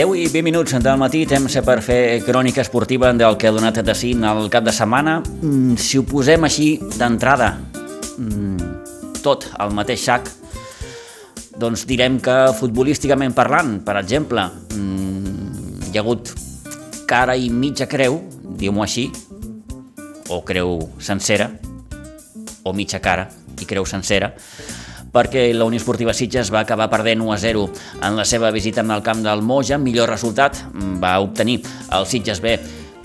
10 0.00 0.16
i 0.16 0.28
20 0.32 0.42
minuts 0.42 0.72
del 0.80 0.96
matí, 0.96 1.26
temps 1.28 1.58
per 1.60 1.74
fer 1.84 2.22
crònica 2.24 2.62
esportiva 2.62 3.10
del 3.12 3.34
que 3.36 3.50
ha 3.50 3.52
donat 3.52 3.82
de 3.84 3.94
sí 3.94 4.14
al 4.24 4.46
cap 4.48 4.64
de 4.64 4.72
setmana. 4.72 5.18
Mm, 5.20 5.74
si 5.76 5.98
ho 5.98 6.04
posem 6.08 6.44
així 6.44 6.80
d'entrada, 6.96 7.58
mm, 8.16 9.20
tot 9.20 9.44
al 9.58 9.74
mateix 9.76 10.00
sac, 10.00 10.30
doncs 11.58 11.84
direm 11.84 12.18
que 12.18 12.54
futbolísticament 12.56 13.34
parlant, 13.34 13.84
per 13.84 13.98
exemple, 14.00 14.40
mm, 14.72 15.92
hi 15.92 15.98
ha 15.98 16.00
hagut 16.00 16.32
cara 17.06 17.36
i 17.36 17.50
mitja 17.50 17.86
creu, 17.86 18.22
diu-m'ho 18.56 18.82
així, 18.82 19.10
o 20.30 20.42
creu 20.42 20.78
sencera, 20.98 21.50
o 22.64 22.72
mitja 22.72 23.00
cara 23.00 23.28
i 23.60 23.66
creu 23.66 23.84
sencera, 23.84 24.32
perquè 25.12 25.50
la 25.54 25.66
Unió 25.66 25.80
Esportiva 25.80 26.14
Sitges 26.14 26.52
va 26.54 26.62
acabar 26.64 26.90
perdent 26.90 27.22
1 27.22 27.32
a 27.34 27.38
0 27.38 27.64
en 28.02 28.16
la 28.16 28.24
seva 28.24 28.50
visita 28.50 28.80
en 28.84 28.90
el 28.90 29.02
camp 29.02 29.24
del 29.24 29.42
Moja. 29.42 29.78
Millor 29.78 30.10
resultat 30.10 30.62
va 31.02 31.18
obtenir 31.20 31.60
el 31.96 32.06
Sitges 32.06 32.40
B, 32.40 32.56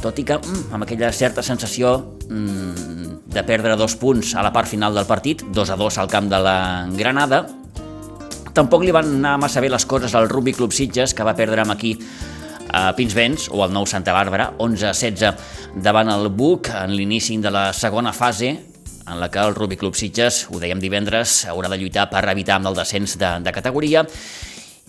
tot 0.02 0.20
i 0.22 0.26
que 0.28 0.38
mm, 0.38 0.70
amb 0.76 0.86
aquella 0.86 1.12
certa 1.12 1.44
sensació 1.44 1.98
mm, 2.30 3.32
de 3.36 3.44
perdre 3.44 3.76
dos 3.76 3.98
punts 4.00 4.36
a 4.36 4.44
la 4.46 4.54
part 4.54 4.70
final 4.70 4.96
del 4.96 5.10
partit, 5.10 5.44
2 5.52 5.74
a 5.74 5.76
2 5.76 5.98
al 6.00 6.12
camp 6.12 6.30
de 6.32 6.40
la 6.40 6.58
Granada. 6.96 7.46
Tampoc 8.56 8.86
li 8.86 8.94
van 8.96 9.18
anar 9.18 9.36
massa 9.42 9.60
bé 9.60 9.68
les 9.70 9.86
coses 9.86 10.14
al 10.16 10.30
Rugby 10.30 10.54
Club 10.56 10.72
Sitges, 10.72 11.14
que 11.14 11.26
va 11.28 11.36
perdre 11.36 11.66
amb 11.66 11.76
aquí 11.76 11.98
a 12.76 12.94
Pinsbens 12.96 13.50
o 13.52 13.64
al 13.64 13.74
nou 13.74 13.86
Santa 13.88 14.14
Bàrbara, 14.16 14.54
11 14.64 14.88
a 14.88 14.94
16 14.94 15.82
davant 15.84 16.10
el 16.12 16.30
Buc 16.32 16.70
en 16.72 16.96
l'inici 16.96 17.38
de 17.44 17.52
la 17.52 17.68
segona 17.76 18.14
fase 18.16 18.75
en 19.08 19.20
la 19.20 19.30
que 19.30 19.40
el 19.40 19.56
Rugby 19.56 19.78
Club 19.78 19.96
Sitges, 19.96 20.46
ho 20.50 20.60
dèiem 20.62 20.82
divendres, 20.82 21.44
haurà 21.50 21.70
de 21.72 21.78
lluitar 21.80 22.08
per 22.12 22.24
evitar 22.32 22.58
amb 22.58 22.72
el 22.72 22.78
descens 22.78 23.18
de, 23.22 23.32
de 23.46 23.54
categoria 23.54 24.06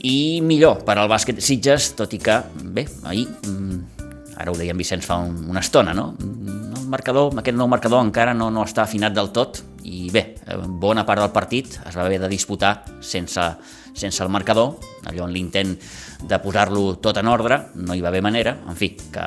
i 0.05 0.41
millor 0.45 0.83
per 0.85 0.97
al 0.99 1.11
bàsquet 1.11 1.41
Sitges, 1.45 1.93
tot 1.99 2.13
i 2.17 2.21
que, 2.23 2.41
bé, 2.77 2.87
ahir, 3.09 3.27
mm, 3.29 3.79
ara 4.37 4.53
ho 4.53 4.57
dèiem 4.59 4.77
Vicenç 4.77 5.07
fa 5.07 5.21
un, 5.25 5.39
una 5.51 5.63
estona, 5.65 5.95
no? 5.97 6.11
El 6.21 6.91
marcador, 6.93 7.33
aquest 7.41 7.57
nou 7.57 7.69
marcador 7.69 8.05
encara 8.05 8.35
no, 8.37 8.51
no 8.53 8.65
està 8.65 8.85
afinat 8.85 9.17
del 9.17 9.33
tot 9.37 9.63
i 9.87 10.07
bé, 10.13 10.27
bona 10.81 11.05
part 11.07 11.23
del 11.23 11.33
partit 11.35 11.79
es 11.87 11.97
va 11.97 12.05
haver 12.05 12.21
de 12.23 12.31
disputar 12.31 12.77
sense, 13.01 13.43
sense 13.95 14.23
el 14.23 14.31
marcador, 14.31 14.77
allò 15.07 15.27
en 15.27 15.35
l'intent 15.35 15.77
de 16.27 16.39
posar-lo 16.43 16.97
tot 17.03 17.17
en 17.21 17.29
ordre, 17.29 17.61
no 17.77 17.95
hi 17.95 18.03
va 18.05 18.09
haver 18.13 18.23
manera, 18.25 18.57
en 18.69 18.77
fi, 18.77 18.95
que 19.13 19.25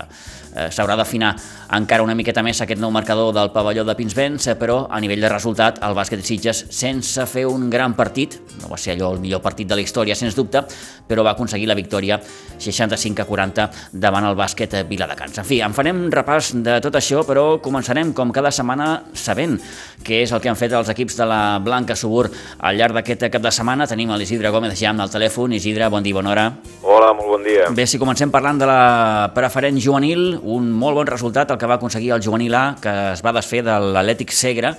eh, 0.55 0.67
s'haurà 0.73 0.95
d'afinar 0.97 1.35
encara 1.77 2.03
una 2.03 2.15
miqueta 2.17 2.41
més 2.45 2.61
aquest 2.63 2.81
nou 2.81 2.91
marcador 2.91 3.33
del 3.35 3.51
pavelló 3.53 3.85
de 3.85 3.95
Pinsbens, 3.97 4.47
eh, 4.47 4.55
però 4.59 4.81
a 4.89 4.99
nivell 5.01 5.21
de 5.21 5.29
resultat 5.31 5.81
el 5.85 5.95
bàsquet 5.97 6.21
de 6.21 6.25
Sitges, 6.25 6.65
sense 6.73 7.25
fer 7.29 7.45
un 7.49 7.69
gran 7.69 7.95
partit, 7.97 8.39
no 8.61 8.71
va 8.71 8.77
ser 8.77 8.95
allò 8.95 9.13
el 9.13 9.21
millor 9.23 9.43
partit 9.45 9.69
de 9.69 9.77
la 9.77 9.85
història, 9.85 10.17
sens 10.17 10.37
dubte, 10.37 10.63
però 11.07 11.23
va 11.25 11.35
aconseguir 11.35 11.69
la 11.69 11.77
victòria 11.77 12.19
65 12.59 13.23
a 13.23 13.27
40 13.29 13.69
davant 13.93 14.25
el 14.27 14.37
bàsquet 14.37 14.75
Viladecans. 14.89 15.37
En 15.39 15.47
fi, 15.47 15.61
en 15.65 15.75
farem 15.77 16.07
repàs 16.11 16.53
de 16.65 16.79
tot 16.83 16.97
això, 16.97 17.23
però 17.27 17.59
començarem, 17.63 18.13
com 18.17 18.33
cada 18.35 18.51
setmana, 18.51 18.89
sabent 19.13 19.57
què 20.03 20.23
és 20.23 20.33
el 20.33 20.41
que 20.41 20.49
han 20.49 20.57
fet 20.59 20.73
els 20.73 20.89
equips 20.91 21.17
de 21.19 21.25
la 21.29 21.59
Blanca 21.63 21.95
Subur 21.99 22.25
al 22.29 22.77
llarg 22.79 22.95
d'aquest 22.97 23.27
cap 23.31 23.43
de 23.43 23.51
setmana. 23.53 23.87
Tenim 23.87 24.11
l'Isidre 24.17 24.51
Gómez 24.53 24.77
ja 24.79 24.89
amb 24.93 25.03
el 25.03 25.11
telèfon. 25.11 25.53
Isidre, 25.53 25.68
bon 25.89 26.03
dia, 26.03 26.13
bona 26.13 26.31
hora. 26.31 26.45
Hola, 26.81 27.13
molt 27.13 27.27
bon 27.29 27.43
dia. 27.43 27.67
Bé, 27.69 27.85
si 27.85 27.99
comencem 27.99 28.31
parlant 28.31 28.57
de 28.57 28.65
la 28.65 29.31
preferent 29.35 29.77
juvenil, 29.79 30.39
un 30.41 30.71
molt 30.71 30.95
bon 30.95 31.07
resultat 31.07 31.51
el 31.51 31.57
que 31.57 31.67
va 31.67 31.75
aconseguir 31.75 32.11
el 32.15 32.23
juvenil 32.23 32.55
A, 32.55 32.75
que 32.81 32.93
es 33.13 33.21
va 33.25 33.33
desfer 33.35 33.61
de 33.63 33.75
l'Atlètic 33.79 34.31
Segre. 34.31 34.73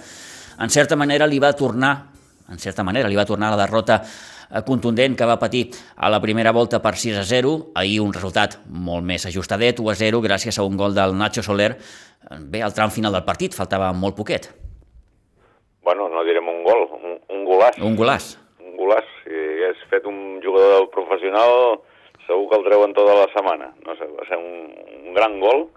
En 0.60 0.70
certa 0.70 0.96
manera 0.96 1.26
li 1.26 1.38
va 1.38 1.52
tornar, 1.52 2.06
en 2.50 2.58
certa 2.58 2.82
manera 2.82 3.08
li 3.08 3.16
va 3.16 3.24
tornar 3.24 3.50
la 3.50 3.60
derrota 3.62 4.00
eh, 4.02 4.62
contundent 4.66 5.16
que 5.16 5.28
va 5.28 5.38
patir 5.38 5.70
a 5.96 6.10
la 6.10 6.20
primera 6.20 6.52
volta 6.52 6.82
per 6.82 6.96
6 6.96 7.20
a 7.20 7.24
0, 7.24 7.72
ahir 7.74 8.00
un 8.00 8.12
resultat 8.12 8.58
molt 8.66 9.04
més 9.04 9.26
ajustadet, 9.26 9.78
1 9.78 9.90
a 9.90 9.94
0, 9.94 10.20
gràcies 10.20 10.58
a 10.58 10.66
un 10.66 10.76
gol 10.76 10.94
del 10.94 11.16
Nacho 11.16 11.42
Soler. 11.42 11.76
Bé, 12.40 12.62
al 12.62 12.74
tram 12.74 12.90
final 12.90 13.12
del 13.12 13.24
partit, 13.24 13.54
faltava 13.54 13.92
molt 13.92 14.16
poquet. 14.16 14.50
Bueno, 15.82 16.08
no 16.08 16.22
direm 16.24 16.46
un 16.48 16.62
gol, 16.62 16.86
un, 16.98 17.18
un 17.32 17.44
golàs. 17.48 17.80
Un 17.80 17.96
golàs. 17.96 18.34
Golàs. 18.90 19.10
Si 19.22 19.30
hagués 19.30 19.82
fet 19.90 20.06
un 20.10 20.40
jugador 20.42 20.88
professional, 20.90 21.78
segur 22.26 22.48
que 22.50 22.58
el 22.58 22.66
treuen 22.66 22.94
tota 22.96 23.14
la 23.14 23.28
setmana. 23.34 23.70
No 23.86 23.94
sé, 23.98 24.08
va 24.16 24.26
ser 24.26 24.38
un, 24.38 24.74
un 25.06 25.14
gran 25.14 25.38
gol, 25.42 25.68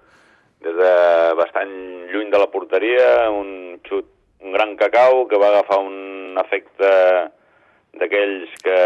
des 0.63 0.75
de 0.79 0.95
bastant 1.37 1.73
lluny 2.09 2.31
de 2.33 2.41
la 2.41 2.49
porteria, 2.49 3.29
un 3.29 3.77
xut, 3.85 4.09
un 4.43 4.55
gran 4.55 4.75
cacau 4.79 5.27
que 5.29 5.37
va 5.37 5.51
agafar 5.51 5.79
un 5.83 6.39
efecte 6.41 6.91
d'aquells 8.01 8.49
que 8.65 8.77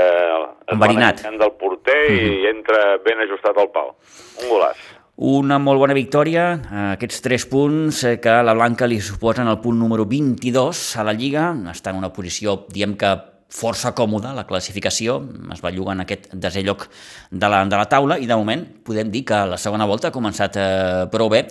Enverinat. 0.73 1.23
es 1.23 1.39
del 1.39 1.53
porter 1.55 2.11
mm 2.11 2.17
-hmm. 2.17 2.43
i 2.43 2.47
entra 2.47 2.97
ben 2.97 3.19
ajustat 3.19 3.57
al 3.57 3.71
pal. 3.71 3.95
Un 4.43 4.49
golàs. 4.51 4.77
Una 5.17 5.57
molt 5.57 5.79
bona 5.79 5.93
victòria, 5.93 6.59
aquests 6.93 7.21
tres 7.21 7.45
punts 7.45 8.03
eh, 8.03 8.19
que 8.19 8.29
a 8.29 8.43
la 8.43 8.53
Blanca 8.53 8.85
li 8.85 8.99
suposen 8.99 9.47
el 9.47 9.59
punt 9.59 9.79
número 9.79 10.05
22 10.05 10.97
a 10.97 11.03
la 11.03 11.13
Lliga, 11.13 11.55
està 11.71 11.89
en 11.89 11.97
una 11.97 12.13
posició, 12.13 12.67
diem 12.69 12.95
que 12.95 13.36
força 13.47 13.93
còmoda 13.95 14.33
la 14.35 14.45
classificació, 14.47 15.21
es 15.53 15.63
va 15.63 15.71
llogar 15.71 15.95
en 15.95 16.03
aquest 16.03 16.29
desè 16.35 16.63
lloc 16.65 16.87
de 17.31 17.49
la, 17.49 17.63
de 17.65 17.79
la 17.79 17.87
taula 17.87 18.17
i 18.19 18.27
de 18.27 18.35
moment 18.35 18.65
podem 18.83 19.11
dir 19.11 19.23
que 19.27 19.39
la 19.53 19.59
segona 19.61 19.87
volta 19.87 20.09
ha 20.09 20.15
començat 20.15 20.59
eh, 20.59 21.05
prou 21.11 21.31
bé 21.31 21.45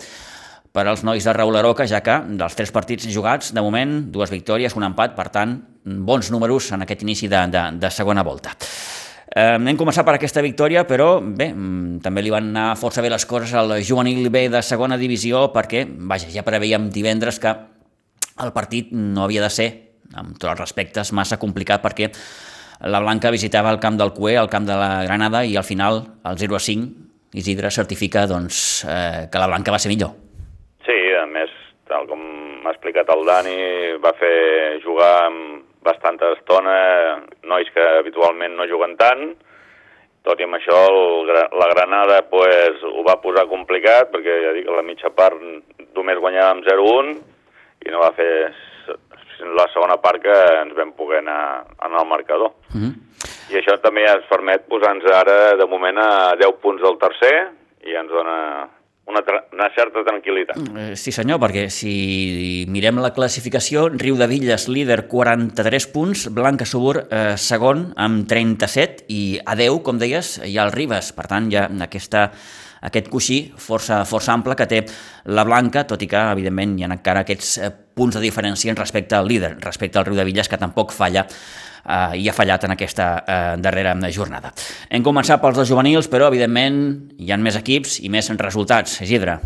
per 0.76 0.84
als 0.84 1.06
nois 1.08 1.24
de 1.24 1.32
Raül 1.32 1.56
Aroca, 1.56 1.86
ja 1.88 2.02
que 2.04 2.18
dels 2.36 2.52
tres 2.52 2.68
partits 2.68 3.08
jugats, 3.08 3.54
de 3.56 3.62
moment, 3.64 3.96
dues 4.12 4.28
victòries, 4.28 4.74
un 4.76 4.84
empat, 4.84 5.14
per 5.16 5.30
tant, 5.32 5.56
bons 5.86 6.28
números 6.28 6.68
en 6.76 6.84
aquest 6.84 7.06
inici 7.06 7.30
de, 7.32 7.46
de, 7.48 7.62
de 7.80 7.90
segona 7.94 8.20
volta. 8.26 8.52
Eh, 9.26 9.56
hem 9.56 9.78
començat 9.80 10.04
per 10.04 10.18
aquesta 10.18 10.44
victòria, 10.44 10.84
però 10.84 11.16
bé, 11.24 11.48
també 12.04 12.22
li 12.22 12.34
van 12.34 12.52
anar 12.52 12.66
força 12.76 13.00
bé 13.00 13.08
les 13.08 13.24
coses 13.24 13.56
al 13.56 13.78
juvenil 13.80 14.28
B 14.28 14.50
de 14.52 14.60
segona 14.60 15.00
divisió 15.00 15.46
perquè, 15.54 15.86
vaja, 16.12 16.28
ja 16.34 16.44
preveiem 16.44 16.90
divendres 16.92 17.40
que 17.40 17.56
el 18.44 18.52
partit 18.52 18.92
no 18.92 19.24
havia 19.24 19.48
de 19.48 19.50
ser 19.50 19.70
amb 20.14 20.36
tots 20.36 20.52
els 20.52 20.60
respectes, 20.60 21.12
massa 21.12 21.40
complicat 21.42 21.82
perquè 21.82 22.10
la 22.86 23.00
Blanca 23.00 23.32
visitava 23.32 23.72
el 23.72 23.80
camp 23.80 23.96
del 23.96 24.12
Cué, 24.12 24.36
el 24.36 24.50
camp 24.52 24.66
de 24.68 24.76
la 24.76 25.02
Granada, 25.04 25.42
i 25.44 25.56
al 25.56 25.64
final, 25.64 26.02
el 26.28 26.38
0 26.38 26.56
a 26.56 26.60
5, 26.60 27.06
Isidre 27.36 27.70
certifica 27.70 28.22
doncs, 28.26 28.84
eh, 28.88 29.26
que 29.32 29.40
la 29.40 29.48
Blanca 29.50 29.72
va 29.74 29.80
ser 29.82 29.90
millor. 29.90 30.14
Sí, 30.86 30.96
a 31.20 31.26
més, 31.28 31.50
tal 31.90 32.06
com 32.08 32.20
m'ha 32.62 32.72
explicat 32.72 33.10
el 33.12 33.24
Dani, 33.26 33.56
va 34.00 34.14
fer 34.16 34.78
jugar 34.84 35.10
amb 35.26 35.66
bastanta 35.84 36.30
estona 36.34 36.76
nois 37.44 37.68
que 37.74 37.84
habitualment 37.98 38.56
no 38.56 38.68
juguen 38.70 38.96
tant, 38.96 39.34
tot 40.26 40.40
i 40.40 40.46
amb 40.46 40.58
això 40.58 40.78
el, 40.90 41.28
la 41.30 41.68
Granada 41.70 42.22
pues, 42.30 42.82
ho 42.82 43.04
va 43.06 43.20
posar 43.22 43.46
complicat 43.50 44.10
perquè 44.10 44.40
ja 44.42 44.54
dic, 44.56 44.66
a 44.66 44.80
la 44.80 44.86
mitja 44.86 45.12
part 45.14 45.38
només 45.94 46.22
guanyàvem 46.22 46.64
0-1 46.66 47.12
i 47.86 47.92
no 47.94 48.02
va 48.02 48.10
fer 48.16 48.32
la 49.40 49.66
segona 49.72 49.98
part 50.02 50.22
que 50.22 50.36
ens 50.62 50.74
vam 50.76 50.92
poder 50.96 51.18
anar, 51.18 51.66
anar 51.78 52.00
al 52.00 52.08
marcador. 52.08 52.54
Mhm. 52.72 52.82
-huh. 52.82 52.94
I 53.50 53.54
això 53.60 53.80
també 53.80 54.02
ens 54.02 54.26
permet 54.28 54.66
posar-nos 54.68 55.06
ara, 55.12 55.56
de 55.56 55.66
moment, 55.66 55.98
a 55.98 56.34
10 56.36 56.58
punts 56.60 56.82
del 56.82 56.98
tercer 56.98 57.52
i 57.86 57.94
ens 57.94 58.10
dona 58.10 58.68
una, 59.06 59.22
una 59.52 59.68
certa 59.74 60.02
tranquil·litat. 60.02 60.58
Eh, 60.58 60.96
Sí 60.98 61.12
senyor, 61.14 61.38
perquè 61.42 61.68
si 61.70 62.66
mirem 62.68 62.98
la 63.02 63.12
classificació, 63.14 63.86
Riu 63.94 64.18
de 64.18 64.26
Villes 64.26 64.66
líder 64.68 65.06
43 65.08 65.86
punts, 65.94 66.26
Blanca 66.34 66.66
Subur 66.66 67.06
eh, 67.06 67.36
segon 67.38 67.92
amb 67.96 68.26
37 68.28 69.06
i 69.08 69.38
a 69.44 69.54
10, 69.54 69.82
com 69.86 69.98
deies, 70.02 70.36
hi 70.44 70.58
ha 70.58 70.66
el 70.66 70.74
Ribes. 70.74 71.12
Per 71.16 71.28
tant, 71.30 71.48
ha 71.54 71.68
aquesta, 71.86 72.32
aquest 72.82 73.10
coixí 73.12 73.40
força, 73.56 74.04
força 74.04 74.34
ample 74.34 74.56
que 74.56 74.66
té 74.70 74.82
la 75.32 75.44
Blanca, 75.48 75.86
tot 75.88 76.02
i 76.02 76.08
que, 76.10 76.22
evidentment, 76.36 76.76
hi 76.78 76.84
ha 76.84 76.90
encara 76.92 77.24
aquests 77.24 77.58
eh, 77.58 77.70
punts 77.96 78.18
de 78.18 78.24
diferència 78.24 78.74
respecte 78.76 79.16
al 79.16 79.28
líder, 79.28 79.56
respecte 79.64 79.98
al 79.98 80.06
Riu 80.08 80.18
de 80.18 80.26
Villes, 80.28 80.48
que 80.48 80.60
tampoc 80.60 80.92
falla 80.92 81.26
eh, 81.26 82.18
i 82.20 82.28
ha 82.28 82.34
fallat 82.36 82.66
en 82.66 82.74
aquesta 82.76 83.08
eh, 83.18 83.54
darrera 83.62 83.94
jornada. 84.12 84.52
Hem 84.90 85.04
començat 85.06 85.40
pels 85.42 85.56
dos 85.56 85.70
juvenils, 85.70 86.10
però, 86.12 86.28
evidentment, 86.28 86.80
hi 87.18 87.32
ha 87.32 87.38
més 87.40 87.58
equips 87.58 88.00
i 88.02 88.12
més 88.12 88.30
resultats. 88.38 89.00
Isidre. 89.02 89.38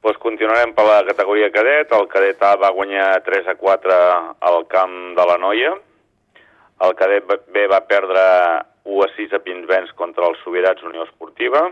Pues 0.00 0.16
continuarem 0.16 0.72
per 0.72 0.86
la 0.86 1.02
categoria 1.04 1.50
cadet. 1.52 1.92
El 1.92 2.08
cadet 2.08 2.40
A 2.42 2.54
va 2.56 2.72
guanyar 2.72 3.20
3 3.26 3.52
a 3.52 3.54
4 3.60 4.00
al 4.48 4.66
camp 4.68 4.96
de 5.16 5.26
la 5.28 5.36
Noia. 5.36 5.74
El 6.80 6.94
cadet 6.96 7.26
B 7.52 7.66
va 7.68 7.82
perdre 7.84 8.22
1 8.88 9.02
a 9.04 9.08
6 9.16 9.34
a 9.36 9.42
Pinsbens 9.44 9.92
contra 9.98 10.30
els 10.30 10.40
Sobirats 10.44 10.86
Unió 10.88 11.04
Esportiva. 11.04 11.66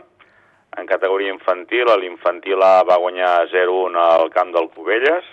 En 0.76 0.86
categoria 0.86 1.32
infantil, 1.32 1.88
l'infantil 2.00 2.62
A 2.62 2.82
va 2.84 2.98
guanyar 3.00 3.48
0-1 3.48 3.96
al 4.02 4.28
camp 4.34 4.52
del 4.52 4.68
Cubelles. 4.74 5.24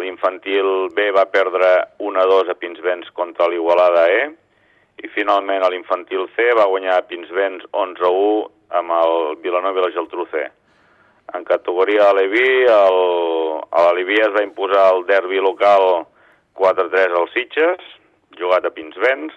L'infantil 0.00 0.88
B 0.96 1.10
va 1.12 1.26
perdre 1.28 1.68
1 1.98 2.20
a 2.22 2.24
2 2.30 2.48
a 2.48 2.56
Pinsbens 2.56 3.10
contra 3.12 3.50
l'Igualada 3.52 4.06
E. 4.08 4.22
I 5.04 5.10
finalment 5.12 5.66
l'infantil 5.68 6.24
C 6.36 6.48
va 6.56 6.70
guanyar 6.70 6.96
a 6.96 7.04
Pinsbens 7.10 7.68
11 7.72 8.08
a 8.08 8.12
1 8.16 8.50
amb 8.80 8.96
el 9.02 9.14
Vilanova 9.44 9.82
i 9.82 9.84
la 9.84 9.92
Geltrú 9.98 10.26
C. 10.32 10.46
En 11.36 11.44
categoria 11.44 12.08
Aleví, 12.10 12.64
el, 12.68 12.98
l'Aleví 13.72 14.18
es 14.20 14.32
va 14.34 14.44
imposar 14.44 14.88
el 14.94 15.04
derbi 15.08 15.40
local 15.44 16.04
4-3 16.58 17.14
al 17.20 17.28
Sitges, 17.32 17.84
jugat 18.40 18.64
a 18.64 18.74
Pinsbens. 18.74 19.32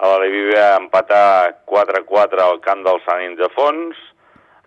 a 0.00 0.08
la 0.08 0.20
Levi 0.22 0.46
B 0.48 0.54
va 0.56 0.78
empatar 0.80 1.60
4-4 1.68 2.40
al 2.40 2.60
camp 2.64 2.80
del 2.86 3.02
Sant 3.04 3.20
Ildefons, 3.20 3.98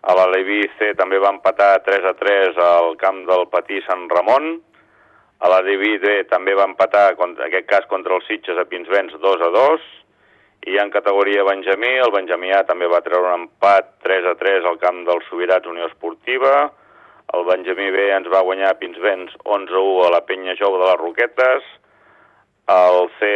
a 0.03 0.13
la 0.17 0.27
Levi 0.27 0.61
C 0.77 0.91
també 0.99 1.19
va 1.23 1.31
empatar 1.31 1.77
3-3 1.85 2.59
al 2.59 2.95
camp 2.99 3.23
del 3.29 3.47
Patí 3.51 3.79
Sant 3.87 4.09
Ramon, 4.11 4.57
a 5.43 5.49
la 5.51 5.59
Levi 5.63 5.97
D 5.99 6.23
també 6.31 6.55
va 6.55 6.67
empatar, 6.69 7.13
en 7.19 7.35
aquest 7.47 7.67
cas 7.67 7.87
contra 7.91 8.15
els 8.15 8.27
Sitges 8.27 8.59
a 8.59 8.63
Pinsbens 8.67 9.15
2-2, 9.23 9.85
i 10.71 10.77
en 10.79 10.91
categoria 10.91 11.43
Benjamí, 11.43 11.91
el 11.99 12.11
Benjamí 12.15 12.51
A 12.55 12.61
també 12.67 12.87
va 12.87 13.01
treure 13.03 13.33
un 13.33 13.47
empat 13.47 13.97
3 14.07 14.29
a 14.31 14.35
3 14.39 14.67
al 14.69 14.79
camp 14.79 15.01
dels 15.07 15.27
Sobirats 15.27 15.67
Unió 15.67 15.89
Esportiva. 15.89 16.69
El 17.35 17.43
Benjamí 17.49 17.89
B 17.91 18.05
ens 18.15 18.29
va 18.31 18.43
guanyar 18.47 18.71
a 18.71 18.77
Pinsbens 18.79 19.35
11 19.43 19.75
a 19.75 19.83
1 19.83 20.05
a 20.07 20.13
la 20.15 20.23
penya 20.23 20.55
Jou 20.55 20.77
de 20.79 20.87
les 20.87 20.99
Roquetes. 21.01 21.67
El 22.71 23.09
C, 23.19 23.31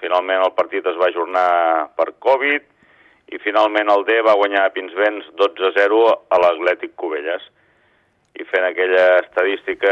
finalment 0.00 0.46
el 0.46 0.56
partit 0.56 0.88
es 0.88 0.96
va 0.96 1.10
ajornar 1.12 1.48
per 2.00 2.14
Covid 2.24 2.64
i 3.30 3.38
finalment 3.38 3.90
el 3.92 4.04
D 4.08 4.18
va 4.26 4.36
guanyar 4.38 4.66
a 4.66 4.74
Pinsbens 4.74 5.28
12 5.38 5.70
a 5.70 5.72
0 5.78 6.00
a 6.30 6.38
l'Atlètic 6.42 6.96
Cubelles. 6.98 7.42
I 8.40 8.46
fent 8.46 8.64
aquella 8.66 9.20
estadística 9.20 9.90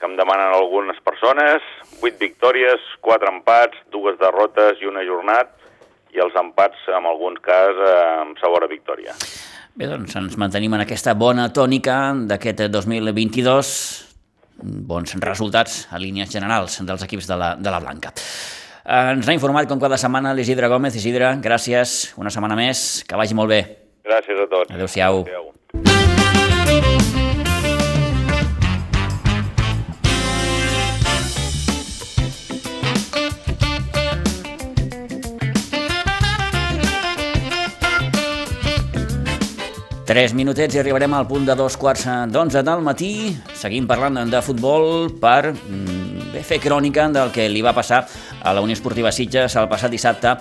que 0.00 0.08
em 0.08 0.16
demanen 0.18 0.54
algunes 0.56 0.98
persones, 1.04 1.64
8 2.02 2.16
victòries, 2.20 2.82
4 3.04 3.32
empats, 3.32 3.80
dues 3.92 4.18
derrotes 4.20 4.80
i 4.82 4.88
un 4.88 4.98
ajornat, 5.00 5.52
i 6.16 6.22
els 6.24 6.36
empats, 6.40 6.80
en 6.88 7.06
alguns 7.08 7.40
cas, 7.44 7.76
amb 8.22 8.40
sabor 8.40 8.64
a 8.64 8.70
victòria. 8.70 9.14
Bé, 9.76 9.88
doncs 9.90 10.16
ens 10.16 10.38
mantenim 10.40 10.72
en 10.72 10.86
aquesta 10.86 11.12
bona 11.12 11.50
tònica 11.52 11.98
d'aquest 12.28 12.64
2022, 12.72 13.72
bons 14.88 15.16
resultats 15.20 15.82
a 15.92 16.00
línies 16.00 16.32
generals 16.32 16.80
dels 16.88 17.04
equips 17.04 17.28
de 17.28 17.36
la, 17.36 17.50
de 17.60 17.72
la 17.72 17.82
Blanca. 17.84 18.14
Ens 18.86 19.26
ha 19.26 19.34
informat 19.34 19.66
com 19.66 19.80
cada 19.82 19.98
setmana 19.98 20.30
l'Isidre 20.38 20.68
Gómez. 20.70 20.94
Isidre, 20.94 21.32
gràcies, 21.42 22.14
una 22.22 22.30
setmana 22.30 22.54
més, 22.54 23.02
que 23.02 23.18
vagi 23.18 23.34
molt 23.34 23.50
bé. 23.50 23.60
Gràcies 24.06 24.38
a 24.38 24.46
tots. 24.46 24.70
Adéu-siau. 24.70 25.26
Adéu. 25.26 25.50
3 40.06 40.36
minutets 40.38 40.76
i 40.76 40.78
arribarem 40.78 41.12
al 41.18 41.26
punt 41.26 41.48
de 41.48 41.54
dos 41.58 41.74
quarts 41.76 42.06
d'onze 42.30 42.62
del 42.62 42.86
matí. 42.86 43.34
Seguim 43.58 43.88
parlant 43.90 44.30
de 44.30 44.38
futbol 44.46 45.08
per 45.18 45.50
mm, 45.50 46.05
bé, 46.36 46.44
fer 46.44 46.60
crònica 46.60 47.08
del 47.12 47.32
que 47.32 47.48
li 47.48 47.62
va 47.64 47.74
passar 47.76 48.04
a 48.42 48.52
la 48.54 48.62
Unió 48.64 48.76
Esportiva 48.76 49.12
Sitges 49.12 49.56
el 49.56 49.68
passat 49.70 49.92
dissabte 49.92 50.36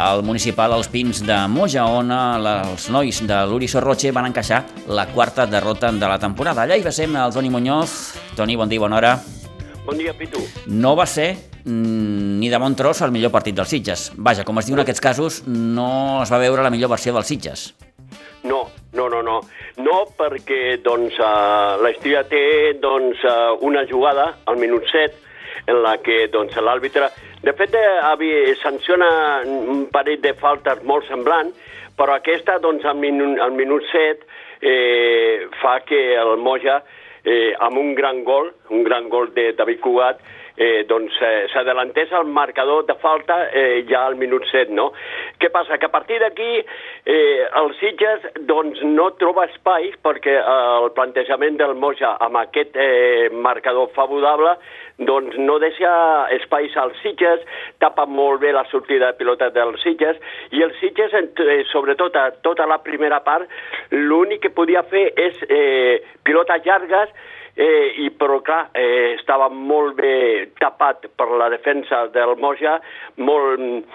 al 0.00 0.22
municipal 0.24 0.72
Els 0.76 0.88
Pins 0.88 1.22
de 1.26 1.36
Moja, 1.50 1.84
on 1.88 2.12
els 2.14 2.88
nois 2.92 3.20
de 3.26 3.38
l'Uri 3.48 3.68
Sorroche 3.68 4.12
van 4.16 4.30
encaixar 4.30 4.62
la 4.88 5.08
quarta 5.10 5.46
derrota 5.50 5.90
de 5.92 6.08
la 6.08 6.18
temporada. 6.22 6.62
Allà 6.62 6.78
hi 6.78 6.84
va 6.84 6.92
ser 6.94 7.08
el 7.10 7.34
Toni 7.34 7.50
Muñoz. 7.50 8.14
Toni, 8.36 8.56
bon 8.56 8.70
dia, 8.70 8.80
bona 8.80 8.96
hora. 9.00 9.12
Bon 9.84 9.98
dia, 9.98 10.14
Pitu. 10.16 10.40
No 10.68 10.94
va 10.96 11.06
ser 11.10 11.34
mm, 11.64 12.38
ni 12.40 12.48
de 12.48 12.60
bon 12.62 12.76
tros 12.78 13.02
el 13.02 13.12
millor 13.12 13.32
partit 13.34 13.56
dels 13.56 13.72
Sitges. 13.72 14.10
Vaja, 14.16 14.44
com 14.46 14.60
es 14.60 14.68
diu 14.68 14.78
en 14.78 14.84
aquests 14.84 15.04
casos, 15.04 15.42
no 15.46 16.22
es 16.22 16.32
va 16.32 16.40
veure 16.40 16.64
la 16.64 16.72
millor 16.72 16.92
versió 16.94 17.16
dels 17.16 17.28
Sitges. 17.32 17.72
No, 18.44 18.68
no, 18.96 19.08
no, 19.10 19.24
no. 19.26 19.40
No 19.80 20.04
perquè 20.16 20.78
doncs, 20.84 21.18
uh, 21.18 21.80
l'Estria 21.82 22.22
té 22.30 22.76
doncs, 22.80 23.20
uh, 23.26 23.58
una 23.66 23.84
jugada 23.90 24.30
al 24.46 24.56
minut 24.60 24.86
7 24.92 25.29
en 25.70 25.82
la 25.86 25.96
que 26.04 26.26
doncs, 26.32 26.56
l'àrbitre... 26.60 27.10
De 27.40 27.54
fet, 27.56 27.72
eh, 27.72 28.54
sanciona 28.60 29.08
un 29.48 29.86
parell 29.92 30.20
de 30.20 30.34
faltes 30.36 30.82
molt 30.84 31.06
semblant, 31.08 31.54
però 31.96 32.18
aquesta 32.18 32.58
doncs, 32.60 32.84
al, 32.84 32.98
minut, 33.00 33.38
al 33.40 33.54
minut 33.56 33.86
7 33.92 34.26
eh, 34.60 35.46
fa 35.62 35.78
que 35.88 36.00
el 36.20 36.36
Moja, 36.36 36.82
eh, 37.24 37.54
amb 37.58 37.80
un 37.80 37.94
gran 37.94 38.24
gol, 38.24 38.52
un 38.68 38.84
gran 38.84 39.08
gol 39.08 39.32
de 39.36 39.52
David 39.56 39.80
Cugat, 39.80 40.20
eh, 40.60 40.84
doncs 40.88 41.16
eh, 41.24 41.46
s'adelantés 41.52 42.12
el 42.12 42.28
marcador 42.28 42.84
de 42.86 42.96
falta 43.00 43.38
eh, 43.48 43.82
ja 43.88 44.04
al 44.06 44.18
minut 44.20 44.44
7, 44.50 44.74
no? 44.76 44.90
Què 45.40 45.48
passa? 45.54 45.78
Que 45.80 45.88
a 45.88 45.94
partir 45.94 46.20
d'aquí 46.20 46.50
eh, 46.60 47.48
el 47.62 47.72
Sitges 47.80 48.28
doncs, 48.50 48.82
no 48.84 49.08
troba 49.22 49.48
espai 49.48 49.90
perquè 50.04 50.36
eh, 50.36 50.60
el 50.84 50.92
plantejament 50.96 51.56
del 51.60 51.74
Moja 51.80 52.12
amb 52.20 52.42
aquest 52.44 52.76
eh, 52.76 53.30
marcador 53.32 53.88
favorable 53.96 54.58
doncs 55.00 55.36
no 55.40 55.56
deixa 55.62 55.90
espais 56.36 56.76
als 56.76 56.98
Sitges, 57.00 57.40
tapa 57.80 58.04
molt 58.04 58.42
bé 58.42 58.52
la 58.52 58.66
sortida 58.68 59.08
de 59.08 59.16
pilota 59.16 59.48
dels 59.54 59.80
Sitges, 59.80 60.20
i 60.52 60.60
els 60.60 60.76
Sitges, 60.80 61.16
eh, 61.16 61.62
sobretot 61.72 62.16
a 62.20 62.28
tota 62.44 62.68
la 62.68 62.82
primera 62.84 63.22
part, 63.24 63.48
l'únic 63.96 64.44
que 64.44 64.52
podia 64.52 64.84
fer 64.92 65.08
és 65.16 65.40
eh, 65.48 66.02
pilotes 66.24 66.66
llargues 66.68 67.16
eh, 67.54 68.04
i 68.04 68.10
però 68.10 68.40
clar, 68.44 68.68
eh, 68.74 69.16
estava 69.18 69.48
molt 69.48 69.96
bé 69.98 70.50
tapat 70.60 71.08
per 71.16 71.28
la 71.40 71.48
defensa 71.52 72.06
del 72.14 72.36
Moja, 72.40 72.78
molt, 73.16 73.86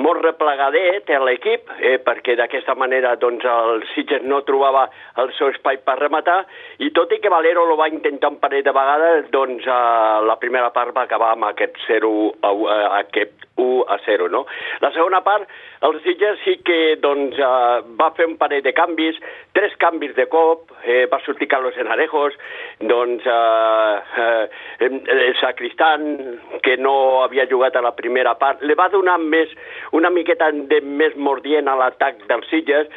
molt 0.00 0.24
replegadet 0.24 1.10
a 1.10 1.20
l'equip, 1.22 1.70
eh, 1.78 1.98
perquè 2.02 2.36
d'aquesta 2.38 2.74
manera 2.78 3.14
doncs, 3.20 3.44
el 3.44 3.84
Sitges 3.94 4.24
no 4.24 4.42
trobava 4.48 4.88
el 5.22 5.32
seu 5.38 5.52
espai 5.52 5.82
per 5.84 5.98
rematar, 6.00 6.42
i 6.78 6.90
tot 6.96 7.12
i 7.12 7.20
que 7.20 7.32
Valero 7.32 7.66
lo 7.68 7.76
va 7.76 7.90
intentar 7.92 8.32
un 8.32 8.40
parell 8.42 8.64
de 8.64 8.74
vegades, 8.74 9.30
doncs 9.34 9.66
eh, 9.66 10.26
la 10.26 10.38
primera 10.40 10.72
part 10.74 10.94
va 10.96 11.06
acabar 11.08 11.34
amb 11.36 11.50
aquest 11.50 11.78
0 11.86 12.12
a, 12.42 12.52
eh, 12.52 12.88
aquest 13.02 13.48
1 13.56 13.84
a 13.88 13.98
0, 14.06 14.28
no? 14.28 14.46
La 14.80 14.92
segona 14.92 15.20
part, 15.22 15.48
el 15.82 15.98
Sitges 16.02 16.38
sí 16.44 16.56
que 16.64 16.96
doncs, 17.02 17.36
uh, 17.36 17.82
va 17.98 18.10
fer 18.16 18.26
un 18.28 18.36
parell 18.40 18.62
de 18.64 18.72
canvis, 18.72 19.18
tres 19.52 19.74
canvis 19.82 20.14
de 20.16 20.26
cop, 20.30 20.70
eh, 20.84 21.04
va 21.10 21.20
sortir 21.26 21.50
Carlos 21.50 21.76
Enarejos, 21.76 22.38
doncs 22.80 23.01
uh, 23.04 24.22
uh, 24.22 24.44
el 24.80 25.34
Sacristán, 25.40 26.40
que 26.62 26.76
no 26.76 27.22
havia 27.24 27.48
jugat 27.50 27.76
a 27.76 27.82
la 27.82 27.94
primera 27.96 28.34
part, 28.38 28.62
li 28.62 28.76
va 28.78 28.88
donar 28.92 29.18
més, 29.18 29.50
una 29.92 30.10
miqueta 30.10 30.50
de 30.52 30.80
més 30.80 31.16
mordient 31.16 31.68
a 31.68 31.76
l'atac 31.78 32.22
dels 32.28 32.48
Sitges, 32.50 32.88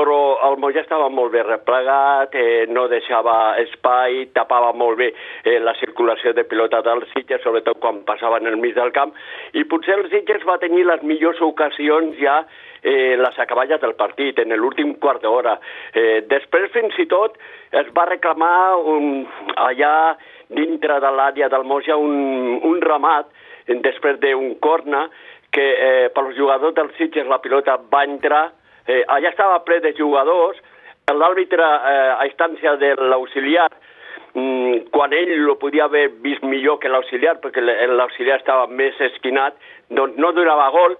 però 0.00 0.38
el 0.48 0.56
Moja 0.62 0.80
estava 0.80 1.08
molt 1.12 1.32
bé 1.34 1.42
replegat, 1.44 2.34
eh, 2.38 2.64
no 2.70 2.86
deixava 2.88 3.56
espai, 3.60 4.30
tapava 4.36 4.72
molt 4.72 4.98
bé 5.00 5.10
eh, 5.10 5.58
la 5.60 5.74
circulació 5.80 6.32
de 6.32 6.46
pilota 6.48 6.80
dels 6.86 7.10
Sitges, 7.12 7.42
sobretot 7.44 7.80
quan 7.82 8.00
passaven 8.08 8.48
el 8.48 8.56
mig 8.62 8.76
del 8.78 8.94
camp, 8.96 9.12
i 9.52 9.66
potser 9.68 9.98
el 9.98 10.08
Sitges 10.12 10.46
va 10.48 10.60
tenir 10.62 10.86
les 10.88 11.02
millors 11.02 11.42
ocasions 11.44 12.16
ja 12.22 12.40
eh, 12.82 13.16
les 13.16 13.38
acaballes 13.38 13.80
del 13.80 13.94
partit, 13.98 14.38
en 14.38 14.54
l'últim 14.56 14.94
quart 15.02 15.22
d'hora. 15.22 15.58
Eh, 15.94 16.22
després, 16.28 16.70
fins 16.74 16.96
i 16.98 17.06
tot, 17.10 17.36
es 17.72 17.90
va 17.96 18.08
reclamar 18.08 18.76
un, 18.94 19.26
allà 19.56 20.16
dintre 20.48 21.00
de 21.00 21.10
l'àrea 21.14 21.48
del 21.48 21.64
Moja 21.64 21.96
un, 21.96 22.58
un 22.66 22.80
ramat, 22.82 23.28
després 23.66 24.18
d'un 24.22 24.56
corna, 24.60 25.08
que 25.50 25.66
eh, 25.74 26.08
pels 26.14 26.36
jugadors 26.36 26.74
del 26.74 26.90
Sitges 26.96 27.26
la 27.26 27.40
pilota 27.42 27.76
va 27.90 28.04
entrar 28.06 28.48
eh, 28.86 29.04
allà 29.06 29.30
estava 29.30 29.60
ple 29.66 29.80
de 29.84 29.92
jugadors, 29.98 30.58
l'àrbitre 31.10 31.64
eh, 31.64 32.10
a 32.16 32.26
instància 32.26 32.76
de 32.78 32.92
l'auxiliar, 33.10 33.68
mm, 34.34 34.90
quan 34.94 35.14
ell 35.16 35.32
lo 35.44 35.56
podia 35.58 35.86
haver 35.88 36.08
vist 36.22 36.42
millor 36.46 36.78
que 36.82 36.90
l'auxiliar, 36.90 37.38
perquè 37.42 37.62
l'auxiliar 37.62 38.38
estava 38.38 38.66
més 38.66 38.98
esquinat, 39.10 39.58
doncs 39.90 40.18
no 40.18 40.32
donava 40.32 40.70
gol, 40.74 40.96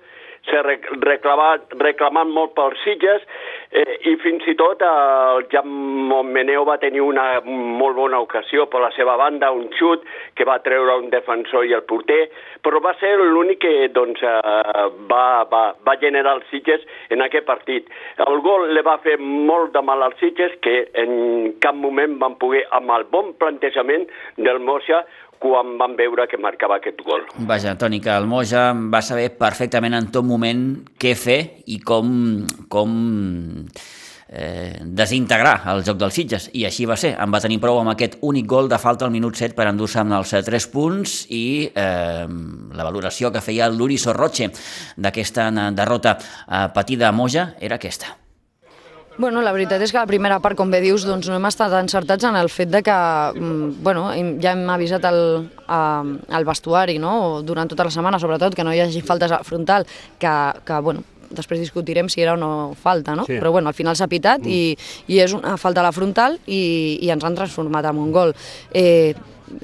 s'ha 0.49 0.63
reclamat, 0.65 1.75
reclamant 1.81 2.31
molt 2.33 2.55
pels 2.57 2.81
Sitges 2.85 3.25
eh, 3.71 3.99
i 4.09 4.15
fins 4.23 4.47
i 4.49 4.55
tot 4.59 4.83
el 4.87 5.45
Jan 5.53 5.69
Montmeneu 6.11 6.65
va 6.69 6.79
tenir 6.83 7.03
una 7.05 7.27
molt 7.45 7.99
bona 7.99 8.21
ocasió 8.25 8.67
per 8.73 8.81
la 8.83 8.91
seva 8.97 9.17
banda, 9.21 9.53
un 9.53 9.69
xut 9.77 10.07
que 10.39 10.47
va 10.49 10.61
treure 10.65 10.97
un 11.03 11.11
defensor 11.13 11.69
i 11.69 11.77
el 11.77 11.85
porter, 11.89 12.23
però 12.65 12.81
va 12.83 12.95
ser 13.01 13.13
l'únic 13.21 13.61
que 13.61 13.91
doncs, 13.93 14.23
eh, 14.25 14.87
va, 15.11 15.25
va, 15.51 15.65
va 15.87 15.99
generar 16.01 16.39
els 16.39 16.49
Sitges 16.51 16.85
en 17.11 17.23
aquest 17.25 17.47
partit. 17.49 17.91
El 18.27 18.41
gol 18.45 18.71
li 18.75 18.85
va 18.87 18.99
fer 19.05 19.19
molt 19.21 19.75
de 19.77 19.85
mal 19.85 20.03
als 20.07 20.19
Sitges 20.23 20.57
que 20.65 20.87
en 21.05 21.57
cap 21.63 21.77
moment 21.77 22.17
van 22.23 22.39
poder, 22.41 22.65
amb 22.77 22.93
el 22.97 23.07
bon 23.13 23.35
plantejament 23.39 24.09
del 24.41 24.63
Moixa, 24.65 25.05
quan 25.41 25.79
van 25.81 25.97
veure 25.97 26.27
que 26.29 26.39
marcava 26.41 26.77
aquest 26.77 27.01
gol. 27.07 27.25
Vaja, 27.49 27.73
Toni, 27.81 28.01
que 28.05 28.13
el 28.13 28.29
Moja 28.29 28.71
va 28.93 29.01
saber 29.03 29.31
perfectament 29.41 29.97
en 29.97 30.11
tot 30.13 30.27
moment 30.27 30.67
què 31.01 31.15
fer 31.17 31.41
i 31.73 31.81
com, 31.81 32.13
com 32.69 32.93
eh, 34.29 34.77
desintegrar 34.85 35.57
el 35.73 35.83
joc 35.87 35.99
dels 36.01 36.15
Sitges, 36.21 36.49
i 36.53 36.67
així 36.69 36.87
va 36.89 36.99
ser. 37.01 37.15
En 37.17 37.33
va 37.33 37.43
tenir 37.43 37.61
prou 37.63 37.81
amb 37.81 37.95
aquest 37.95 38.19
únic 38.21 38.47
gol 38.51 38.71
de 38.71 38.79
falta 38.79 39.09
al 39.09 39.15
minut 39.15 39.41
7 39.41 39.57
per 39.57 39.69
endur-se 39.73 40.05
amb 40.05 40.19
els 40.21 40.37
3 40.53 40.71
punts 40.73 41.19
i 41.33 41.45
eh, 41.73 42.27
la 42.29 42.87
valoració 42.87 43.33
que 43.33 43.45
feia 43.45 43.73
l'Uri 43.73 43.99
Sorroche 43.99 44.53
d'aquesta 44.97 45.51
derrota 45.73 46.19
eh, 46.21 46.67
patida 46.77 47.09
a 47.09 47.17
Moja 47.17 47.55
era 47.61 47.81
aquesta. 47.81 48.20
Bueno, 49.21 49.43
la 49.45 49.51
veritat 49.53 49.83
és 49.85 49.91
que 49.93 49.99
la 50.01 50.09
primera 50.09 50.39
part, 50.41 50.57
com 50.57 50.71
bé 50.73 50.79
dius, 50.81 51.03
doncs 51.05 51.27
no 51.29 51.35
hem 51.37 51.45
estat 51.45 51.75
encertats 51.77 52.25
en 52.25 52.39
el 52.41 52.49
fet 52.49 52.71
de 52.73 52.81
que, 52.81 52.95
mm, 53.37 53.83
bueno, 53.85 54.07
ja 54.41 54.55
hem 54.55 54.63
avisat 54.73 55.05
el, 55.05 55.51
el 56.39 56.47
vestuari, 56.49 56.97
no?, 56.99 57.43
durant 57.45 57.69
tota 57.69 57.85
la 57.85 57.93
setmana, 57.93 58.19
sobretot, 58.19 58.57
que 58.57 58.65
no 58.65 58.73
hi 58.73 58.81
hagi 58.81 59.03
faltes 59.05 59.35
frontal, 59.45 59.85
que, 60.19 60.33
que 60.65 60.81
bueno, 60.81 61.05
després 61.31 61.63
discutirem 61.63 62.11
si 62.11 62.23
era 62.23 62.35
o 62.35 62.41
no 62.41 62.53
falta, 62.79 63.17
no? 63.17 63.27
Sí. 63.29 63.39
Però 63.39 63.53
bueno, 63.55 63.71
al 63.71 63.79
final 63.79 63.97
s'ha 63.97 64.11
pitat 64.11 64.47
i, 64.47 64.77
i 65.09 65.21
és 65.23 65.35
una 65.37 65.57
falta 65.61 65.83
a 65.83 65.87
la 65.87 65.95
frontal 65.95 66.39
i, 66.47 66.99
i 67.01 67.11
ens 67.11 67.25
han 67.25 67.39
transformat 67.39 67.91
en 67.91 68.01
un 68.03 68.13
gol. 68.15 68.35
Eh, 68.75 69.15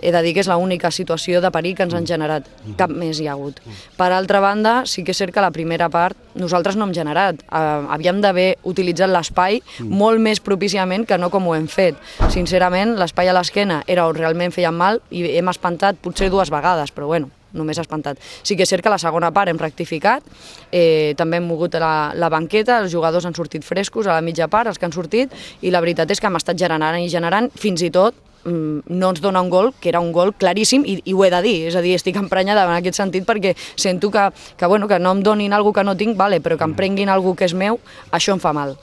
he 0.03 0.13
de 0.13 0.23
dir 0.23 0.33
que 0.35 0.43
és 0.43 0.49
l'única 0.51 0.91
situació 0.91 1.41
de 1.43 1.51
perill 1.55 1.77
que 1.79 1.85
ens 1.87 1.95
han 1.97 2.07
generat. 2.09 2.49
Cap 2.79 2.91
més 2.91 3.21
hi 3.21 3.29
ha 3.29 3.37
hagut. 3.37 3.61
Per 3.99 4.09
altra 4.13 4.41
banda, 4.43 4.81
sí 4.91 5.05
que 5.07 5.15
és 5.15 5.21
cert 5.21 5.35
que 5.35 5.45
la 5.45 5.53
primera 5.55 5.89
part 5.93 6.19
nosaltres 6.37 6.77
no 6.77 6.87
hem 6.87 6.95
generat. 6.97 7.41
Uh, 7.47 7.87
havíem 7.95 8.21
d'haver 8.25 8.49
utilitzat 8.67 9.13
l'espai 9.13 9.61
molt 9.81 10.23
més 10.23 10.43
propiciament 10.43 11.07
que 11.07 11.19
no 11.19 11.31
com 11.31 11.47
ho 11.47 11.57
hem 11.57 11.69
fet. 11.71 11.99
Sincerament, 12.35 12.97
l'espai 13.01 13.31
a 13.31 13.37
l'esquena 13.37 13.83
era 13.87 14.09
on 14.09 14.19
realment 14.19 14.55
feien 14.55 14.75
mal 14.75 15.01
i 15.11 15.25
hem 15.37 15.53
espantat 15.53 16.03
potser 16.03 16.31
dues 16.33 16.51
vegades, 16.53 16.93
però 16.93 17.09
bueno, 17.13 17.31
només 17.57 17.81
espantat. 17.83 18.21
Sí 18.43 18.57
que 18.57 18.67
és 18.67 18.73
cert 18.73 18.85
que 18.85 18.93
la 18.93 19.01
segona 19.03 19.33
part 19.35 19.51
hem 19.53 19.61
rectificat, 19.61 20.25
eh, 20.71 21.15
també 21.19 21.41
hem 21.41 21.49
mogut 21.49 21.75
la, 21.81 22.13
la 22.15 22.31
banqueta, 22.33 22.81
els 22.83 22.93
jugadors 22.93 23.27
han 23.27 23.37
sortit 23.37 23.65
frescos 23.65 24.07
a 24.07 24.15
la 24.15 24.25
mitja 24.25 24.49
part, 24.53 24.71
els 24.71 24.79
que 24.79 24.87
han 24.89 24.95
sortit, 24.95 25.33
i 25.63 25.73
la 25.75 25.83
veritat 25.85 26.11
és 26.11 26.21
que 26.21 26.31
hem 26.31 26.39
estat 26.39 26.59
generant 26.61 27.01
i 27.01 27.11
generant, 27.13 27.51
fins 27.57 27.83
i 27.83 27.91
tot 27.91 28.26
no 28.47 29.11
ens 29.11 29.21
dona 29.21 29.43
un 29.43 29.51
gol, 29.51 29.73
que 29.81 29.91
era 29.91 30.01
un 30.01 30.13
gol 30.15 30.33
claríssim, 30.35 30.85
i, 30.87 31.01
i 31.05 31.15
ho 31.15 31.25
he 31.25 31.31
de 31.33 31.43
dir, 31.45 31.57
és 31.71 31.77
a 31.77 31.83
dir, 31.85 31.97
estic 31.99 32.17
emprenyada 32.21 32.67
en 32.67 32.77
aquest 32.77 32.99
sentit 32.99 33.27
perquè 33.27 33.55
sento 33.75 34.11
que, 34.15 34.29
que, 34.57 34.67
bueno, 34.67 34.89
que 34.89 34.99
no 35.03 35.13
em 35.17 35.23
donin 35.27 35.53
alguna 35.53 35.81
que 35.81 35.85
no 35.85 35.97
tinc, 35.99 36.17
vale, 36.17 36.41
però 36.41 36.57
que 36.57 36.69
em 36.69 36.75
prenguin 36.79 37.11
alguna 37.13 37.37
que 37.37 37.49
és 37.49 37.55
meu, 37.55 37.81
això 38.15 38.37
em 38.37 38.43
fa 38.43 38.55
mal. 38.57 38.77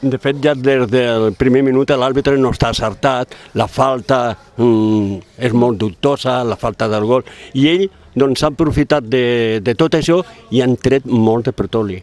De 0.00 0.18
fet, 0.22 0.38
ja 0.42 0.54
des 0.54 0.86
del 0.90 1.32
primer 1.38 1.64
minut 1.66 1.90
l'àrbitre 1.90 2.36
no 2.38 2.52
està 2.54 2.70
acertat, 2.70 3.34
la 3.58 3.66
falta 3.66 4.36
mm, 4.56 5.38
és 5.48 5.52
molt 5.52 5.80
dubtosa, 5.80 6.44
la 6.46 6.56
falta 6.56 6.88
del 6.88 7.06
gol, 7.08 7.26
i 7.58 7.66
ell 7.68 7.88
doncs, 8.20 8.42
s'ha 8.42 8.50
aprofitat 8.52 9.06
de, 9.06 9.60
de 9.64 9.74
tot 9.78 9.94
això 9.98 10.20
i 10.54 10.62
han 10.64 10.76
tret 10.80 11.06
molt 11.06 11.48
de 11.48 11.54
petroli. 11.56 11.98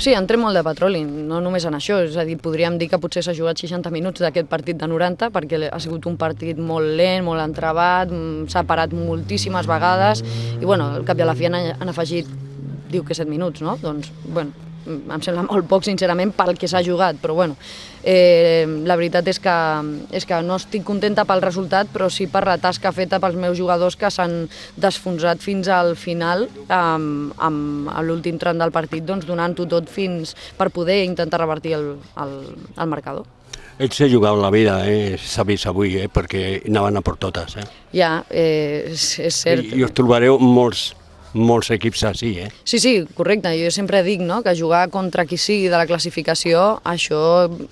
Sí, 0.00 0.14
en 0.16 0.24
tret 0.24 0.40
molt 0.40 0.56
de 0.56 0.62
petroli, 0.64 1.02
no 1.04 1.42
només 1.44 1.66
en 1.68 1.76
això, 1.76 1.98
és 2.06 2.16
a 2.16 2.24
dir, 2.24 2.38
podríem 2.40 2.78
dir 2.80 2.88
que 2.88 3.00
potser 3.02 3.20
s'ha 3.24 3.36
jugat 3.36 3.60
60 3.60 3.92
minuts 3.92 4.22
d'aquest 4.24 4.48
partit 4.48 4.78
de 4.80 4.88
90 4.88 5.28
perquè 5.34 5.60
ha 5.68 5.80
sigut 5.82 6.08
un 6.08 6.16
partit 6.20 6.56
molt 6.56 6.96
lent, 6.96 7.26
molt 7.26 7.44
entrebat, 7.44 8.08
mm, 8.08 8.48
s'ha 8.48 8.64
parat 8.64 8.96
moltíssimes 8.96 9.68
vegades 9.68 10.24
i 10.56 10.64
bueno, 10.64 10.88
al 10.96 11.04
cap 11.04 11.20
i 11.20 11.26
a 11.26 11.28
la 11.28 11.36
fi 11.36 11.50
han, 11.50 11.60
han 11.76 11.92
afegit, 11.92 12.26
diu 12.90 13.04
que 13.04 13.14
7 13.14 13.28
minuts, 13.28 13.60
no? 13.60 13.76
Doncs, 13.82 14.08
bueno, 14.24 14.69
em 14.90 15.22
sembla 15.24 15.46
molt 15.46 15.68
poc, 15.70 15.86
sincerament, 15.86 16.34
pel 16.36 16.58
que 16.58 16.68
s'ha 16.70 16.82
jugat, 16.86 17.18
però 17.22 17.36
bueno, 17.38 17.56
eh, 18.02 18.66
la 18.86 18.96
veritat 18.98 19.28
és 19.30 19.40
que, 19.42 19.56
és 20.16 20.26
que 20.26 20.40
no 20.46 20.58
estic 20.60 20.84
contenta 20.86 21.26
pel 21.28 21.42
resultat, 21.44 21.90
però 21.92 22.10
sí 22.12 22.28
per 22.30 22.44
la 22.48 22.58
tasca 22.60 22.92
feta 22.96 23.20
pels 23.22 23.38
meus 23.40 23.58
jugadors 23.58 23.96
que 23.96 24.10
s'han 24.12 24.44
desfonsat 24.80 25.42
fins 25.44 25.68
al 25.72 25.94
final 25.96 26.48
amb, 26.68 27.34
amb 27.38 27.90
l'últim 28.06 28.38
tram 28.40 28.60
del 28.60 28.72
partit, 28.74 29.04
doncs 29.06 29.28
donant-ho 29.28 29.68
tot 29.70 29.90
fins 29.90 30.34
per 30.58 30.70
poder 30.74 31.04
intentar 31.04 31.42
revertir 31.42 31.76
el, 31.78 31.92
el, 32.20 32.40
el 32.76 32.90
marcador. 32.90 33.28
Ells 33.80 33.96
s'ha 33.96 34.10
jugat 34.12 34.36
la 34.36 34.50
vida, 34.52 34.74
eh? 34.84 35.16
s'ha 35.16 35.44
vist 35.48 35.64
avui, 35.70 35.94
eh? 35.96 36.08
perquè 36.12 36.60
anaven 36.68 37.00
a 37.00 37.02
per 37.04 37.14
totes. 37.16 37.54
Eh? 37.56 37.64
Ja, 37.96 38.10
eh, 38.28 38.90
és, 38.92 39.04
és 39.24 39.38
cert. 39.46 39.64
I, 39.64 39.78
I 39.80 39.86
us 39.86 39.94
trobareu 39.96 40.36
molts, 40.36 40.90
molts 41.34 41.70
equips 41.74 42.02
així, 42.08 42.32
eh? 42.42 42.48
Sí, 42.64 42.80
sí, 42.82 42.92
correcte. 43.14 43.52
Jo 43.58 43.70
sempre 43.74 44.02
dic 44.06 44.22
no, 44.24 44.40
que 44.42 44.54
jugar 44.58 44.88
contra 44.90 45.26
qui 45.28 45.38
sigui 45.38 45.68
de 45.70 45.78
la 45.78 45.86
classificació, 45.86 46.80
això 46.84 47.20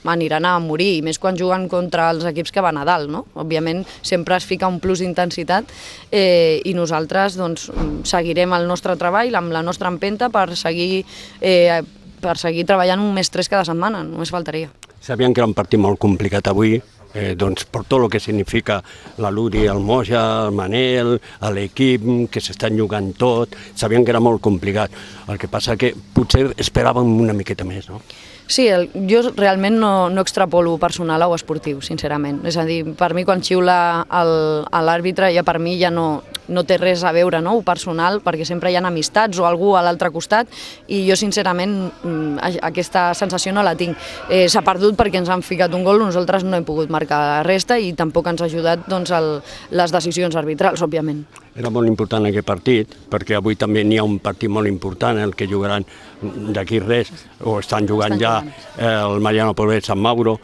aniran 0.09 0.47
a 0.47 0.57
morir, 0.63 0.99
i 0.99 1.05
més 1.07 1.19
quan 1.19 1.39
juguen 1.39 1.69
contra 1.71 2.11
els 2.13 2.27
equips 2.29 2.55
que 2.55 2.65
van 2.65 2.79
a 2.79 2.87
dalt, 2.89 3.11
no? 3.11 3.25
Òbviament 3.39 3.85
sempre 4.03 4.37
es 4.39 4.47
fica 4.49 4.71
un 4.71 4.81
plus 4.83 5.03
d'intensitat 5.03 5.71
eh, 6.11 6.61
i 6.65 6.75
nosaltres 6.75 7.39
doncs, 7.39 7.69
seguirem 8.09 8.55
el 8.57 8.69
nostre 8.71 8.97
treball 9.01 9.35
amb 9.39 9.55
la 9.55 9.65
nostra 9.67 9.91
empenta 9.91 10.31
per 10.31 10.53
seguir, 10.57 11.05
eh, 11.41 11.81
per 12.23 12.37
seguir 12.39 12.67
treballant 12.69 13.03
un 13.03 13.15
més 13.15 13.31
tres 13.31 13.51
cada 13.51 13.67
setmana, 13.67 14.05
només 14.07 14.31
faltaria. 14.35 14.71
Sabien 15.01 15.35
que 15.35 15.41
era 15.41 15.49
un 15.49 15.55
partit 15.55 15.81
molt 15.81 15.99
complicat 16.03 16.51
avui, 16.51 16.79
eh, 17.15 17.35
doncs 17.39 17.67
per 17.71 17.85
tot 17.85 18.03
el 18.03 18.09
que 18.11 18.21
significa 18.21 18.81
la 19.19 19.31
Luri, 19.31 19.67
el 19.67 19.81
Moja, 19.81 20.23
el 20.47 20.55
Manel, 20.57 21.17
l'equip, 21.55 22.07
que 22.33 22.43
s'estan 22.43 22.79
jugant 22.79 23.13
tot, 23.19 23.57
sabien 23.75 24.05
que 24.05 24.15
era 24.15 24.21
molt 24.21 24.43
complicat. 24.45 24.95
El 25.29 25.39
que 25.39 25.51
passa 25.51 25.77
que 25.77 25.95
potser 26.15 26.49
esperàvem 26.57 27.19
una 27.21 27.37
miqueta 27.37 27.67
més, 27.69 27.89
no? 27.89 28.03
Sí, 28.49 28.65
el, 28.73 28.89
jo 29.11 29.21
realment 29.37 29.77
no, 29.77 30.09
no 30.09 30.25
extrapolo 30.25 30.79
personal 30.81 31.27
o 31.27 31.35
esportiu, 31.37 31.83
sincerament. 31.85 32.41
És 32.49 32.57
a 32.57 32.65
dir, 32.65 32.81
per 32.97 33.13
mi 33.15 33.27
quan 33.29 33.45
xiula 33.45 34.07
l'àrbitre 34.09 35.29
ja 35.35 35.45
per 35.45 35.59
mi 35.61 35.77
ja 35.77 35.93
no, 35.93 36.23
no 36.49 36.65
té 36.65 36.79
res 36.81 37.05
a 37.05 37.13
veure, 37.13 37.41
no?, 37.45 37.57
ho 37.59 37.63
personal, 37.63 38.21
perquè 38.25 38.47
sempre 38.49 38.73
hi 38.73 38.77
ha 38.77 38.83
amistats 38.85 39.39
o 39.39 39.47
algú 39.49 39.75
a 39.77 39.83
l'altre 39.85 40.11
costat 40.15 40.49
i 40.89 41.03
jo 41.09 41.17
sincerament 41.19 41.75
mm, 42.03 42.61
aquesta 42.69 43.13
sensació 43.19 43.53
no 43.53 43.63
la 43.63 43.75
tinc. 43.79 43.97
Eh, 44.31 44.47
S'ha 44.49 44.63
perdut 44.67 44.97
perquè 44.99 45.21
ens 45.21 45.29
han 45.33 45.43
ficat 45.43 45.75
un 45.77 45.85
gol, 45.85 46.01
nosaltres 46.03 46.45
no 46.45 46.57
hem 46.57 46.65
pogut 46.69 46.91
marcar 46.91 47.19
la 47.19 47.43
resta 47.47 47.79
i 47.79 47.93
tampoc 47.93 48.27
ens 48.31 48.43
ha 48.43 48.49
ajudat 48.49 48.87
doncs, 48.89 49.13
el, 49.15 49.39
les 49.71 49.93
decisions 49.95 50.37
arbitrals, 50.37 50.83
òbviament. 50.85 51.25
Era 51.59 51.73
molt 51.75 51.91
important 51.91 52.25
aquest 52.29 52.47
partit, 52.47 52.93
perquè 53.11 53.37
avui 53.39 53.57
també 53.59 53.83
n'hi 53.85 53.99
ha 53.99 54.07
un 54.07 54.21
partit 54.23 54.51
molt 54.51 54.71
important, 54.71 55.19
el 55.19 55.35
que 55.35 55.49
jugaran 55.51 55.85
d'aquí 56.23 56.79
res, 56.81 57.11
o 57.43 57.59
estan 57.59 57.87
jugant 57.89 58.15
Estan 58.15 58.23
ja 58.23 58.39
jugant. 58.41 58.65
eh, 58.79 59.15
el 59.15 59.21
Mariano 59.21 59.55
Poblet 59.59 59.85
Sant 59.85 60.01
Mauro. 60.01 60.39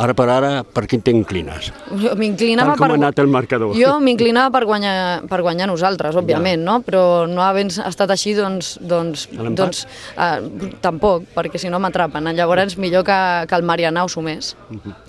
Ara 0.00 0.14
per 0.16 0.26
ara, 0.32 0.50
per 0.64 0.86
quin 0.88 1.02
t'inclines? 1.04 1.70
Jo 2.00 2.14
M'inclinava 2.16 2.76
per... 2.78 2.88
ha 2.88 2.96
anat 2.96 3.18
el 3.20 3.28
marcador. 3.32 3.74
Jo 3.76 3.98
m'inclinava 4.00 4.52
per 4.54 4.64
guanyar, 4.68 4.94
per 5.28 5.42
guanyar 5.44 5.68
nosaltres, 5.68 6.16
òbviament, 6.16 6.62
no? 6.64 6.78
però 6.86 7.02
no 7.28 7.44
havent 7.44 7.72
estat 7.84 8.14
així, 8.14 8.32
doncs, 8.38 8.72
doncs, 8.80 9.26
doncs 9.60 9.82
uh, 10.14 10.38
tampoc, 10.80 11.28
perquè 11.36 11.60
si 11.60 11.72
no 11.72 11.82
m'atrapen. 11.84 12.30
Llavors, 12.36 12.78
millor 12.80 13.04
que, 13.04 13.20
que 13.50 13.60
el 13.60 13.66
Marianao 13.68 14.08
sumés. 14.08 14.54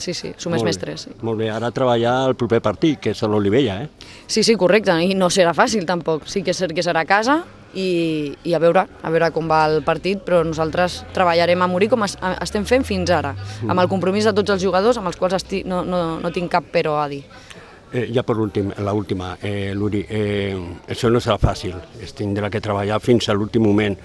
Sí, 0.01 0.15
sí, 0.17 0.33
sumés 0.41 0.65
més 0.67 0.79
tres. 0.81 1.07
Sí. 1.07 1.15
Molt 1.23 1.39
bé, 1.39 1.47
ara 1.53 1.71
treballar 1.71 2.17
el 2.27 2.35
proper 2.39 2.59
partit, 2.63 2.99
que 2.99 3.15
és 3.15 3.23
a 3.23 3.31
l'Olivella, 3.31 3.79
eh? 3.85 4.11
sí, 4.27 4.43
sí, 4.43 4.57
correcte, 4.59 4.97
i 5.05 5.15
no 5.15 5.31
serà 5.31 5.55
fàcil 5.55 5.87
tampoc. 5.87 6.27
Sí 6.27 6.43
que 6.43 6.51
és 6.51 6.59
cert 6.59 6.75
que 6.75 6.83
serà 6.83 7.05
a 7.05 7.07
casa 7.07 7.41
i, 7.75 8.33
i 8.43 8.53
a 8.53 8.59
veure 8.59 8.85
a 9.03 9.09
veure 9.13 9.31
com 9.31 9.47
va 9.49 9.63
el 9.69 9.81
partit, 9.83 10.19
però 10.25 10.41
nosaltres 10.45 11.01
treballarem 11.13 11.61
a 11.61 11.67
morir 11.71 11.89
com 11.89 12.03
es, 12.03 12.17
a- 12.21 12.37
estem 12.43 12.65
fent 12.65 12.83
fins 12.87 13.09
ara, 13.11 13.35
amb 13.67 13.79
el 13.79 13.87
compromís 13.91 14.25
de 14.27 14.33
tots 14.33 14.49
els 14.57 14.61
jugadors 14.63 14.97
amb 14.97 15.07
els 15.11 15.17
quals 15.17 15.33
esti, 15.39 15.63
no, 15.65 15.83
no, 15.85 16.19
no 16.19 16.31
tinc 16.31 16.51
cap 16.51 16.67
però 16.73 16.97
a 17.03 17.07
dir. 17.11 17.23
Eh, 17.91 18.05
ja 18.15 18.23
per 18.23 18.37
últim, 18.39 18.69
la 18.79 18.93
última, 18.95 19.33
eh, 19.43 19.73
Luri, 19.75 20.05
eh, 20.07 20.55
això 20.87 21.09
no 21.11 21.19
serà 21.19 21.35
fàcil, 21.37 21.73
es 21.99 22.13
tindrà 22.15 22.47
que 22.49 22.61
treballar 22.63 23.01
fins 23.03 23.27
a 23.27 23.33
l'últim 23.35 23.65
moment 23.67 23.97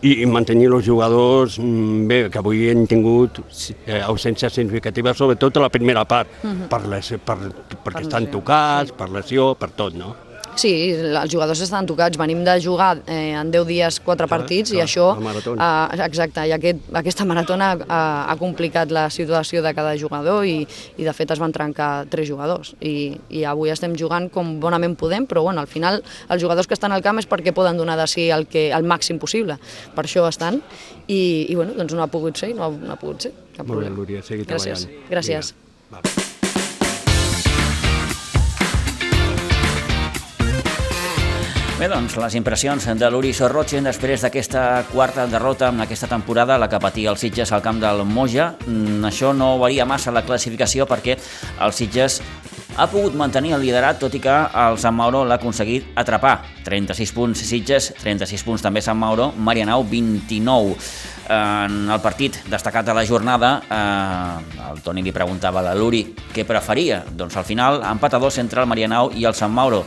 i, 0.00 0.22
i 0.22 0.26
mantenir 0.26 0.70
els 0.72 0.86
jugadors, 0.86 1.58
mm, 1.60 2.06
bé, 2.08 2.18
que 2.32 2.38
avui 2.40 2.62
hem 2.70 2.86
tingut 2.88 3.42
eh, 3.84 4.00
ausències 4.00 4.52
significatives, 4.56 5.18
sobretot 5.20 5.56
a 5.60 5.66
la 5.66 5.68
primera 5.68 6.06
part, 6.08 6.32
per 6.70 6.80
les, 6.88 7.12
per, 7.24 7.36
perquè 7.84 8.06
estan 8.06 8.24
lesió, 8.24 8.38
tocats, 8.38 8.92
per 8.96 9.10
lesió, 9.12 9.50
per 9.60 9.68
tot, 9.76 9.92
no? 10.00 10.14
Sí, 10.56 10.72
els 10.96 11.32
jugadors 11.32 11.60
estan 11.60 11.86
tocats. 11.88 12.16
Venim 12.16 12.40
de 12.44 12.54
jugar 12.64 13.02
eh, 13.04 13.34
en 13.36 13.50
10 13.52 13.66
dies 13.68 13.98
quatre 14.00 14.28
partits 14.30 14.72
i 14.72 14.78
clar, 14.78 14.86
això... 14.88 15.08
la 15.18 15.24
maratona. 15.26 15.68
Eh, 15.92 15.98
exacte, 16.06 16.46
i 16.48 16.54
aquest, 16.56 16.86
aquesta 16.96 17.26
maratona 17.28 17.72
ha, 17.84 18.00
ha 18.32 18.36
complicat 18.40 18.92
la 18.94 19.06
situació 19.12 19.60
de 19.64 19.74
cada 19.76 19.92
jugador 20.00 20.46
i, 20.48 20.62
i 20.96 21.06
de 21.06 21.14
fet 21.16 21.34
es 21.36 21.42
van 21.42 21.52
trencar 21.52 21.90
tres 22.12 22.28
jugadors. 22.30 22.72
I, 22.80 23.12
I 23.28 23.44
avui 23.48 23.72
estem 23.72 23.96
jugant 24.00 24.30
com 24.32 24.56
bonament 24.62 24.96
podem, 24.96 25.28
però 25.28 25.44
bueno, 25.44 25.60
al 25.60 25.70
final 25.70 26.00
els 26.00 26.42
jugadors 26.42 26.68
que 26.68 26.76
estan 26.78 26.96
al 26.96 27.04
camp 27.04 27.20
és 27.20 27.28
perquè 27.28 27.52
poden 27.56 27.76
donar 27.76 27.98
de 28.00 28.08
si 28.10 28.30
el, 28.32 28.48
que, 28.48 28.70
el 28.72 28.88
màxim 28.88 29.20
possible. 29.20 29.58
Per 29.96 30.06
això 30.06 30.24
estan 30.30 30.62
i, 31.06 31.20
i 31.50 31.54
bueno, 31.54 31.76
doncs 31.76 31.92
no 31.96 32.06
ha 32.06 32.10
pogut 32.12 32.40
ser 32.40 32.54
i 32.54 32.56
no 32.56 32.70
ha, 32.70 32.70
no 32.72 32.96
ha 32.96 33.00
pogut 33.00 33.28
ser. 33.28 33.34
Cap 33.56 33.68
Molt 33.68 33.84
bé. 33.84 33.92
Lúria, 33.92 34.24
segui 34.24 34.48
Gràcies. 34.48 34.86
treballant. 34.88 35.12
Gràcies. 35.12 35.52
Vinga, 35.52 36.00
va. 36.00 36.25
Bé, 41.76 41.90
doncs, 41.92 42.14
les 42.16 42.32
impressions 42.38 42.86
de 42.96 43.08
l'Uri 43.12 43.34
Sorrochen 43.36 43.84
després 43.84 44.22
d'aquesta 44.24 44.86
quarta 44.88 45.26
derrota 45.28 45.68
en 45.68 45.82
aquesta 45.84 46.08
temporada, 46.08 46.56
la 46.56 46.70
que 46.72 46.78
patia 46.80 47.10
el 47.12 47.18
Sitges 47.20 47.52
al 47.52 47.60
camp 47.60 47.82
del 47.82 48.00
Moja. 48.08 48.54
Mm, 48.64 49.04
això 49.04 49.34
no 49.36 49.58
varia 49.60 49.84
massa 49.84 50.08
la 50.08 50.22
classificació 50.24 50.86
perquè 50.88 51.18
el 51.60 51.74
Sitges 51.76 52.22
ha 52.80 52.86
pogut 52.88 53.12
mantenir 53.12 53.52
el 53.58 53.60
liderat, 53.60 54.00
tot 54.00 54.16
i 54.16 54.22
que 54.24 54.38
el 54.62 54.80
Sant 54.80 54.96
Mauro 54.96 55.20
l'ha 55.28 55.36
aconseguit 55.36 55.92
atrapar. 56.00 56.38
36 56.64 57.12
punts 57.12 57.44
Sitges, 57.44 57.92
36 58.00 58.48
punts 58.48 58.64
també 58.64 58.80
Sant 58.80 58.96
Mauro, 58.96 59.34
Marianau 59.36 59.84
29. 59.84 60.80
En 61.28 61.78
el 61.92 62.00
partit 62.00 62.40
destacat 62.48 62.88
de 62.88 62.96
la 62.96 63.04
jornada, 63.04 63.54
eh, 63.68 64.68
el 64.72 64.80
Toni 64.80 65.04
li 65.04 65.12
preguntava 65.12 65.60
a 65.60 65.68
la 65.68 65.76
Luri 65.76 66.06
què 66.32 66.48
preferia. 66.48 67.04
Doncs 67.04 67.36
al 67.36 67.44
final, 67.44 67.82
empat 67.84 68.14
a 68.14 68.18
dos 68.18 68.38
entre 68.38 68.64
el 68.64 68.66
Marianau 68.66 69.12
i 69.12 69.28
el 69.28 69.34
Sant 69.36 69.52
Mauro. 69.52 69.84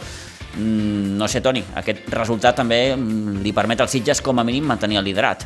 Mm, 0.57 1.17
no 1.17 1.27
sé, 1.27 1.41
Toni, 1.41 1.63
aquest 1.81 2.09
resultat 2.13 2.57
també 2.59 2.95
mm, 2.95 3.43
li 3.43 3.53
permet 3.53 3.81
als 3.81 3.91
Sitges 3.95 4.23
com 4.25 4.39
a 4.39 4.47
mínim 4.47 4.65
mantenir 4.67 4.99
el 4.99 5.05
liderat. 5.05 5.45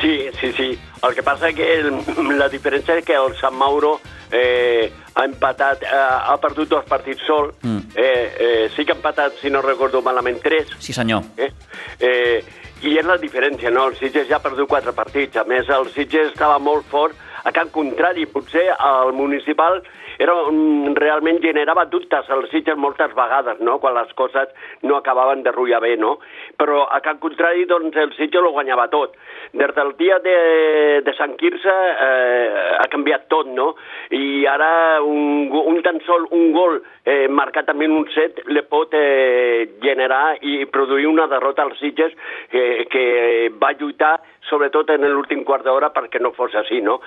Sí, 0.00 0.28
sí, 0.40 0.52
sí. 0.52 0.78
El 1.02 1.14
que 1.14 1.22
passa 1.22 1.52
que 1.52 1.78
el, 1.78 1.92
la 2.40 2.48
diferència 2.52 2.98
és 2.98 3.06
que 3.06 3.16
el 3.16 3.34
Sant 3.40 3.56
Mauro 3.56 3.96
eh, 4.30 4.92
ha 5.14 5.24
empatat, 5.24 5.82
eh, 5.86 6.04
ha 6.30 6.36
perdut 6.42 6.68
dos 6.68 6.84
partits 6.88 7.24
sol. 7.26 7.52
Mm. 7.62 7.80
Eh, 7.94 8.36
eh, 8.38 8.68
sí 8.76 8.84
que 8.84 8.92
ha 8.92 8.98
empatat, 8.98 9.40
si 9.40 9.50
no 9.50 9.62
recordo 9.62 10.02
malament, 10.02 10.40
tres. 10.42 10.74
Sí, 10.78 10.92
senyor. 10.92 11.24
Eh? 11.36 11.52
Eh, 12.00 12.44
I 12.84 12.98
és 13.00 13.06
la 13.08 13.16
diferència, 13.16 13.70
no? 13.72 13.86
El 13.88 13.96
Sitges 13.96 14.26
ja 14.28 14.36
ha 14.36 14.44
perdut 14.44 14.68
quatre 14.68 14.92
partits. 14.92 15.38
A 15.40 15.46
més, 15.48 15.68
el 15.72 15.88
Sitges 15.94 16.34
estava 16.34 16.58
molt 16.60 16.84
fort 16.90 17.16
a 17.46 17.52
Can 17.54 17.70
Contrari. 17.72 18.26
Potser 18.28 18.66
el 18.74 19.14
municipal 19.16 19.80
era, 20.22 20.34
realment 20.98 21.40
generava 21.44 21.86
dubtes 21.90 22.30
als 22.30 22.50
Sitges 22.52 22.78
moltes 22.80 23.14
vegades, 23.16 23.60
no? 23.60 23.78
quan 23.82 23.96
les 23.96 24.12
coses 24.18 24.52
no 24.82 24.96
acabaven 24.96 25.42
de 25.44 25.52
ruïar 25.54 25.80
bé, 25.84 25.96
no? 26.00 26.16
Però 26.60 26.84
a 26.88 27.00
Can 27.04 27.20
Contrari, 27.22 27.66
doncs, 27.68 27.96
el 27.96 28.14
Sitges 28.16 28.42
ho 28.42 28.52
guanyava 28.56 28.88
tot. 28.92 29.16
Des 29.52 29.74
del 29.74 29.92
dia 29.96 30.18
de, 30.24 30.36
de 31.04 31.14
Sant 31.14 31.36
Quirze 31.38 31.72
eh, 31.72 32.76
ha 32.80 32.86
canviat 32.92 33.28
tot, 33.32 33.48
no? 33.52 33.74
I 34.10 34.46
ara 34.50 35.02
un, 35.04 35.50
un 35.50 35.82
tan 35.86 36.00
sol 36.06 36.26
un 36.36 36.52
gol 36.54 36.80
eh, 37.04 37.26
marcat 37.28 37.70
en 37.72 37.84
un 37.86 38.06
set 38.14 38.42
le 38.50 38.62
pot 38.66 38.94
eh, 38.94 39.76
generar 39.82 40.36
i 40.42 40.64
produir 40.66 41.06
una 41.06 41.26
derrota 41.30 41.62
als 41.62 41.78
Sitges 41.80 42.12
eh, 42.50 42.86
que 42.90 43.50
va 43.60 43.72
lluitar 43.78 44.16
sobretot 44.46 44.90
en 44.94 45.06
l'últim 45.10 45.42
quart 45.44 45.64
d'hora 45.66 45.90
perquè 45.94 46.20
no 46.22 46.32
fos 46.36 46.54
així, 46.54 46.80
no? 46.82 47.00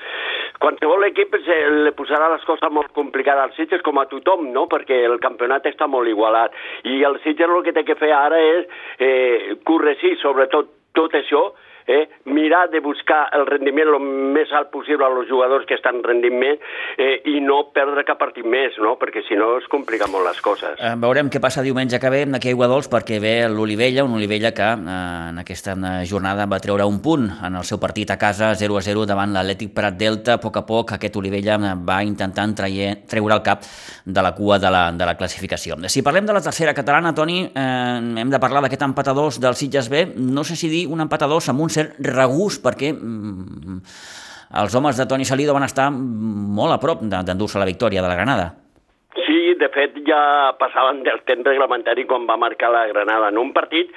Qualsevol 0.60 1.08
equip 1.08 1.38
se, 1.46 1.58
le 1.86 1.94
posarà 1.96 2.30
les 2.34 2.44
coses 2.48 2.74
molt 2.76 2.92
complicades 2.96 3.48
als 3.48 3.60
Sitges 3.60 3.84
com 3.86 4.00
a 4.00 4.08
tothom, 4.12 4.50
no? 4.56 4.68
Perquè 4.72 5.04
el 5.08 5.20
campionat 5.24 5.68
està 5.70 5.88
molt 5.88 6.12
igualat. 6.12 6.56
I 6.84 7.02
el 7.08 7.20
Sitges 7.24 7.50
el 7.50 7.64
que 7.66 7.76
té 7.76 7.86
que 7.88 7.98
fer 8.00 8.12
ara 8.16 8.40
és 8.40 8.68
eh, 9.00 9.56
corregir 9.68 10.18
sobretot 10.22 10.76
tot 10.98 11.16
això, 11.16 11.50
eh, 11.90 12.06
mirar 12.26 12.70
de 12.70 12.80
buscar 12.86 13.26
el 13.34 13.48
rendiment 13.50 13.90
el 13.90 14.00
més 14.36 14.52
alt 14.54 14.70
possible 14.72 15.06
als 15.06 15.28
jugadors 15.30 15.66
que 15.68 15.76
estan 15.78 16.04
rendint 16.06 16.38
més 16.38 16.62
eh, 16.98 17.18
i 17.34 17.40
no 17.42 17.64
perdre 17.74 18.06
cap 18.06 18.20
partit 18.22 18.46
més, 18.46 18.78
no? 18.84 18.96
perquè 19.02 19.24
si 19.28 19.38
no 19.40 19.56
es 19.58 19.68
complica 19.72 20.08
molt 20.12 20.28
les 20.28 20.42
coses. 20.46 20.78
Eh, 20.78 20.94
veurem 21.02 21.32
què 21.34 21.42
passa 21.42 21.66
diumenge 21.66 22.00
que 22.00 22.14
ve 22.14 22.26
aquí 22.30 22.52
a 22.52 22.56
Iguadols 22.56 22.90
perquè 22.92 23.20
ve 23.24 23.34
l'Olivella, 23.50 24.06
un 24.06 24.16
Olivella 24.20 24.54
que 24.56 24.70
eh, 24.70 24.98
en 25.32 25.42
aquesta 25.42 25.74
eh, 25.74 26.06
jornada 26.10 26.46
va 26.50 26.62
treure 26.62 26.86
un 26.86 27.02
punt 27.02 27.26
en 27.46 27.58
el 27.58 27.66
seu 27.66 27.82
partit 27.82 28.12
a 28.14 28.20
casa 28.22 28.52
0-0 28.54 29.08
davant 29.10 29.34
l'Atlètic 29.34 29.74
Prat 29.74 29.98
Delta. 29.98 30.38
A 30.38 30.44
poc 30.44 30.62
a 30.62 30.66
poc 30.68 30.94
aquest 30.96 31.18
Olivella 31.18 31.58
eh, 31.58 31.74
va 31.90 32.02
intentant 32.06 32.54
traie, 32.56 32.92
treure 33.10 33.40
el 33.40 33.44
cap 33.46 33.66
de 34.06 34.26
la 34.26 34.34
cua 34.38 34.60
de 34.62 34.70
la, 34.74 34.84
de 34.94 35.10
la 35.10 35.16
classificació. 35.18 35.80
Si 35.90 36.04
parlem 36.06 36.28
de 36.28 36.36
la 36.36 36.44
tercera 36.44 36.74
catalana, 36.78 37.16
Toni, 37.16 37.42
eh, 37.48 38.22
hem 38.22 38.30
de 38.30 38.42
parlar 38.42 38.64
d'aquest 38.66 38.86
empat 38.90 39.10
a 39.10 39.18
dos 39.18 39.40
del 39.42 39.58
Sitges 39.58 39.90
B. 39.90 40.06
No 40.18 40.44
sé 40.44 40.58
si 40.60 40.70
dir 40.70 40.86
un 40.88 41.02
empat 41.02 41.26
a 41.26 41.32
dos 41.32 41.50
amb 41.50 41.66
un 41.66 41.74
cert 41.80 42.00
regús 42.06 42.60
perquè 42.62 42.94
mm, 42.94 43.82
els 44.62 44.76
homes 44.76 44.98
de 44.98 45.06
Toni 45.10 45.28
Salido 45.28 45.56
van 45.58 45.68
estar 45.68 45.90
molt 45.94 46.76
a 46.76 46.80
prop 46.82 47.04
d'endur-se 47.06 47.62
la 47.62 47.70
victòria 47.70 48.04
de 48.04 48.10
la 48.12 48.18
Granada. 48.18 48.50
De 49.58 49.70
fet 49.74 49.98
ja 50.08 50.54
passaven 50.60 51.02
del 51.04 51.24
temps 51.26 51.48
reglamentari 51.48 52.06
quan 52.06 52.28
va 52.30 52.38
marcar 52.38 52.70
la 52.74 52.86
Granada. 52.88 53.30
En 53.30 53.38
un 53.42 53.54
partit 53.54 53.92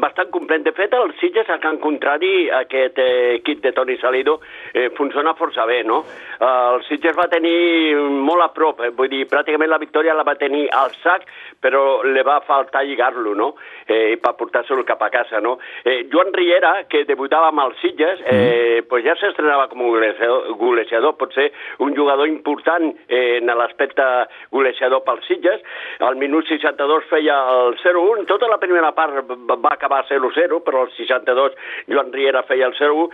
bastant 0.00 0.30
complet. 0.30 0.64
De 0.64 0.72
fet, 0.72 0.92
el 0.94 1.12
Sitges, 1.20 1.48
a 1.50 1.58
Can 1.60 1.78
Contrari, 1.82 2.48
aquest 2.50 2.98
eh, 2.98 3.34
equip 3.38 3.62
de 3.62 3.72
Toni 3.72 3.96
Salido, 3.98 4.40
eh, 4.72 4.90
funciona 4.96 5.34
força 5.34 5.66
bé, 5.66 5.82
no? 5.84 6.04
Eh, 6.38 6.46
el 6.46 6.84
Sitges 6.88 7.16
va 7.18 7.28
tenir 7.32 7.96
molt 7.96 8.44
a 8.44 8.50
prop, 8.54 8.80
eh, 8.80 8.92
vull 8.96 9.10
dir, 9.12 9.24
pràcticament 9.30 9.70
la 9.70 9.80
victòria 9.82 10.14
la 10.14 10.26
va 10.26 10.36
tenir 10.40 10.66
al 10.72 10.94
sac, 11.02 11.26
però 11.60 12.02
le 12.04 12.22
va 12.22 12.40
faltar 12.46 12.84
lligar-lo, 12.84 13.34
no? 13.34 13.54
Eh, 13.86 14.16
per 14.22 14.34
portar-se'l 14.38 14.84
cap 14.86 15.02
a 15.02 15.10
casa, 15.12 15.40
no? 15.40 15.58
Eh, 15.84 16.06
Joan 16.12 16.32
Riera, 16.32 16.74
que 16.88 17.04
debutava 17.08 17.50
amb 17.50 17.64
el 17.66 17.76
Sitges, 17.82 18.22
eh, 18.24 18.80
mm. 18.80 18.88
pues 18.88 19.04
ja 19.04 19.16
s'estrenava 19.20 19.68
com 19.68 19.82
un 19.82 19.94
golejador, 19.96 20.54
golejador, 20.60 21.16
pot 21.18 21.34
ser 21.34 21.50
un 21.84 21.94
jugador 21.96 22.28
important 22.28 22.92
eh, 23.08 23.40
en 23.40 23.52
l'aspecte 23.58 24.04
golejador 24.52 24.93
golejador 24.94 25.04
pels 25.04 25.26
Sitges. 25.26 25.60
Al 26.00 26.16
minut 26.16 26.46
62 26.46 27.04
feia 27.10 27.34
el 27.50 27.76
0-1. 27.82 28.26
Tota 28.26 28.48
la 28.48 28.58
primera 28.58 28.92
part 28.94 29.24
va 29.26 29.72
acabar 29.72 30.04
0-0, 30.08 30.62
però 30.64 30.82
al 30.82 30.90
62 30.96 31.52
Joan 31.88 32.12
Riera 32.12 32.42
feia 32.42 32.66
el 32.66 32.74
0-1. 32.74 33.10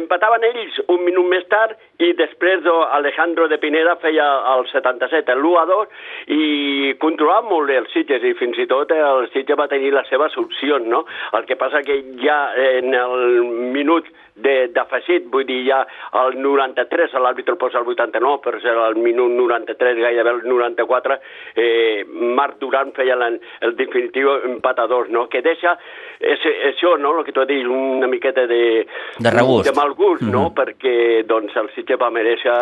Empataven 0.00 0.44
ells 0.44 0.80
un 0.88 1.04
minut 1.04 1.28
més 1.28 1.46
tard 1.48 1.76
i 1.98 2.12
després 2.18 2.64
Alejandro 2.92 3.48
de 3.48 3.58
Pineda 3.58 3.96
feia 4.02 4.26
el 4.56 4.66
77, 4.70 5.32
el 5.32 5.42
1-2, 5.42 5.86
i 6.28 6.94
controlava 6.98 7.48
molt 7.48 7.68
bé 7.68 7.78
els 7.78 7.92
Sitges 7.92 8.22
i 8.22 8.34
fins 8.34 8.58
i 8.58 8.66
tot 8.66 8.90
el 8.92 9.28
Sitges 9.32 9.58
va 9.58 9.70
tenir 9.70 9.92
les 9.94 10.08
seves 10.08 10.36
opcions, 10.36 10.86
no? 10.86 11.04
El 11.32 11.46
que 11.46 11.56
passa 11.56 11.82
que 11.86 12.00
ja 12.22 12.52
en 12.56 12.94
el 12.94 13.44
minut 13.72 14.08
d'afegit, 14.34 15.26
vull 15.32 15.44
dir, 15.48 15.60
ja 15.66 15.82
el 16.22 16.38
93, 16.40 17.16
l'àrbitre 17.20 17.56
posa 17.60 17.80
el 17.82 17.88
89, 17.88 18.40
per 18.44 18.60
ser 18.62 18.74
el 18.86 18.96
minut 18.96 19.32
93, 19.36 20.00
gairebé 20.00 20.36
el 20.36 20.42
94, 20.48 21.18
eh, 21.56 22.04
Marc 22.08 22.58
Duran 22.60 22.92
feia 22.96 23.18
el, 23.18 23.38
el 23.60 23.76
definitiu 23.76 24.32
empat 24.54 24.80
a 24.80 24.88
dos, 24.90 25.10
no? 25.12 25.26
Que 25.32 25.42
deixa 25.44 25.76
és, 26.22 26.44
això, 26.70 26.94
no?, 27.02 27.16
el 27.18 27.26
que 27.26 27.34
tu 27.34 27.42
has 27.42 27.48
dit, 27.50 27.66
una 27.66 28.08
miqueta 28.08 28.46
de... 28.46 28.86
De 29.18 29.30
regust. 29.34 29.66
De 29.68 29.74
mal 29.76 29.94
gust, 29.94 30.22
mm 30.22 30.28
-hmm. 30.28 30.32
no?, 30.32 30.44
mhm. 30.48 30.54
perquè, 30.54 31.26
doncs, 31.26 31.56
el 31.56 31.68
Sitges 31.74 31.98
va 32.00 32.10
mereixer, 32.10 32.52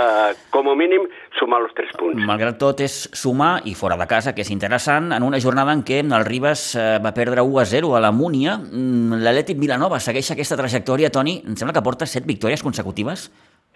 com 0.51 0.69
a 0.69 0.75
mínim, 0.75 1.07
sumar 1.39 1.61
els 1.63 1.75
tres 1.75 1.93
punts. 1.99 2.25
Malgrat 2.27 2.59
tot, 2.59 2.81
és 2.81 3.11
sumar, 3.13 3.61
i 3.65 3.75
fora 3.75 3.97
de 3.97 4.07
casa, 4.07 4.35
que 4.35 4.41
és 4.43 4.51
interessant, 4.51 5.13
en 5.13 5.23
una 5.23 5.41
jornada 5.41 5.73
en 5.73 5.85
què 5.85 6.01
el 6.01 6.25
Ribas 6.25 6.75
eh, 6.75 6.99
va 7.05 7.13
perdre 7.13 7.43
1 7.43 7.59
a 7.61 7.65
0 7.65 7.95
a 7.97 8.01
la 8.01 8.13
Múnia, 8.13 8.57
mm, 8.57 9.21
l'Atlètic 9.23 9.59
Vilanova 9.59 10.01
segueix 10.01 10.31
aquesta 10.31 10.57
trajectòria, 10.57 11.11
Toni, 11.11 11.43
sembla 11.61 11.77
que 11.77 11.85
porta 11.85 12.09
set 12.09 12.27
victòries 12.29 12.65
consecutives. 12.65 13.29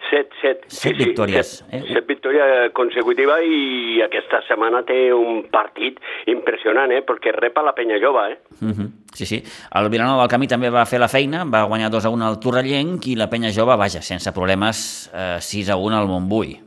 Set, 0.09 0.33
set. 0.41 0.65
Set 0.67 0.93
sí, 0.93 1.03
victòries. 1.03 1.47
Sí, 1.47 1.63
set, 1.63 1.73
eh? 1.73 1.93
set 1.93 2.07
victòries 2.09 2.73
consecutives 2.77 3.45
i 3.47 4.01
aquesta 4.05 4.41
setmana 4.45 4.83
té 4.85 5.07
un 5.15 5.45
partit 5.53 5.97
impressionant, 6.31 6.91
eh? 6.93 7.01
perquè 7.05 7.33
repa 7.35 7.63
la 7.65 7.73
penya 7.77 7.97
jove. 8.01 8.25
Eh? 8.33 8.37
Uh 8.61 8.73
-huh. 8.73 8.89
Sí, 9.13 9.25
sí. 9.25 9.41
El 9.73 9.89
Vilanova 9.89 10.21
del 10.23 10.29
Camí 10.29 10.47
també 10.47 10.69
va 10.69 10.85
fer 10.85 10.99
la 10.99 11.07
feina, 11.07 11.45
va 11.45 11.63
guanyar 11.63 11.89
2 11.89 12.05
a 12.05 12.09
1 12.09 12.25
al 12.25 12.39
Torrellenc 12.39 13.07
i 13.07 13.15
la 13.15 13.29
penya 13.29 13.51
jove, 13.51 13.75
vaja, 13.77 14.01
sense 14.01 14.31
problemes, 14.31 15.09
eh, 15.13 15.37
6 15.39 15.69
a 15.69 15.75
1 15.77 15.95
al 15.95 16.07
Montbui. 16.07 16.64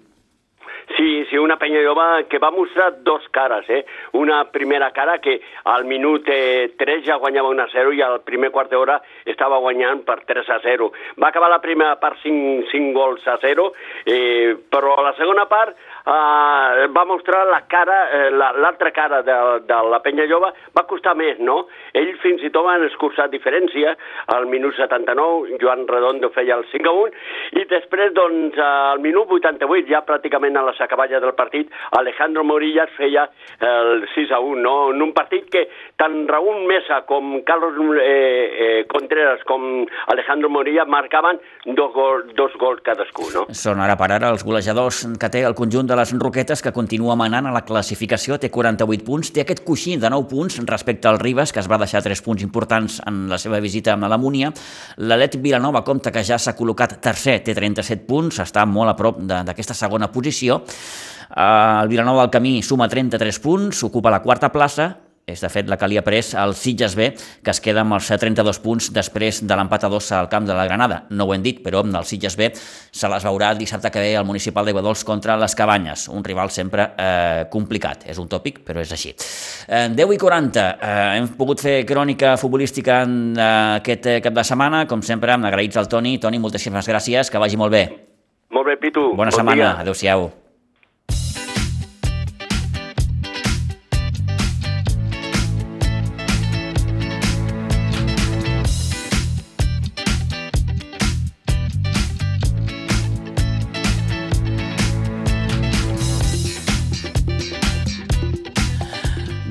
Sí, 1.29 1.37
una 1.37 1.59
penya 1.61 1.83
jove 1.85 2.25
que 2.31 2.38
va 2.41 2.49
mostrar 2.51 3.03
dos 3.05 3.27
cares, 3.31 3.69
eh? 3.69 3.85
Una 4.17 4.47
primera 4.51 4.91
cara 4.97 5.19
que 5.21 5.35
al 5.64 5.85
minut 5.85 6.25
eh, 6.33 6.73
3 6.79 7.05
ja 7.05 7.19
guanyava 7.21 7.51
1 7.53 7.62
a 7.62 7.69
0 7.69 7.93
i 7.93 8.01
al 8.01 8.23
primer 8.25 8.49
quart 8.51 8.73
d'hora 8.73 8.97
estava 9.29 9.59
guanyant 9.61 10.07
per 10.09 10.23
3 10.25 10.49
a 10.49 10.59
0. 10.64 10.88
Va 11.21 11.29
acabar 11.29 11.51
la 11.53 11.61
primera 11.61 11.99
part 12.01 12.17
5, 12.23 12.71
5 12.73 12.95
gols 12.97 13.27
a 13.29 13.37
0, 13.43 13.67
eh, 14.07 14.57
però 14.73 14.95
a 14.97 15.05
la 15.11 15.14
segona 15.21 15.45
part 15.53 15.77
eh, 16.09 16.88
va 16.94 17.05
mostrar 17.05 17.44
la 17.47 17.61
cara, 17.68 17.99
eh, 18.11 18.31
l'altra 18.31 18.88
la, 18.88 18.94
cara 18.94 19.23
de, 19.23 19.37
de 19.68 19.81
la 19.92 20.01
penya 20.05 20.27
jove, 20.31 20.51
va 20.77 20.87
costar 20.88 21.14
més, 21.18 21.38
no? 21.38 21.66
Ell 21.99 22.14
fins 22.23 22.42
i 22.44 22.51
tot 22.55 22.66
van 22.66 22.85
escurçar 22.87 23.29
diferència, 23.33 23.94
al 24.35 24.49
minut 24.51 24.77
79 24.79 25.59
Joan 25.61 25.87
Redondo 25.88 26.31
feia 26.35 26.57
el 26.59 26.64
5 26.73 26.88
a 26.88 26.94
1, 27.05 27.12
i 27.61 27.66
després, 27.71 28.12
doncs, 28.16 28.59
al 28.62 29.03
minut 29.05 29.31
88, 29.38 29.88
ja 29.92 30.05
pràcticament 30.07 30.57
a 30.57 30.64
la 30.66 30.77
acaballa 30.79 31.21
del 31.21 31.35
partit, 31.37 31.73
Alejandro 31.99 32.44
Morillas 32.47 32.92
feia 32.97 33.27
el 33.61 34.07
6 34.14 34.33
a 34.33 34.40
1, 34.40 34.62
no? 34.62 34.77
En 34.94 35.03
un 35.05 35.12
partit 35.16 35.49
que 35.53 35.66
tant 36.01 36.21
Raúl 36.29 36.64
Mesa 36.68 37.03
com 37.09 37.40
Carlos 37.47 37.77
eh, 38.01 38.09
eh, 38.09 38.87
Contreras 38.90 39.42
com 39.49 39.85
Alejandro 40.12 40.51
Morillas 40.51 40.88
marcaven 40.88 41.40
dos, 41.66 41.92
gol, 41.92 42.25
dos 42.38 42.55
gols 42.61 42.83
cadascú, 42.87 43.29
no? 43.35 43.47
Són 43.53 43.83
ara 43.85 43.99
per 44.01 44.11
ara 44.14 44.33
els 44.35 44.44
golejadors 44.47 45.05
que 45.21 45.33
té 45.33 45.44
el 45.47 45.57
conjunt 45.59 45.90
de 45.90 45.98
les 45.99 46.13
Roquetes, 46.15 46.63
que 46.63 46.73
continua 46.73 47.17
manant 47.19 47.49
a 47.49 47.53
la 47.55 47.65
classificació, 47.67 48.39
té 48.39 48.53
48 48.55 49.05
punts, 49.07 49.33
té 49.35 49.43
aquest 49.43 49.65
coixí 49.67 49.97
de 49.99 50.11
9 50.13 50.29
punts 50.31 50.61
respecte 50.69 51.11
al 51.11 51.19
Ribes, 51.19 51.53
que 51.53 51.61
es 51.61 51.69
va 51.71 51.81
deixar 51.83 52.05
3 52.05 52.23
punts 52.23 52.45
importants 52.47 53.01
en 53.07 53.27
la 53.31 53.39
seva 53.43 53.59
visita 53.61 53.97
a 53.97 54.11
la 54.11 54.19
Múnia. 54.21 54.53
L'Atlètic 54.99 55.43
Vilanova 55.43 55.83
compta 55.85 56.13
que 56.15 56.23
ja 56.23 56.39
s'ha 56.39 56.55
col·locat 56.57 57.01
tercer, 57.03 57.41
té 57.43 57.57
37 57.57 58.07
punts, 58.07 58.39
està 58.45 58.65
molt 58.67 58.95
a 58.95 58.97
prop 58.97 59.21
d'aquesta 59.27 59.75
segona 59.75 60.13
posició. 60.15 60.63
Eh, 60.63 61.83
el 61.83 61.91
Vilanova 61.91 62.27
del 62.27 62.33
Camí 62.39 62.63
suma 62.63 62.89
33 62.89 63.43
punts, 63.43 63.83
ocupa 63.91 64.15
la 64.15 64.23
quarta 64.23 64.53
plaça, 64.55 64.95
és 65.29 65.43
de 65.45 65.51
fet 65.53 65.69
la 65.69 65.77
que 65.79 65.88
li 65.91 65.99
ha 66.01 66.05
pres 66.07 66.33
el 66.38 66.55
Sitges 66.57 66.97
B, 66.97 67.11
que 67.45 67.53
es 67.53 67.61
queda 67.64 67.85
amb 67.85 67.97
els 67.99 68.09
32 68.09 68.61
punts 68.64 68.91
després 68.95 69.43
de 69.45 69.59
l'empat 69.59 69.85
a 69.85 69.91
dos 69.93 70.11
al 70.17 70.31
camp 70.33 70.49
de 70.49 70.57
la 70.57 70.64
Granada. 70.67 71.03
No 71.11 71.29
ho 71.29 71.35
hem 71.35 71.45
dit, 71.45 71.61
però 71.64 71.85
el 71.85 72.09
Sitges 72.09 72.37
B 72.38 72.51
se 72.55 73.11
les 73.12 73.27
veurà 73.29 73.53
el 73.53 73.61
dissabte 73.61 73.93
que 73.93 74.03
ve 74.03 74.17
al 74.17 74.27
Municipal 74.29 74.67
de 74.67 74.75
Guadols 74.77 75.05
contra 75.05 75.37
les 75.37 75.55
Cabanyes, 75.55 76.09
un 76.09 76.25
rival 76.25 76.51
sempre 76.51 76.91
eh, 76.97 77.47
complicat. 77.53 78.09
És 78.09 78.19
un 78.19 78.29
tòpic, 78.29 78.62
però 78.67 78.83
és 78.83 78.93
així. 78.95 79.14
Eh, 79.69 79.88
10 79.95 80.17
i 80.17 80.19
40, 80.19 80.67
eh, 80.81 80.99
hem 81.19 81.31
pogut 81.38 81.62
fer 81.62 81.83
crònica 81.88 82.37
futbolística 82.41 83.03
en 83.05 83.37
eh, 83.37 83.79
aquest 83.79 84.11
cap 84.25 84.35
de 84.35 84.45
setmana, 84.45 84.87
com 84.88 85.05
sempre, 85.05 85.37
agraïts 85.37 85.77
al 85.77 85.88
Toni. 85.88 86.19
Toni, 86.19 86.41
moltíssimes 86.43 86.88
gràcies, 86.88 87.31
que 87.31 87.41
vagi 87.43 87.61
molt 87.61 87.75
bé. 87.75 87.87
Molt 88.51 88.67
bé, 88.67 88.79
Pitu. 88.81 89.11
Bona 89.14 89.31
bon 89.31 89.43
setmana, 89.43 89.75
adeu-siau. 89.85 90.31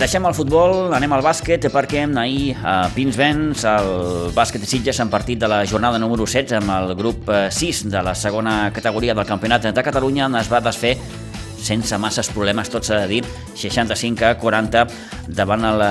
Deixem 0.08 0.24
el 0.24 0.36
futbol, 0.38 0.94
anem 0.96 1.12
al 1.18 1.24
bàsquet, 1.26 1.66
perquè 1.68 2.06
ahir 2.08 2.54
a 2.64 2.88
Pinsbens 2.96 3.66
el 3.68 3.90
bàsquet 4.32 4.64
de 4.64 4.70
Sitges 4.70 5.02
en 5.04 5.10
partit 5.12 5.42
de 5.42 5.50
la 5.52 5.66
jornada 5.68 6.00
número 6.00 6.24
16 6.24 6.62
amb 6.62 6.72
el 6.78 6.94
grup 6.96 7.28
6 7.28 7.82
de 7.92 8.04
la 8.08 8.14
segona 8.16 8.72
categoria 8.72 9.14
del 9.18 9.28
Campionat 9.28 9.68
de 9.68 9.84
Catalunya 9.84 10.30
es 10.40 10.48
va 10.48 10.62
desfer 10.64 10.94
sense 11.60 12.00
masses 12.00 12.32
problemes, 12.32 12.72
tot 12.72 12.88
s'ha 12.88 13.02
de 13.02 13.12
dir, 13.18 13.22
65 13.60 14.30
a 14.30 14.38
40 14.40 14.86
davant 15.28 15.68
el 15.74 15.86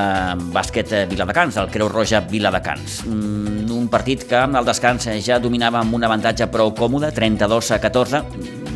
bàsquet 0.54 0.96
Viladecans, 1.12 1.60
el 1.60 1.68
Creu 1.68 1.92
Roja 1.92 2.24
Viladecans. 2.24 3.02
Mm, 3.04 3.68
un 3.68 3.92
partit 3.92 4.24
que 4.24 4.46
al 4.46 4.64
descans 4.64 5.10
ja 5.20 5.36
dominava 5.38 5.84
amb 5.84 5.92
un 5.92 6.08
avantatge 6.08 6.48
prou 6.48 6.72
còmode, 6.72 7.12
32 7.12 7.74
a 7.76 7.82
14. 7.84 8.24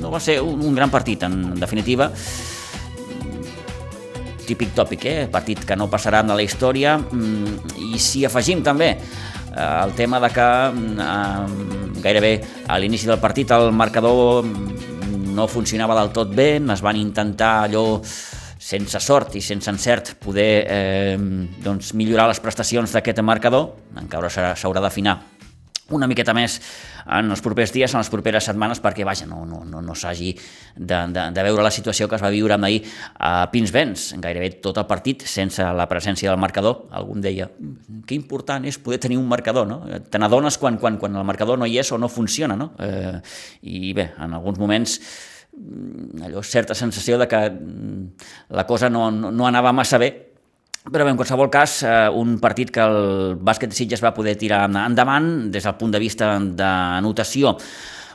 No 0.03 0.12
va 0.12 0.20
ser 0.20 0.42
un 0.44 0.74
gran 0.76 0.92
partit, 0.92 1.24
en 1.24 1.55
definitiva 1.57 2.12
típic 4.50 4.74
tòpic, 4.76 5.06
eh? 5.06 5.28
partit 5.30 5.62
que 5.66 5.78
no 5.78 5.88
passarà 5.90 6.24
en 6.24 6.34
la 6.34 6.42
història 6.44 6.96
mm, 6.98 7.76
i 7.94 8.00
si 8.02 8.24
afegim 8.26 8.64
també 8.66 8.90
eh, 8.96 9.84
el 9.84 9.94
tema 9.98 10.20
de 10.22 10.30
que 10.34 10.48
eh, 11.06 12.02
gairebé 12.02 12.34
a 12.66 12.78
l'inici 12.78 13.08
del 13.10 13.22
partit 13.22 13.54
el 13.56 13.70
marcador 13.72 14.46
no 15.30 15.46
funcionava 15.48 15.96
del 16.00 16.12
tot 16.12 16.34
bé, 16.34 16.56
es 16.58 16.82
van 16.82 16.98
intentar 16.98 17.52
allò 17.66 18.00
sense 18.60 19.00
sort 19.00 19.36
i 19.38 19.40
sense 19.40 19.70
encert 19.72 20.14
poder 20.20 20.52
eh, 20.68 21.18
doncs, 21.64 21.94
millorar 21.96 22.28
les 22.30 22.42
prestacions 22.42 22.92
d'aquest 22.92 23.22
marcador, 23.24 23.70
encara 24.02 24.28
s'haurà 24.30 24.82
d'afinar 24.84 25.20
una 25.96 26.09
miqueta 26.11 26.35
més 26.37 26.59
en 27.07 27.31
els 27.31 27.42
propers 27.44 27.72
dies, 27.74 27.92
en 27.94 28.00
les 28.00 28.11
properes 28.12 28.46
setmanes, 28.46 28.81
perquè 28.83 29.05
vaja, 29.07 29.26
no, 29.31 29.44
no, 29.48 29.62
no, 29.68 29.83
no 29.85 29.96
s'hagi 29.96 30.33
de, 30.76 31.00
de, 31.14 31.24
de 31.35 31.46
veure 31.46 31.64
la 31.64 31.72
situació 31.74 32.09
que 32.09 32.18
es 32.18 32.24
va 32.24 32.33
viure 32.35 32.59
ahir 32.59 32.83
a 33.18 33.50
Pinsbens, 33.53 34.11
gairebé 34.22 34.53
tot 34.64 34.79
el 34.79 34.87
partit 34.90 35.24
sense 35.26 35.64
la 35.64 35.88
presència 35.90 36.31
del 36.31 36.40
marcador. 36.40 36.87
Algú 36.90 37.18
deia, 37.20 37.48
que 38.07 38.14
important 38.14 38.64
és 38.68 38.79
poder 38.79 39.00
tenir 39.03 39.18
un 39.18 39.29
marcador, 39.29 39.66
no? 39.68 39.83
Te 40.11 40.20
n'adones 40.20 40.59
quan, 40.59 40.79
quan, 40.79 40.98
quan 41.00 41.16
el 41.16 41.26
marcador 41.26 41.59
no 41.59 41.66
hi 41.66 41.81
és 41.83 41.92
o 41.92 41.98
no 41.98 42.09
funciona, 42.09 42.57
no? 42.57 42.72
Eh, 42.79 43.18
I 43.62 43.92
bé, 43.96 44.12
en 44.18 44.38
alguns 44.38 44.59
moments 44.61 45.00
Mm, 45.53 46.22
allò, 46.22 46.42
certa 46.46 46.74
sensació 46.74 47.18
de 47.18 47.26
que 47.26 47.38
mm, 47.50 48.55
la 48.55 48.66
cosa 48.66 48.88
no, 48.88 49.11
no, 49.11 49.33
no 49.33 49.46
anava 49.46 49.72
massa 49.72 49.98
bé, 49.98 50.30
però 50.88 51.05
bé, 51.05 51.12
en 51.12 51.19
qualsevol 51.19 51.51
cas, 51.53 51.83
eh, 51.85 52.09
un 52.09 52.38
partit 52.40 52.71
que 52.73 52.81
el 52.81 53.37
bàsquet 53.37 53.69
de 53.69 53.77
Sitges 53.77 54.03
va 54.03 54.14
poder 54.16 54.37
tirar 54.40 54.64
endavant 54.64 55.51
des 55.53 55.64
del 55.64 55.77
punt 55.77 55.93
de 55.93 56.01
vista 56.01 56.38
d'anotació. 56.38 57.57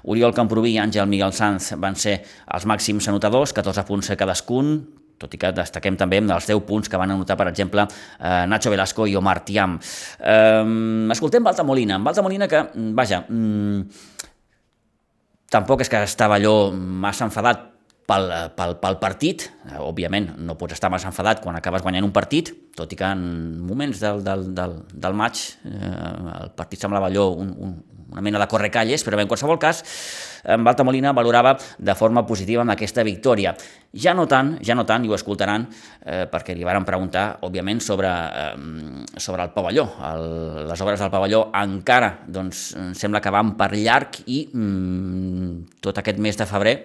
Oriol 0.06 0.34
Camproví 0.34 0.74
i 0.74 0.80
Àngel 0.82 1.08
Miguel 1.10 1.34
Sanz 1.34 1.74
van 1.82 1.96
ser 1.96 2.20
els 2.54 2.66
màxims 2.66 3.08
anotadors, 3.10 3.54
14 3.54 3.86
punts 3.86 4.12
cadascun, 4.18 4.76
tot 5.18 5.34
i 5.34 5.38
que 5.38 5.52
destaquem 5.56 5.96
també 5.98 6.20
dels 6.22 6.50
10 6.50 6.66
punts 6.66 6.90
que 6.90 6.98
van 6.98 7.12
anotar, 7.12 7.38
per 7.38 7.48
exemple, 7.48 7.86
eh, 8.20 8.46
Nacho 8.48 8.70
Velasco 8.70 9.08
i 9.08 9.16
Omar 9.16 9.40
Tiam. 9.46 9.80
Eh, 10.20 11.08
escoltem 11.12 11.44
Balta 11.44 11.64
Molina. 11.64 12.00
Balta 12.00 12.22
Molina 12.22 12.48
que, 12.48 12.66
vaja, 12.76 13.26
mm, 13.30 14.14
Tampoc 15.56 15.86
és 15.86 15.92
que 15.92 16.02
estava 16.04 16.40
allò 16.40 16.72
massa 16.74 17.28
enfadat 17.28 17.75
pel, 18.10 18.30
pel, 18.58 18.76
pel 18.82 19.00
partit, 19.02 19.48
òbviament 19.82 20.32
no 20.46 20.56
pots 20.60 20.78
estar 20.78 20.92
massa 20.94 21.10
enfadat 21.10 21.42
quan 21.44 21.58
acabes 21.58 21.84
guanyant 21.86 22.06
un 22.06 22.14
partit, 22.16 22.54
tot 22.78 22.92
i 22.92 23.00
que 23.00 23.08
en 23.08 23.26
moments 23.66 24.02
del, 24.04 24.22
del, 24.26 24.48
del, 24.56 24.78
del 24.94 25.18
maig 25.18 25.42
eh, 25.66 25.92
el 26.46 26.56
partit 26.58 26.86
semblava 26.86 27.10
allò 27.10 27.32
un, 27.34 27.52
un, 27.66 27.76
una 28.12 28.22
mena 28.22 28.40
de 28.40 28.48
correcalles, 28.48 29.04
però 29.04 29.18
bé, 29.18 29.26
en 29.26 29.32
qualsevol 29.32 29.58
cas, 29.60 29.82
en 30.46 30.64
Balta 30.64 30.86
Molina 30.86 31.12
valorava 31.18 31.56
de 31.58 31.96
forma 31.98 32.22
positiva 32.28 32.62
amb 32.62 32.76
aquesta 32.76 33.04
victòria. 33.04 33.56
Ja 33.92 34.14
no 34.14 34.28
tant, 34.30 34.56
ja 34.64 34.76
no 34.78 34.86
tant, 34.86 35.04
i 35.04 35.10
ho 35.10 35.18
escoltaran, 35.18 35.66
eh, 36.06 36.26
perquè 36.32 36.54
li 36.56 36.68
varen 36.68 36.86
preguntar, 36.86 37.26
òbviament, 37.48 37.82
sobre, 37.82 38.12
eh, 38.12 39.06
sobre 39.18 39.48
el 39.48 39.54
pavelló. 39.56 39.88
El, 40.12 40.28
les 40.70 40.86
obres 40.86 41.02
del 41.02 41.12
pavelló 41.12 41.48
encara, 41.58 42.20
doncs, 42.28 42.68
sembla 42.94 43.24
que 43.24 43.34
van 43.34 43.56
per 43.58 43.74
llarg 43.74 44.22
i 44.28 44.46
mm, 44.54 45.80
tot 45.82 46.04
aquest 46.04 46.22
mes 46.22 46.38
de 46.38 46.46
febrer 46.46 46.76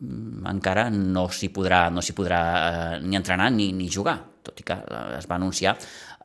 encara 0.00 0.88
no 0.90 1.26
s'hi 1.28 1.50
podrà, 1.52 1.88
no 1.92 2.02
podrà 2.16 2.40
eh, 2.56 3.00
ni 3.04 3.18
entrenar 3.18 3.50
ni, 3.52 3.70
ni 3.76 3.88
jugar, 3.92 4.16
tot 4.42 4.60
i 4.60 4.64
que 4.66 4.76
eh, 4.76 5.18
es 5.18 5.28
va 5.28 5.36
anunciar 5.36 5.76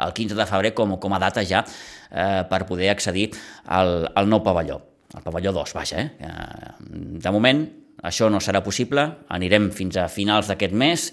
el 0.06 0.14
15 0.16 0.36
de 0.36 0.46
febrer 0.48 0.74
com, 0.74 0.96
com 1.00 1.16
a 1.16 1.20
data 1.20 1.44
ja 1.44 1.64
eh, 1.64 2.44
per 2.50 2.66
poder 2.68 2.90
accedir 2.94 3.30
al, 3.66 4.08
al 4.16 4.30
nou 4.32 4.44
pavelló, 4.44 4.80
el 5.16 5.24
pavelló 5.24 5.54
2, 5.56 5.76
vaja. 5.76 6.02
Eh? 6.02 6.10
eh? 6.20 6.76
De 7.20 7.32
moment, 7.36 7.66
això 8.04 8.30
no 8.32 8.42
serà 8.44 8.64
possible, 8.64 9.06
anirem 9.30 9.72
fins 9.76 10.00
a 10.00 10.10
finals 10.12 10.52
d'aquest 10.52 10.76
mes, 10.76 11.10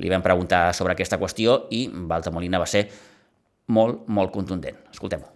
li 0.00 0.10
vam 0.10 0.24
preguntar 0.24 0.66
sobre 0.74 0.96
aquesta 0.96 1.20
qüestió 1.20 1.64
i 1.72 1.86
Balta 1.88 2.32
Molina 2.34 2.60
va 2.60 2.68
ser 2.68 2.88
molt, 3.70 4.04
molt 4.08 4.34
contundent. 4.34 4.82
Escoltem-ho. 4.92 5.33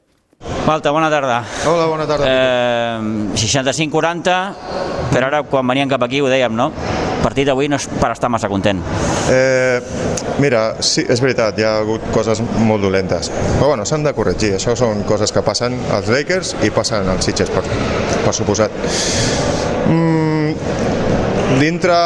Malta, 0.69 0.91
bona 0.91 1.09
tarda. 1.09 1.43
Hola, 1.65 1.87
bona 1.87 2.07
tarda. 2.07 2.27
Eh, 2.29 2.99
65-40, 3.35 4.35
però 5.11 5.31
ara 5.31 5.41
quan 5.49 5.67
veníem 5.67 5.89
cap 5.89 6.03
aquí 6.05 6.21
ho 6.21 6.29
dèiem, 6.29 6.53
no? 6.53 6.67
El 6.69 7.23
partit 7.25 7.49
d'avui 7.49 7.71
no 7.73 7.79
és 7.81 7.87
per 7.99 8.11
estar 8.13 8.29
massa 8.29 8.51
content. 8.53 8.83
Eh, 9.33 9.81
mira, 10.45 10.77
sí, 10.85 11.07
és 11.09 11.23
veritat, 11.25 11.57
hi 11.59 11.65
ha 11.65 11.79
hagut 11.81 12.05
coses 12.13 12.43
molt 12.61 12.85
dolentes. 12.85 13.33
Però 13.57 13.73
bueno, 13.73 13.87
s'han 13.89 14.05
de 14.05 14.13
corregir. 14.13 14.53
Això 14.59 14.77
són 14.77 15.03
coses 15.09 15.33
que 15.33 15.43
passen 15.43 15.75
als 15.97 16.13
Lakers 16.13 16.55
i 16.63 16.71
passen 16.71 17.09
als 17.09 17.25
Sitges, 17.25 17.49
per, 17.51 17.65
per 18.27 18.37
suposat. 18.37 18.71
Mm, 19.89 20.53
dintre 21.65 21.97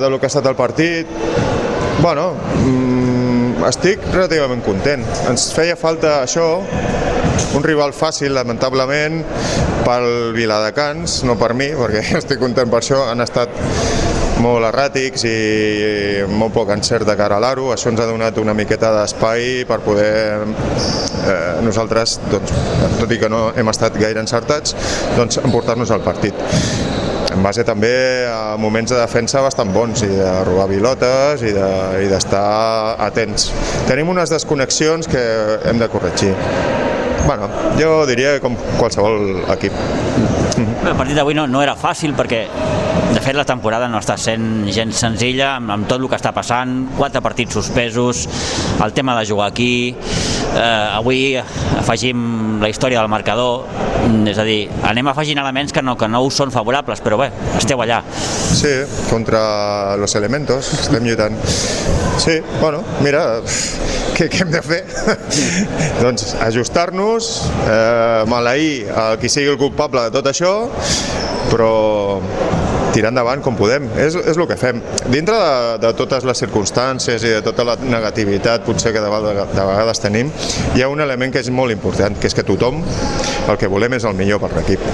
de 0.00 0.08
lo 0.08 0.22
que 0.22 0.30
ha 0.30 0.32
estat 0.32 0.46
el 0.46 0.56
partit, 0.56 1.10
bueno, 2.00 2.30
mm, 2.62 3.66
estic 3.68 4.06
relativament 4.14 4.62
content. 4.64 5.02
Ens 5.28 5.50
feia 5.52 5.74
falta 5.76 6.20
això, 6.22 6.62
un 7.56 7.64
rival 7.64 7.94
fàcil, 7.96 8.34
lamentablement, 8.36 9.22
pel 9.86 10.32
Viladecans, 10.36 11.20
no 11.28 11.36
per 11.40 11.52
mi, 11.58 11.70
perquè 11.76 12.04
estic 12.20 12.40
content 12.42 12.70
per 12.70 12.82
això, 12.82 13.04
han 13.10 13.24
estat 13.24 13.54
molt 14.40 14.64
erràtics 14.70 15.24
i 15.28 15.36
molt 16.32 16.54
poc 16.54 16.72
encert 16.72 17.08
de 17.08 17.16
cara 17.18 17.36
a 17.36 17.44
l'aro. 17.44 17.70
Això 17.74 17.90
ens 17.92 18.00
ha 18.00 18.08
donat 18.08 18.38
una 18.40 18.54
miqueta 18.56 18.92
d'espai 18.96 19.66
per 19.68 19.80
poder 19.84 20.12
eh, 20.40 21.60
nosaltres, 21.66 22.18
doncs, 22.30 22.54
tot 23.00 23.12
i 23.12 23.20
que 23.20 23.28
no 23.32 23.50
hem 23.56 23.72
estat 23.72 23.98
gaire 24.00 24.22
encertats, 24.22 24.76
doncs 25.18 25.42
emportar-nos 25.44 25.92
al 25.92 26.06
partit 26.06 26.36
en 27.30 27.44
base 27.44 27.62
també 27.64 28.26
a 28.26 28.56
moments 28.58 28.90
de 28.90 28.98
defensa 28.98 29.42
bastant 29.44 29.70
bons 29.72 30.02
i 30.02 30.10
de 30.10 30.30
robar 30.48 30.66
pilotes 30.70 31.44
i 31.46 31.54
d'estar 31.54 32.44
de, 32.98 33.02
atents. 33.06 33.50
Tenim 33.88 34.10
unes 34.10 34.34
desconnexions 34.34 35.08
que 35.10 35.26
hem 35.70 35.78
de 35.80 35.88
corregir. 35.92 36.34
Bueno, 37.26 37.48
jo 37.78 38.04
diria 38.08 38.38
com 38.42 38.56
qualsevol 38.78 39.44
equip. 39.54 39.76
El 40.60 40.96
partit 40.96 41.16
d'avui 41.16 41.36
no, 41.36 41.46
no 41.50 41.62
era 41.62 41.76
fàcil 41.78 42.14
perquè 42.18 42.44
de 43.10 43.20
fet 43.22 43.34
la 43.34 43.44
temporada 43.46 43.88
no 43.90 43.98
està 43.98 44.16
sent 44.20 44.68
gens 44.70 44.98
senzilla 45.02 45.54
amb, 45.56 45.72
amb 45.74 45.88
tot 45.90 46.00
el 46.00 46.08
que 46.10 46.18
està 46.18 46.32
passant, 46.36 46.74
quatre 46.96 47.22
partits 47.24 47.56
suspesos, 47.58 48.26
el 48.82 48.94
tema 48.94 49.16
de 49.18 49.26
jugar 49.28 49.48
aquí, 49.50 49.94
eh, 50.54 50.98
avui 50.98 51.34
afegim 51.36 52.60
la 52.62 52.70
història 52.70 53.00
del 53.00 53.10
marcador, 53.10 53.66
és 54.30 54.38
a 54.38 54.46
dir, 54.46 54.60
anem 54.86 55.10
afegint 55.12 55.42
elements 55.42 55.74
que 55.74 55.82
no, 55.82 55.96
que 55.98 56.08
no 56.10 56.22
us 56.26 56.38
són 56.42 56.54
favorables, 56.54 57.02
però 57.04 57.18
bé, 57.20 57.30
esteu 57.58 57.82
allà. 57.82 58.02
Sí, 58.10 58.76
contra 59.10 59.96
los 60.00 60.14
elementos, 60.18 60.74
estem 60.80 61.06
lluitant. 61.06 61.38
Sí, 62.20 62.34
bueno, 62.60 62.82
mira, 63.00 63.40
què, 64.12 64.26
què 64.28 64.42
hem 64.44 64.50
de 64.52 64.60
fer? 64.60 64.80
doncs 66.02 66.34
ajustar-nos, 66.44 67.30
eh, 67.64 68.26
maleir 68.28 68.90
el 68.92 69.16
qui 69.22 69.30
sigui 69.32 69.48
el 69.54 69.56
culpable 69.60 70.02
de 70.04 70.12
tot 70.18 70.28
això, 70.28 70.52
però 71.48 71.72
tirar 72.92 73.14
endavant 73.14 73.40
com 73.40 73.56
podem. 73.56 73.88
És, 73.96 74.18
és 74.20 74.36
el 74.36 74.44
que 74.50 74.60
fem. 74.60 74.82
Dintre 75.08 75.40
de, 75.40 75.80
de 75.86 75.94
totes 75.96 76.28
les 76.28 76.44
circumstàncies 76.44 77.24
i 77.24 77.34
de 77.38 77.42
tota 77.46 77.64
la 77.64 77.78
negativitat 77.80 78.68
potser 78.68 78.92
que 78.92 79.00
de, 79.00 79.08
vegades, 79.16 79.54
de 79.56 79.68
vegades 79.72 80.04
tenim, 80.04 80.32
hi 80.76 80.84
ha 80.84 80.92
un 80.92 81.00
element 81.00 81.32
que 81.32 81.40
és 81.40 81.48
molt 81.48 81.72
important, 81.72 82.20
que 82.20 82.28
és 82.28 82.36
que 82.36 82.44
tothom 82.44 82.84
el 83.48 83.56
que 83.56 83.72
volem 83.72 83.96
és 83.96 84.04
el 84.04 84.18
millor 84.18 84.44
per 84.44 84.52
l'equip 84.58 84.84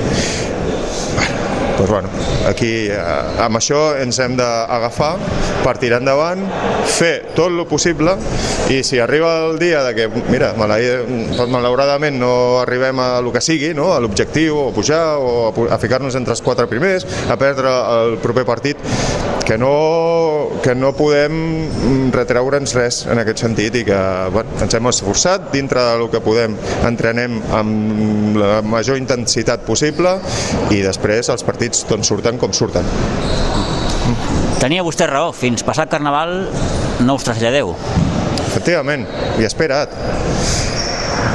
doncs, 1.77 1.91
bueno, 1.91 2.09
aquí 2.49 2.89
eh, 2.89 2.99
amb 3.43 3.59
això 3.61 3.97
ens 4.01 4.19
hem 4.23 4.37
d'agafar 4.39 5.15
per 5.65 5.77
tirar 5.83 6.01
endavant, 6.03 6.43
fer 6.87 7.33
tot 7.37 7.51
el 7.53 7.65
possible 7.69 8.17
i 8.73 8.83
si 8.87 8.99
arriba 9.03 9.33
el 9.47 9.59
dia 9.61 9.83
de 9.87 9.95
que, 9.95 10.09
mira, 10.31 10.53
malauradament 10.57 12.19
no 12.19 12.33
arribem 12.62 13.01
a 13.03 13.09
el 13.21 13.31
que 13.35 13.43
sigui, 13.45 13.73
no? 13.75 13.93
a 13.95 14.01
l'objectiu, 14.03 14.59
o 14.69 14.73
pujar, 14.75 15.19
o 15.19 15.67
a 15.71 15.79
ficar-nos 15.83 16.17
entre 16.19 16.35
els 16.35 16.43
quatre 16.43 16.67
primers, 16.71 17.07
a 17.31 17.39
perdre 17.39 17.73
el 18.01 18.19
proper 18.23 18.47
partit, 18.49 18.81
que 19.47 19.57
no, 19.57 20.51
que 20.63 20.75
no 20.75 20.91
podem 20.99 22.11
retreure'ns 22.11 22.75
res 22.75 22.99
en 23.07 23.23
aquest 23.23 23.45
sentit 23.45 23.79
i 23.79 23.85
que 23.87 24.01
bueno, 24.35 24.59
ens 24.65 24.75
hem 24.75 24.91
esforçat 24.91 25.53
dintre 25.55 25.85
del 25.93 26.09
que 26.11 26.21
podem, 26.25 26.59
entrenem 26.89 27.39
amb 27.55 28.41
la 28.43 28.59
major 28.67 28.99
intensitat 28.99 29.63
possible 29.69 30.17
i 30.75 30.83
després 30.83 31.31
els 31.31 31.47
partits 31.47 31.87
doncs, 31.87 32.11
surten 32.11 32.43
com 32.43 32.53
surten. 32.53 32.91
Tenia 34.59 34.83
vostè 34.83 35.07
raó, 35.07 35.31
fins 35.37 35.63
passat 35.63 35.93
Carnaval 35.95 36.39
no 37.07 37.15
us 37.15 37.27
traslladeu. 37.27 37.77
efectivament, 38.47 39.05
i 39.39 39.45
espera't. 39.45 39.93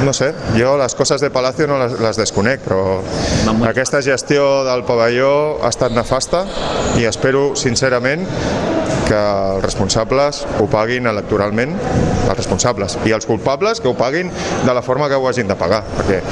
No 0.02 0.12
sé, 0.16 0.32
jo 0.56 0.74
les 0.80 0.94
coses 0.98 1.20
de 1.22 1.30
Palacio 1.30 1.68
no 1.70 1.76
les, 1.78 1.94
les 2.02 2.18
desconec, 2.18 2.64
però 2.64 3.02
aquesta 3.68 4.00
gestió 4.02 4.64
del 4.66 4.82
pavelló 4.88 5.62
ha 5.62 5.70
estat 5.70 5.94
nefasta 5.94 6.42
i 6.98 7.06
espero 7.06 7.52
sincerament 7.58 8.26
que 9.06 9.18
els 9.18 9.62
responsables 9.64 10.42
ho 10.58 10.66
paguin 10.72 11.06
electoralment, 11.10 11.74
els 11.76 12.36
responsables, 12.38 12.96
i 13.06 13.14
els 13.14 13.26
culpables 13.28 13.82
que 13.82 13.90
ho 13.90 13.94
paguin 13.98 14.30
de 14.64 14.74
la 14.74 14.82
forma 14.82 15.08
que 15.10 15.18
ho 15.18 15.28
hagin 15.28 15.50
de 15.50 15.58
pagar, 15.58 15.82
perquè 15.98 16.22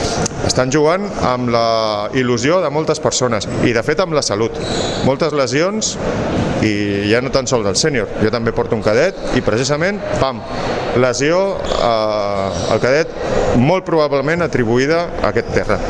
estan 0.48 0.72
jugant 0.72 1.06
amb 1.28 1.52
la 1.52 2.10
il·lusió 2.16 2.60
de 2.64 2.70
moltes 2.72 3.02
persones 3.02 3.46
i 3.66 3.74
de 3.76 3.84
fet 3.86 4.00
amb 4.02 4.16
la 4.16 4.24
salut. 4.24 4.56
Moltes 5.06 5.36
lesions 5.36 5.94
i 6.66 6.72
ja 7.10 7.20
no 7.24 7.32
tan 7.32 7.48
sols 7.48 7.68
el 7.68 7.78
sènior, 7.78 8.08
jo 8.20 8.32
també 8.32 8.52
porto 8.56 8.76
un 8.76 8.84
cadet 8.84 9.16
i 9.38 9.44
precisament, 9.44 10.00
pam, 10.20 10.42
lesió 11.00 11.40
eh, 11.60 12.72
al 12.74 12.82
cadet 12.82 13.12
molt 13.58 13.86
probablement 13.86 14.44
atribuïda 14.46 15.02
a 15.20 15.30
aquest 15.32 15.50
terra. 15.54 15.80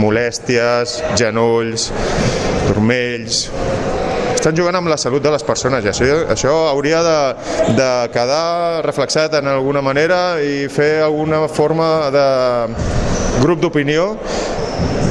Molèsties, 0.00 1.00
genolls, 1.16 1.90
turmells, 2.68 3.46
estan 4.46 4.54
jugant 4.54 4.76
amb 4.78 4.86
la 4.86 4.98
salut 5.00 5.24
de 5.24 5.30
les 5.34 5.42
persones 5.42 5.82
i 5.82 5.88
això, 5.90 6.06
això 6.30 6.52
hauria 6.68 7.00
de, 7.02 7.18
de 7.74 7.88
quedar 8.14 8.84
reflexat 8.86 9.34
en 9.40 9.48
alguna 9.50 9.82
manera 9.82 10.36
i 10.38 10.68
fer 10.70 11.00
alguna 11.02 11.48
forma 11.50 11.88
de 12.14 12.26
grup 13.40 13.58
d'opinió 13.64 14.12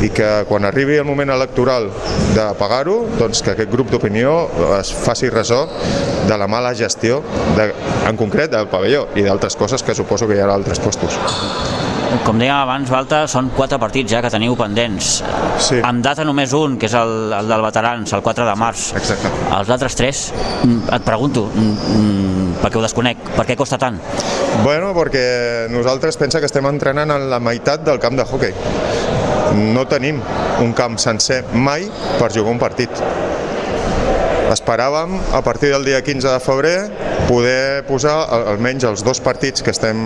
i 0.06 0.12
que 0.16 0.30
quan 0.48 0.64
arribi 0.64 0.96
el 1.02 1.08
moment 1.08 1.34
electoral 1.36 1.90
de 2.36 2.46
pagar-ho, 2.60 3.02
doncs 3.20 3.42
que 3.44 3.52
aquest 3.56 3.72
grup 3.72 3.92
d'opinió 3.92 4.38
es 4.80 4.94
faci 5.04 5.28
ressò 5.34 5.66
de 6.30 6.38
la 6.38 6.48
mala 6.48 6.72
gestió, 6.72 7.20
de, 7.58 7.72
en 8.08 8.16
concret 8.16 8.54
del 8.54 8.70
pavelló 8.72 9.10
i 9.20 9.26
d'altres 9.26 9.60
coses 9.60 9.84
que 9.84 9.98
suposo 9.98 10.30
que 10.30 10.40
hi 10.40 10.46
ha 10.46 10.48
altres 10.54 10.80
postos. 10.80 11.20
Com 12.26 12.40
dèiem 12.40 12.56
abans, 12.56 12.90
Balta, 12.92 13.24
són 13.30 13.50
quatre 13.56 13.78
partits 13.82 14.12
ja 14.14 14.22
que 14.24 14.30
teniu 14.34 14.56
pendents. 14.58 15.10
Sí. 15.62 15.80
Amb 15.86 16.04
data 16.06 16.26
només 16.28 16.54
un, 16.58 16.78
que 16.82 16.88
és 16.90 16.96
el, 16.98 17.34
el 17.36 17.50
del 17.52 17.64
Veterans, 17.66 18.14
el 18.18 18.24
4 18.26 18.48
de 18.48 18.56
març. 18.60 18.88
Exacte. 18.98 19.32
Els 19.58 19.72
altres 19.76 19.98
tres, 19.98 20.22
mm, 20.64 20.94
et 20.98 21.06
pregunto, 21.06 21.48
mm, 21.52 21.92
mm, 21.98 22.56
perquè 22.64 22.80
ho 22.80 22.86
desconec, 22.86 23.22
per 23.36 23.48
què 23.50 23.58
costa 23.60 23.80
tant? 23.82 24.00
Bueno, 24.64 24.94
perquè 24.98 25.26
nosaltres 25.74 26.18
pensa 26.22 26.40
que 26.40 26.50
estem 26.50 26.66
entrenant 26.70 27.12
en 27.16 27.30
la 27.32 27.42
meitat 27.44 27.86
del 27.86 28.00
camp 28.00 28.18
de 28.20 28.26
hockey. 28.26 28.54
No 29.76 29.86
tenim 29.88 30.22
un 30.62 30.74
camp 30.74 30.98
sencer 31.00 31.44
mai 31.54 31.90
per 32.20 32.32
jugar 32.32 32.54
un 32.54 32.60
partit. 32.62 32.90
Esperàvem, 34.54 35.18
a 35.34 35.42
partir 35.42 35.72
del 35.74 35.86
dia 35.86 36.02
15 36.04 36.28
de 36.36 36.40
febrer, 36.40 36.78
poder 37.28 37.84
posar 37.88 38.18
al- 38.30 38.48
almenys 38.56 38.84
els 38.86 39.04
dos 39.04 39.20
partits 39.22 39.64
que, 39.66 39.72
estem, 39.74 39.98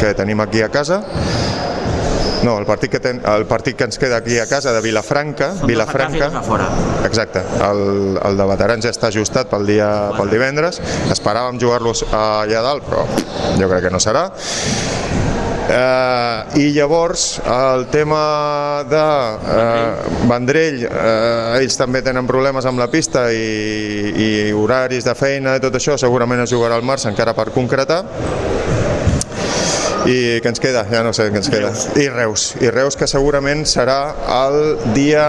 que 0.00 0.14
tenim 0.14 0.40
aquí 0.40 0.62
a 0.62 0.70
casa 0.72 1.02
no, 2.42 2.56
el 2.58 2.64
partit, 2.66 2.90
que 2.90 2.98
ten, 2.98 3.20
el 3.22 3.44
partit 3.46 3.76
que 3.78 3.84
ens 3.86 4.00
queda 4.02 4.16
aquí 4.18 4.34
a 4.42 4.48
casa 4.50 4.72
de 4.74 4.80
Vilafranca, 4.82 5.52
i 5.62 5.66
Vilafranca, 5.68 6.40
fora. 6.42 6.64
Exacte, 7.06 7.38
el, 7.68 8.18
el 8.18 8.36
de 8.40 8.46
veterans 8.50 8.82
ja 8.82 8.90
està 8.90 9.12
ajustat 9.12 9.46
pel, 9.46 9.62
dia, 9.68 9.86
pel 10.16 10.32
divendres, 10.32 10.80
esperàvem 11.14 11.60
jugar-los 11.62 12.02
allà 12.10 12.64
dalt, 12.66 12.82
però 12.88 13.04
jo 13.60 13.68
crec 13.70 13.86
que 13.86 13.94
no 13.94 14.00
serà. 14.02 14.24
Eh, 15.72 16.60
I 16.60 16.66
llavors 16.74 17.40
el 17.48 17.86
tema 17.88 18.84
de 18.90 19.04
eh, 19.54 20.26
Vendrell, 20.28 20.82
eh, 20.84 21.60
ells 21.62 21.78
també 21.80 22.02
tenen 22.04 22.28
problemes 22.28 22.68
amb 22.68 22.82
la 22.82 22.90
pista 22.92 23.30
i, 23.32 24.12
i 24.12 24.28
horaris 24.52 25.08
de 25.08 25.14
feina 25.16 25.56
i 25.56 25.62
tot 25.64 25.78
això, 25.78 25.96
segurament 25.96 26.44
es 26.44 26.52
jugarà 26.52 26.76
al 26.76 26.84
març 26.84 27.08
encara 27.08 27.32
per 27.36 27.48
concretar 27.56 28.02
i 30.02 30.40
què 30.42 30.50
ens 30.50 30.60
queda? 30.60 30.82
Ja 30.90 31.04
no 31.06 31.12
sé 31.14 31.28
què 31.30 31.38
ens 31.38 31.48
queda. 31.50 31.70
I 32.02 32.08
Reus. 32.10 32.48
I 32.60 32.72
Reus 32.74 32.98
que 32.98 33.06
segurament 33.06 33.62
serà 33.70 34.00
el 34.42 34.58
dia 34.96 35.28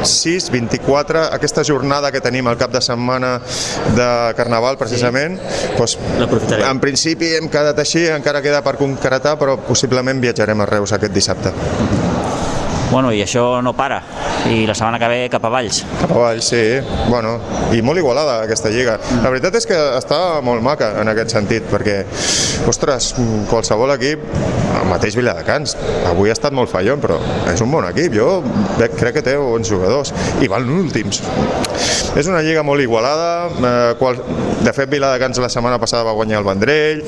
26, 0.00 0.50
24, 0.50 1.24
aquesta 1.34 1.62
jornada 1.64 2.10
que 2.12 2.20
tenim 2.24 2.46
al 2.48 2.56
cap 2.56 2.72
de 2.72 2.80
setmana 2.80 3.34
de 3.96 4.08
Carnaval, 4.36 4.78
precisament, 4.80 5.36
doncs, 5.76 5.98
L'aprofitarem. 6.18 6.64
en 6.70 6.80
principi 6.80 7.34
hem 7.36 7.50
quedat 7.52 7.78
així, 7.78 8.06
encara 8.08 8.40
queda 8.42 8.62
per 8.64 8.76
concretar, 8.80 9.36
però 9.38 9.58
possiblement 9.60 10.20
viatjarem 10.20 10.60
a 10.60 10.66
Reus 10.66 10.92
aquest 10.96 11.12
dissabte. 11.12 11.52
Bueno, 12.90 13.12
i 13.12 13.20
això 13.22 13.60
no 13.62 13.72
para. 13.76 14.00
I 14.50 14.64
la 14.66 14.74
setmana 14.74 14.98
que 14.98 15.06
ve 15.06 15.18
cap 15.30 15.44
a 15.44 15.50
Valls. 15.52 15.84
Cap 16.00 16.10
avall, 16.10 16.40
sí. 16.42 16.80
Bueno, 17.08 17.36
i 17.76 17.82
molt 17.86 18.00
igualada 18.00 18.40
aquesta 18.42 18.68
lliga. 18.72 18.96
La 19.22 19.30
veritat 19.30 19.54
és 19.60 19.66
que 19.68 19.76
està 20.00 20.40
molt 20.42 20.64
maca 20.64 20.94
en 21.00 21.12
aquest 21.12 21.30
sentit, 21.36 21.68
perquè, 21.70 22.00
ostres, 22.66 23.12
qualsevol 23.50 23.92
equip, 23.94 24.24
el 24.80 24.88
mateix 24.88 25.16
Viladecans, 25.18 25.76
avui 26.10 26.30
ha 26.32 26.36
estat 26.36 26.54
molt 26.56 26.72
fallon, 26.72 27.00
però 27.02 27.18
és 27.52 27.60
un 27.60 27.70
bon 27.72 27.86
equip. 27.88 28.16
Jo 28.16 28.40
crec 28.96 29.18
que 29.18 29.24
té 29.26 29.36
bons 29.40 29.68
jugadors 29.68 30.14
i 30.40 30.48
van 30.50 30.68
últims. 30.80 31.22
És 32.18 32.26
una 32.26 32.40
lliga 32.42 32.64
molt 32.66 32.82
igualada, 32.82 33.48
eh, 33.50 33.94
qual, 34.00 34.18
de 34.64 34.72
fet 34.76 34.90
Viladecans 34.90 35.38
la 35.42 35.52
setmana 35.52 35.78
passada 35.78 36.08
va 36.08 36.16
guanyar 36.16 36.40
el 36.40 36.48
Vendrell, 36.48 37.04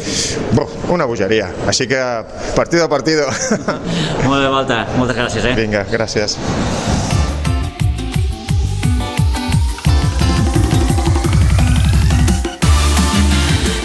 Buh, 0.53 0.69
una 0.93 1.07
bogeria. 1.09 1.49
Així 1.67 1.87
que 1.89 2.01
partido 2.55 2.85
a 2.85 2.89
partido. 2.89 3.25
Molt 4.27 4.43
bé, 4.43 4.49
Balta. 4.53 4.83
Moltes 4.99 5.17
gràcies, 5.17 5.47
eh? 5.49 5.55
Vinga, 5.57 5.87
gràcies. 5.89 6.37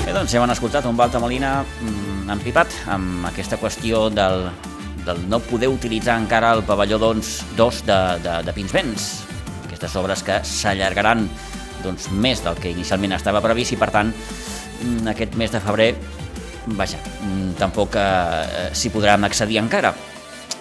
Bé, 0.04 0.12
doncs 0.12 0.36
ja 0.36 0.44
hem 0.44 0.56
escoltat 0.58 0.92
un 0.92 1.00
Balta 1.00 1.24
Molina 1.24 1.62
mm, 1.64 2.07
empipat 2.34 2.74
amb 2.92 3.28
aquesta 3.30 3.60
qüestió 3.62 4.08
del, 4.14 4.48
del 5.06 5.24
no 5.32 5.40
poder 5.44 5.70
utilitzar 5.72 6.18
encara 6.20 6.52
el 6.58 6.64
pavelló 6.68 7.00
doncs, 7.02 7.40
2 7.58 7.82
de, 7.88 8.00
de, 8.26 8.36
de 8.48 8.56
Pinsbens. 8.56 9.08
Aquestes 9.68 9.96
obres 10.00 10.24
que 10.26 10.42
s'allargaran 10.44 11.28
doncs, 11.84 12.10
més 12.12 12.44
del 12.44 12.58
que 12.60 12.74
inicialment 12.74 13.16
estava 13.16 13.44
previst 13.46 13.76
i 13.76 13.80
per 13.80 13.92
tant 13.94 14.12
mm, 14.12 15.08
aquest 15.14 15.38
mes 15.40 15.54
de 15.54 15.62
febrer 15.64 15.92
vaja, 16.76 17.00
mm, 17.00 17.56
tampoc 17.62 17.96
eh, 17.96 18.70
s'hi 18.76 18.92
podran 18.92 19.24
accedir 19.28 19.62
encara. 19.62 19.94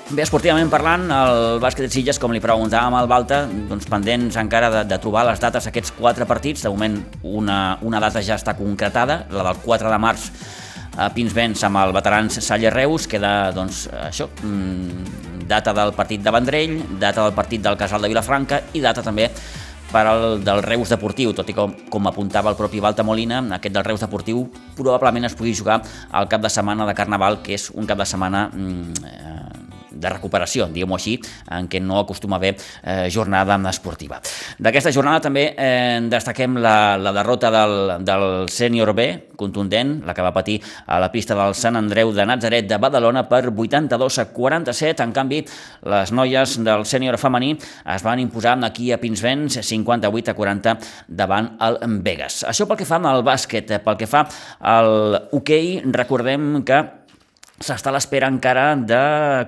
Bé, 0.07 0.23
esportivament 0.23 0.69
parlant, 0.71 1.09
el 1.11 1.59
bàsquet 1.59 1.89
de 1.89 1.91
Sitges, 1.91 2.21
com 2.23 2.31
li 2.31 2.39
preguntàvem 2.39 2.95
al 2.95 3.09
Balta, 3.11 3.41
doncs 3.67 3.89
pendents 3.91 4.37
encara 4.39 4.69
de, 4.71 4.85
de 4.87 4.99
trobar 5.03 5.25
les 5.27 5.43
dates 5.43 5.67
aquests 5.67 5.91
quatre 5.97 6.29
partits. 6.31 6.63
De 6.63 6.71
moment, 6.71 7.01
una, 7.27 7.59
una 7.83 7.99
data 7.99 8.23
ja 8.23 8.37
està 8.39 8.55
concretada, 8.55 9.25
la 9.35 9.49
del 9.49 9.59
4 9.65 9.91
de 9.91 9.99
març 9.99 10.31
a 10.97 11.11
Pinsbens 11.15 11.63
amb 11.69 11.81
el 11.83 11.93
veterans 11.97 12.41
Salle 12.45 12.73
Reus, 12.73 13.07
queda 13.11 13.53
doncs 13.57 13.87
això, 14.09 14.29
mm, 14.43 15.47
data 15.47 15.73
del 15.77 15.93
partit 15.95 16.23
de 16.23 16.33
Vendrell, 16.33 16.77
data 16.99 17.25
del 17.25 17.35
partit 17.37 17.63
del 17.63 17.77
Casal 17.77 18.03
de 18.03 18.09
Vilafranca 18.09 18.63
i 18.73 18.81
data 18.81 19.03
també 19.03 19.31
per 19.93 20.07
al 20.07 20.45
del 20.45 20.63
Reus 20.63 20.91
Deportiu, 20.91 21.33
tot 21.33 21.49
i 21.49 21.55
com, 21.55 21.73
com 21.91 22.09
apuntava 22.11 22.51
el 22.51 22.57
propi 22.59 22.81
Balta 22.83 23.05
Molina, 23.07 23.39
aquest 23.55 23.75
del 23.75 23.85
Reus 23.87 24.03
Deportiu 24.03 24.47
probablement 24.77 25.29
es 25.29 25.37
pugui 25.39 25.55
jugar 25.55 25.81
al 26.11 26.29
cap 26.29 26.43
de 26.43 26.51
setmana 26.51 26.87
de 26.89 26.95
Carnaval, 26.95 27.41
que 27.43 27.55
és 27.55 27.71
un 27.75 27.87
cap 27.87 27.99
de 27.99 28.09
setmana 28.09 28.49
mm, 28.53 29.05
eh, 29.07 29.46
de 29.97 30.13
recuperació, 30.13 30.69
diguem-ho 30.73 30.99
així, 30.99 31.17
en 31.53 31.69
què 31.69 31.81
no 31.83 32.01
acostuma 32.01 32.37
a 32.37 32.41
haver 32.41 32.55
eh, 32.57 33.09
jornada 33.13 33.57
esportiva. 33.71 34.21
D'aquesta 34.59 34.93
jornada 34.95 35.25
també 35.25 35.49
eh, 35.57 36.01
destaquem 36.11 36.59
la, 36.63 36.97
la 37.01 37.13
derrota 37.17 37.51
del, 37.53 37.77
del 38.07 38.49
sènior 38.53 38.93
B, 38.97 39.09
contundent, 39.37 40.01
la 40.07 40.15
que 40.17 40.25
va 40.25 40.33
patir 40.35 40.59
a 40.87 40.99
la 41.03 41.11
pista 41.13 41.37
del 41.37 41.55
Sant 41.55 41.77
Andreu 41.77 42.13
de 42.17 42.27
Nazaret 42.27 42.69
de 42.69 42.79
Badalona 42.81 43.27
per 43.29 43.45
82 43.53 44.19
a 44.23 44.27
47. 44.33 45.05
En 45.05 45.13
canvi, 45.17 45.43
les 45.93 46.13
noies 46.13 46.57
del 46.65 46.87
sènior 46.89 47.19
femení 47.21 47.55
es 47.57 48.05
van 48.07 48.21
imposar 48.23 48.57
aquí 48.65 48.91
a 48.93 49.01
Pinsbens 49.01 49.61
58 49.61 50.31
a 50.31 50.35
40 50.35 50.77
davant 51.09 51.53
el 51.61 51.81
Vegas. 52.03 52.43
Això 52.49 52.67
pel 52.67 52.81
que 52.81 52.89
fa 52.89 53.01
al 53.03 53.25
bàsquet, 53.27 53.77
pel 53.85 53.99
que 54.01 54.09
fa 54.11 54.27
al 54.61 55.29
hoquei, 55.37 55.81
recordem 55.93 56.63
que 56.67 56.81
S'està 57.57 57.89
a 57.89 57.95
l'espera 57.95 58.29
encara 58.29 58.75
de 58.77 58.99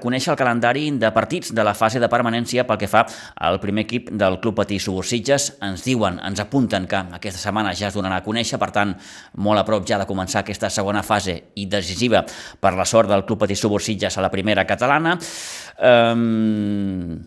conèixer 0.01 0.31
el 0.33 0.39
calendari 0.41 0.87
de 0.97 1.11
partits 1.13 1.51
de 1.53 1.65
la 1.67 1.75
fase 1.77 2.01
de 2.01 2.09
permanència 2.09 2.65
pel 2.65 2.79
que 2.81 2.89
fa 2.89 3.03
al 3.37 3.61
primer 3.61 3.85
equip 3.85 4.09
del 4.09 4.39
Club 4.41 4.57
Patí 4.63 4.79
Subursitges. 4.81 5.51
Ens 5.67 5.85
diuen, 5.85 6.17
ens 6.25 6.41
apunten 6.41 6.87
que 6.89 7.03
aquesta 7.19 7.43
setmana 7.43 7.75
ja 7.77 7.91
es 7.91 7.99
donarà 7.99 8.23
a 8.23 8.25
conèixer, 8.25 8.57
per 8.57 8.71
tant, 8.73 8.95
molt 9.37 9.61
a 9.61 9.67
prop 9.69 9.85
ja 9.85 10.01
de 10.01 10.09
començar 10.09 10.41
aquesta 10.41 10.73
segona 10.73 11.05
fase 11.05 11.37
i 11.61 11.67
decisiva 11.69 12.25
per 12.61 12.73
la 12.79 12.89
sort 12.89 13.13
del 13.13 13.27
Club 13.29 13.45
Patí 13.45 13.59
Subursitges 13.61 14.17
a 14.17 14.25
la 14.25 14.33
primera 14.33 14.65
catalana. 14.65 15.19
Um, 15.77 17.19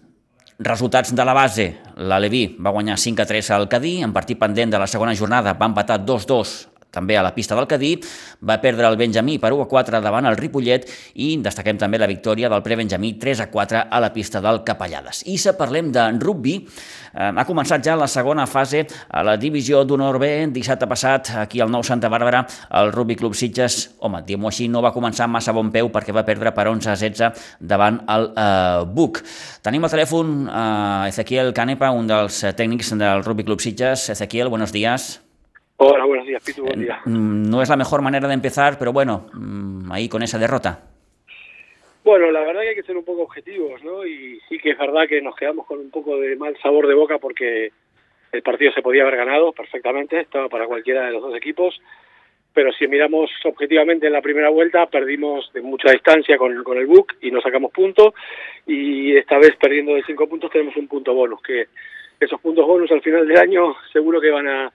Resultats 0.61 1.09
de 1.17 1.23
la 1.25 1.33
base, 1.33 1.63
l'Aleví 2.05 2.43
va 2.61 2.73
guanyar 2.73 2.99
5 3.01 3.23
a 3.23 3.25
3 3.25 3.47
al 3.55 3.63
Cadí, 3.69 3.95
en 4.05 4.13
partit 4.13 4.37
pendent 4.37 4.69
de 4.69 4.77
la 4.77 4.85
segona 4.85 5.15
jornada 5.17 5.55
va 5.57 5.69
empatar 5.69 5.97
2-2 6.05 6.70
també 6.91 7.17
a 7.17 7.23
la 7.23 7.33
pista 7.33 7.55
del 7.55 7.67
Cadí, 7.67 7.95
va 8.47 8.59
perdre 8.61 8.87
el 8.87 8.97
Benjamí 8.99 9.37
per 9.39 9.53
1 9.55 9.63
a 9.63 9.67
4 9.71 10.01
davant 10.03 10.27
el 10.27 10.37
Ripollet 10.37 10.87
i 11.23 11.33
destaquem 11.41 11.79
també 11.79 11.99
la 12.01 12.09
victòria 12.11 12.49
del 12.51 12.63
Prebenjamí 12.65 13.13
3 13.19 13.45
a 13.45 13.49
4 13.51 13.85
a 13.89 14.01
la 14.03 14.11
pista 14.13 14.41
del 14.43 14.61
Capellades. 14.67 15.23
I 15.31 15.37
si 15.39 15.53
parlem 15.57 15.91
de 15.91 16.03
rugby, 16.19 16.57
eh, 17.13 17.31
ha 17.31 17.45
començat 17.47 17.83
ja 17.85 17.95
la 17.95 18.09
segona 18.11 18.45
fase 18.47 18.85
a 19.09 19.23
la 19.23 19.37
divisió 19.37 19.83
d'honor 19.87 20.19
B, 20.19 20.31
dissabte 20.51 20.87
passat 20.87 21.31
aquí 21.41 21.61
al 21.61 21.71
Nou 21.71 21.83
Santa 21.83 22.09
Bàrbara, 22.11 22.43
el 22.81 22.91
Rugby 22.91 23.15
Club 23.15 23.35
Sitges, 23.35 23.95
home, 23.99 24.23
diguem-ho 24.27 24.51
així, 24.51 24.67
no 24.67 24.83
va 24.83 24.93
començar 24.93 25.29
massa 25.31 25.55
bon 25.55 25.71
peu 25.71 25.89
perquè 25.93 26.13
va 26.15 26.25
perdre 26.27 26.51
per 26.51 26.67
11 26.67 26.91
a 26.91 26.95
16 26.99 27.49
davant 27.59 28.01
el 28.11 28.31
eh, 28.35 28.85
Buc. 28.91 29.23
Tenim 29.63 29.83
al 29.87 29.95
telèfon 29.95 30.37
eh, 30.47 31.09
Ezequiel 31.09 31.53
Canepa, 31.55 31.91
un 31.95 32.07
dels 32.11 32.43
tècnics 32.57 32.95
del 32.99 33.25
Rugby 33.25 33.47
Club 33.47 33.63
Sitges. 33.63 34.09
Ezequiel, 34.11 34.49
buenos 34.49 34.71
días. 34.71 35.21
Hola, 35.83 36.05
buenos 36.05 36.27
días, 36.27 36.43
Pitu, 36.45 36.63
buen 36.63 36.79
día. 36.79 37.01
Mm, 37.05 37.49
no 37.49 37.59
es 37.59 37.67
la 37.67 37.75
mejor 37.75 38.03
manera 38.03 38.27
de 38.27 38.35
empezar, 38.35 38.77
pero 38.77 38.93
bueno, 38.93 39.25
mm, 39.33 39.91
ahí 39.91 40.07
con 40.07 40.21
esa 40.21 40.37
derrota. 40.37 40.79
Bueno, 42.03 42.29
la 42.29 42.41
verdad 42.41 42.61
que 42.61 42.69
hay 42.69 42.75
que 42.75 42.83
ser 42.83 42.95
un 42.95 43.03
poco 43.03 43.23
objetivos, 43.23 43.83
¿no? 43.83 44.05
Y 44.05 44.39
sí 44.47 44.59
que 44.59 44.69
es 44.69 44.77
verdad 44.77 45.07
que 45.09 45.23
nos 45.23 45.35
quedamos 45.35 45.65
con 45.65 45.79
un 45.79 45.89
poco 45.89 46.17
de 46.17 46.35
mal 46.35 46.55
sabor 46.61 46.85
de 46.85 46.93
boca 46.93 47.17
porque 47.17 47.71
el 48.31 48.43
partido 48.43 48.71
se 48.73 48.83
podía 48.83 49.01
haber 49.01 49.15
ganado 49.15 49.53
perfectamente, 49.53 50.19
estaba 50.19 50.49
para 50.49 50.67
cualquiera 50.67 51.03
de 51.03 51.13
los 51.13 51.23
dos 51.23 51.35
equipos, 51.35 51.81
pero 52.53 52.71
si 52.73 52.87
miramos 52.87 53.31
objetivamente 53.43 54.05
en 54.05 54.13
la 54.13 54.21
primera 54.21 54.51
vuelta, 54.51 54.85
perdimos 54.85 55.51
de 55.51 55.63
mucha 55.63 55.91
distancia 55.91 56.37
con, 56.37 56.63
con 56.63 56.77
el 56.77 56.85
BUC 56.85 57.15
y 57.21 57.31
no 57.31 57.41
sacamos 57.41 57.71
puntos, 57.71 58.13
y 58.67 59.17
esta 59.17 59.39
vez 59.39 59.55
perdiendo 59.59 59.95
de 59.95 60.03
cinco 60.03 60.29
puntos 60.29 60.51
tenemos 60.51 60.77
un 60.77 60.87
punto 60.87 61.15
bonus, 61.15 61.41
que 61.41 61.69
esos 62.19 62.39
puntos 62.39 62.67
bonus 62.67 62.91
al 62.91 63.01
final 63.01 63.27
del 63.27 63.39
año 63.39 63.75
seguro 63.91 64.21
que 64.21 64.29
van 64.29 64.47
a 64.47 64.71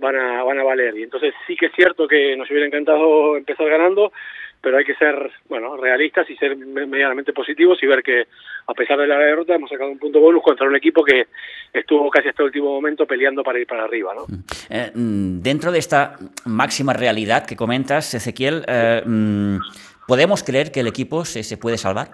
van 0.00 0.16
a, 0.16 0.42
van 0.42 0.58
a 0.58 0.64
valer. 0.64 0.96
Y 0.96 1.02
entonces 1.04 1.34
sí 1.46 1.56
que 1.56 1.66
es 1.66 1.72
cierto 1.74 2.08
que 2.08 2.36
nos 2.36 2.50
hubiera 2.50 2.66
encantado 2.66 3.36
empezar 3.36 3.68
ganando, 3.68 4.12
pero 4.60 4.76
hay 4.76 4.84
que 4.84 4.94
ser 4.94 5.30
bueno 5.48 5.76
realistas 5.76 6.28
y 6.28 6.36
ser 6.36 6.56
medianamente 6.56 7.32
positivos 7.32 7.82
y 7.82 7.86
ver 7.86 8.02
que 8.02 8.26
a 8.66 8.74
pesar 8.74 8.98
de 8.98 9.06
la 9.06 9.18
derrota 9.18 9.54
hemos 9.54 9.70
sacado 9.70 9.90
un 9.90 9.98
punto 9.98 10.20
bonus 10.20 10.42
contra 10.42 10.66
un 10.66 10.76
equipo 10.76 11.02
que 11.04 11.26
estuvo 11.72 12.10
casi 12.10 12.28
hasta 12.28 12.42
el 12.42 12.46
último 12.46 12.66
momento 12.66 13.06
peleando 13.06 13.42
para 13.42 13.58
ir 13.58 13.66
para 13.66 13.84
arriba. 13.84 14.14
¿no? 14.14 14.26
Eh, 14.68 14.90
mm, 14.94 15.40
dentro 15.40 15.72
de 15.72 15.78
esta 15.78 16.16
máxima 16.44 16.92
realidad 16.92 17.46
que 17.46 17.56
comentas, 17.56 18.12
Ezequiel, 18.14 18.64
eh, 18.66 19.02
mm, 19.04 19.58
¿podemos 20.06 20.42
creer 20.42 20.72
que 20.72 20.80
el 20.80 20.88
equipo 20.88 21.24
se, 21.24 21.42
se 21.42 21.56
puede 21.56 21.78
salvar? 21.78 22.08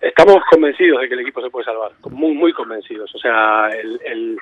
Estamos 0.00 0.42
convencidos 0.50 1.00
de 1.00 1.08
que 1.08 1.14
el 1.14 1.20
equipo 1.20 1.40
se 1.40 1.50
puede 1.50 1.64
salvar, 1.64 1.92
muy, 2.10 2.34
muy 2.34 2.52
convencidos. 2.52 3.14
O 3.14 3.18
sea, 3.18 3.68
el, 3.68 4.00
el 4.04 4.38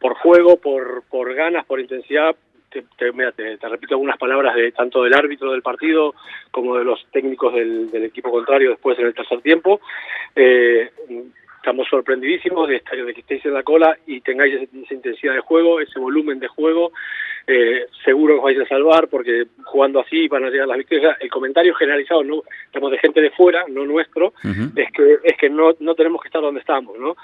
por 0.00 0.14
juego, 0.14 0.56
por, 0.56 1.04
por 1.08 1.32
ganas, 1.34 1.64
por 1.66 1.78
intensidad. 1.78 2.34
Te, 2.70 2.84
te, 2.96 3.12
mira, 3.12 3.32
te, 3.32 3.56
repito 3.56 3.94
algunas 3.94 4.16
palabras 4.16 4.54
de 4.54 4.72
tanto 4.72 5.02
del 5.02 5.14
árbitro 5.14 5.52
del 5.52 5.62
partido 5.62 6.14
como 6.50 6.76
de 6.76 6.84
los 6.84 7.04
técnicos 7.10 7.52
del, 7.54 7.90
del 7.90 8.04
equipo 8.04 8.30
contrario 8.30 8.70
después 8.70 8.98
en 8.98 9.06
el 9.06 9.14
tercer 9.14 9.40
tiempo. 9.42 9.80
Eh, 10.36 10.90
estamos 11.56 11.88
sorprendidísimos 11.88 12.68
de, 12.68 12.74
de 12.74 13.14
que 13.14 13.20
estéis 13.20 13.44
en 13.44 13.54
la 13.54 13.62
cola 13.62 13.96
y 14.06 14.20
tengáis 14.20 14.54
esa, 14.54 14.64
esa 14.64 14.94
intensidad 14.94 15.34
de 15.34 15.40
juego, 15.40 15.80
ese 15.80 15.98
volumen 15.98 16.38
de 16.38 16.48
juego. 16.48 16.92
Eh, 17.52 17.88
seguro 18.04 18.34
que 18.34 18.38
os 18.38 18.44
vais 18.44 18.60
a 18.60 18.68
salvar 18.68 19.08
porque 19.08 19.48
jugando 19.64 19.98
así 19.98 20.28
van 20.28 20.44
a 20.44 20.50
llegar 20.50 20.68
las 20.68 20.78
victorias. 20.78 21.16
El 21.18 21.28
comentario 21.28 21.74
generalizado, 21.74 22.22
no 22.22 22.42
estamos 22.64 22.92
de 22.92 22.98
gente 22.98 23.20
de 23.20 23.32
fuera, 23.32 23.64
no 23.68 23.84
nuestro, 23.84 24.26
uh 24.44 24.48
-huh. 24.48 24.70
es 24.76 24.92
que 24.92 25.18
es 25.24 25.36
que 25.36 25.50
no, 25.50 25.74
no 25.80 25.96
tenemos 25.96 26.22
que 26.22 26.28
estar 26.28 26.40
donde 26.40 26.60
estamos, 26.60 26.96
¿no? 26.96 27.16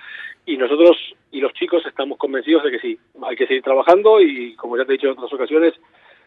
Y 0.44 0.56
nosotros 0.56 0.96
y 1.30 1.40
los 1.40 1.52
chicos 1.52 1.86
estamos 1.86 2.18
convencidos 2.18 2.64
de 2.64 2.72
que 2.72 2.80
sí, 2.80 2.98
hay 3.22 3.36
que 3.36 3.46
seguir 3.46 3.62
trabajando 3.62 4.20
y 4.20 4.56
como 4.56 4.76
ya 4.76 4.84
te 4.84 4.92
he 4.92 4.96
dicho 4.96 5.06
en 5.06 5.12
otras 5.12 5.32
ocasiones, 5.32 5.74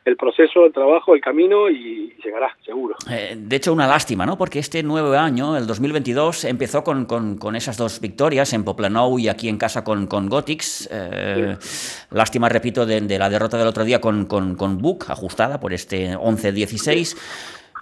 el 0.06 0.16
proceso, 0.16 0.66
el 0.66 0.74
trabajo, 0.74 1.14
el 1.14 1.22
camino 1.22 1.70
y, 1.70 2.16
llegará, 2.24 2.56
seguro. 2.66 2.96
Eh, 3.10 3.36
de 3.38 3.56
hecho, 3.56 3.74
una 3.74 3.88
lástima, 3.88 4.26
¿no? 4.26 4.38
Porque 4.38 4.60
este 4.60 4.82
nuevo 4.84 5.14
año, 5.14 5.58
el 5.58 5.68
2022, 5.68 6.46
empezó 6.46 6.84
con, 6.84 7.06
con, 7.06 7.38
con 7.38 7.56
esas 7.56 7.78
dos 7.78 8.00
victorias 8.00 8.54
en 8.54 8.64
Poplanou 8.64 9.20
y 9.20 9.28
aquí 9.28 9.50
en 9.50 9.58
casa 9.58 9.84
con, 9.84 10.08
con 10.08 10.30
Gotix. 10.30 10.90
Eh, 10.92 11.56
sí. 11.60 12.06
Lástima, 12.12 12.50
repito, 12.50 12.86
de, 12.86 13.02
de, 13.02 13.20
la 13.20 13.30
derrota 13.30 13.58
del 13.58 13.68
otro 13.68 13.84
día 13.84 14.02
con, 14.02 14.26
con, 14.26 14.56
con 14.56 14.78
Buc, 14.78 15.10
ajustada 15.10 15.60
por 15.60 15.74
este 15.74 16.16
11-16. 16.16 17.18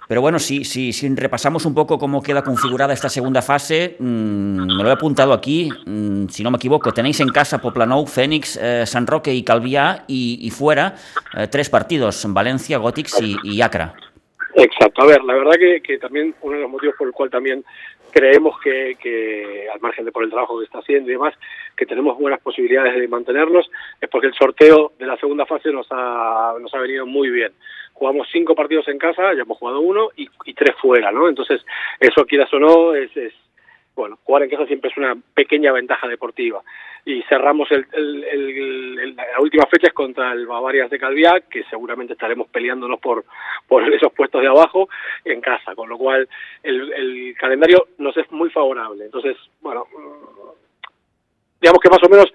Pero 0.08 0.22
bueno, 0.22 0.38
si, 0.38 0.64
si, 0.64 0.94
si, 0.94 1.14
repasamos 1.14 1.66
un 1.66 1.74
poco 1.74 1.98
cómo 1.98 2.22
queda 2.22 2.42
configurada 2.42 2.94
esta 2.94 3.10
segunda 3.10 3.42
fase, 3.42 3.96
mmm, 3.98 4.76
me 4.76 4.82
lo 4.82 4.88
he 4.88 4.92
apuntado 4.92 5.34
aquí, 5.34 5.68
mmm, 5.84 6.28
si 6.28 6.42
no 6.42 6.50
me 6.50 6.56
equivoco, 6.56 6.92
tenéis 6.92 7.20
en 7.20 7.28
casa 7.28 7.60
Poplanou, 7.60 8.06
Fénix, 8.06 8.56
eh, 8.56 8.86
San 8.86 9.06
Roque 9.06 9.34
y 9.34 9.44
Calviá 9.44 10.04
y, 10.08 10.38
y 10.40 10.50
fuera 10.50 10.94
eh, 11.36 11.46
tres 11.50 11.68
partidos, 11.68 12.24
Valencia, 12.26 12.78
Gotix 12.78 13.20
y, 13.20 13.36
y, 13.44 13.60
Acra. 13.60 13.92
Exacto, 14.54 15.02
a 15.02 15.06
ver, 15.06 15.22
la 15.24 15.34
verdad 15.34 15.56
que, 15.58 15.82
que, 15.82 15.98
también 15.98 16.34
uno 16.40 16.56
de 16.56 16.62
los 16.62 16.70
motivos 16.70 16.94
por 16.96 17.06
el 17.06 17.12
cual 17.12 17.28
también 17.28 17.62
creemos 18.10 18.58
que, 18.60 18.96
que, 18.98 19.66
al 19.70 19.78
margen 19.80 20.06
de 20.06 20.12
por 20.12 20.24
el 20.24 20.30
trabajo 20.30 20.58
que 20.58 20.64
está 20.64 20.78
haciendo 20.78 21.10
y 21.10 21.12
demás, 21.12 21.34
que 21.76 21.84
tenemos 21.84 22.18
buenas 22.18 22.40
posibilidades 22.40 22.98
de 22.98 23.08
mantenernos, 23.08 23.70
es 24.00 24.08
porque 24.08 24.28
el 24.28 24.34
sorteo 24.34 24.92
de 24.98 25.06
la 25.06 25.18
segunda 25.18 25.44
fase 25.44 25.70
nos 25.70 25.86
ha, 25.90 26.54
nos 26.58 26.72
ha 26.72 26.78
venido 26.78 27.04
muy 27.04 27.28
bien 27.28 27.52
jugamos 27.98 28.28
cinco 28.30 28.54
partidos 28.54 28.86
en 28.88 28.98
casa, 28.98 29.34
ya 29.34 29.42
hemos 29.42 29.58
jugado 29.58 29.80
uno 29.80 30.10
y, 30.16 30.28
y 30.44 30.54
tres 30.54 30.76
fuera, 30.80 31.10
¿no? 31.10 31.28
Entonces, 31.28 31.64
eso 31.98 32.24
quieras 32.24 32.52
o 32.54 32.58
no, 32.58 32.94
es, 32.94 33.14
es, 33.16 33.34
bueno, 33.98 34.16
jugar 34.22 34.44
en 34.44 34.50
casa 34.50 34.64
siempre 34.66 34.90
es 34.90 34.96
una 34.96 35.16
pequeña 35.34 35.72
ventaja 35.72 36.06
deportiva. 36.06 36.62
Y 37.04 37.22
cerramos 37.22 37.68
el, 37.72 37.84
el, 37.92 38.24
el, 38.24 39.16
la 39.16 39.40
última 39.40 39.66
fecha 39.66 39.88
es 39.88 39.92
contra 39.92 40.32
el 40.32 40.46
Bavarias 40.46 40.88
de 40.88 41.00
Calviá, 41.00 41.40
que 41.50 41.64
seguramente 41.64 42.12
estaremos 42.12 42.48
peleándonos 42.48 43.00
por, 43.00 43.24
por 43.66 43.82
esos 43.92 44.12
puestos 44.12 44.40
de 44.40 44.48
abajo 44.48 44.88
en 45.24 45.40
casa, 45.40 45.74
con 45.74 45.88
lo 45.88 45.98
cual 45.98 46.28
el, 46.62 47.34
calendario 47.36 47.88
nos 47.98 48.16
es 48.16 48.30
muy 48.30 48.50
favorable. 48.50 49.04
Entonces, 49.06 49.36
bueno, 49.60 49.84
digamos 51.60 51.80
que 51.82 51.90
más 51.90 52.02
o 52.02 52.08
menos 52.08 52.26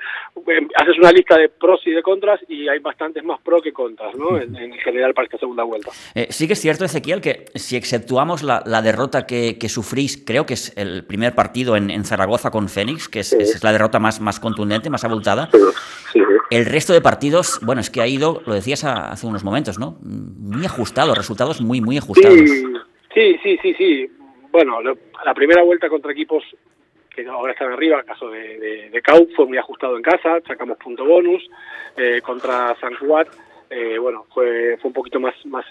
eh, 0.48 0.68
haces 0.76 0.98
una 0.98 1.12
lista 1.12 1.38
de 1.38 1.50
pros 1.50 1.82
y 1.86 1.92
de 1.92 2.02
contras 2.02 2.40
y 2.48 2.68
hay 2.68 2.80
bastantes 2.80 3.24
más 3.24 3.40
pros 3.42 3.62
que 3.62 3.72
contras, 3.72 4.16
¿no? 4.16 4.38
En, 4.38 4.56
en 4.56 4.74
general 4.74 5.14
para 5.14 5.26
esta 5.26 5.38
segunda 5.38 5.64
vuelta. 5.64 5.92
Eh, 6.14 6.28
sí 6.30 6.48
que 6.48 6.54
es 6.54 6.60
cierto, 6.60 6.84
Ezequiel, 6.84 7.22
que 7.22 7.46
si 7.56 7.76
exceptuamos 7.76 8.44
la, 8.44 8.64
la 8.66 8.82
derrota 8.82 9.26
que, 9.26 9.58
que, 9.58 9.70
sufrís, 9.70 10.22
creo 10.26 10.46
que 10.46 10.56
es 10.56 10.76
el 10.78 11.06
primer 11.06 11.36
partido 11.36 11.78
en, 11.78 11.90
en 11.90 12.04
Zaragoza 12.04 12.52
con 12.52 12.68
Fénix, 12.68 13.08
que 13.08 13.20
es, 13.20 13.30
sí. 13.30 13.38
es, 13.40 13.64
la 13.64 13.72
derrota 13.72 14.00
más, 14.00 14.20
más 14.20 14.40
contundente, 14.40 14.90
más 14.90 15.06
abultada, 15.06 15.50
sí. 15.52 15.60
Sí. 16.12 16.20
el 16.50 16.66
resto 16.66 16.94
de 16.94 17.02
partidos, 17.02 17.60
bueno, 17.62 17.82
es 17.82 17.90
que 17.90 18.02
ha 18.02 18.08
ido, 18.08 18.42
lo 18.46 18.54
decías 18.54 18.84
hace 18.84 19.26
unos 19.26 19.44
momentos, 19.44 19.80
¿no? 19.80 19.98
Muy 20.02 20.66
ajustado, 20.66 21.16
resultados 21.16 21.62
muy, 21.62 21.80
muy 21.82 21.98
ajustados. 21.98 22.38
Sí, 23.14 23.38
sí, 23.44 23.58
sí, 23.62 23.74
sí. 23.76 24.12
Bueno, 24.52 24.82
lo, 24.82 24.98
la 25.26 25.34
primera 25.34 25.64
vuelta 25.64 25.88
contra 25.90 26.12
equipos 26.12 26.44
que 27.14 27.26
ahora 27.28 27.54
están 27.54 27.72
arriba, 27.72 28.00
el 28.00 28.06
caso 28.06 28.30
de, 28.30 28.58
de, 28.58 28.90
de 28.90 29.02
Cau, 29.02 29.28
fue 29.36 29.46
muy 29.46 29.58
ajustado 29.58 29.96
en 29.96 30.04
casa, 30.04 30.40
sacamos 30.48 30.78
punto 30.78 31.06
bonus, 31.06 31.48
eh, 31.96 32.22
contra 32.22 32.76
San 32.80 32.96
Juan, 32.96 33.28
eh, 33.70 33.98
bueno, 33.98 34.26
fue, 34.34 34.78
fue 34.82 34.90
un 34.90 34.94
poquito 34.94 35.20
más, 35.20 35.34
más, 35.46 35.66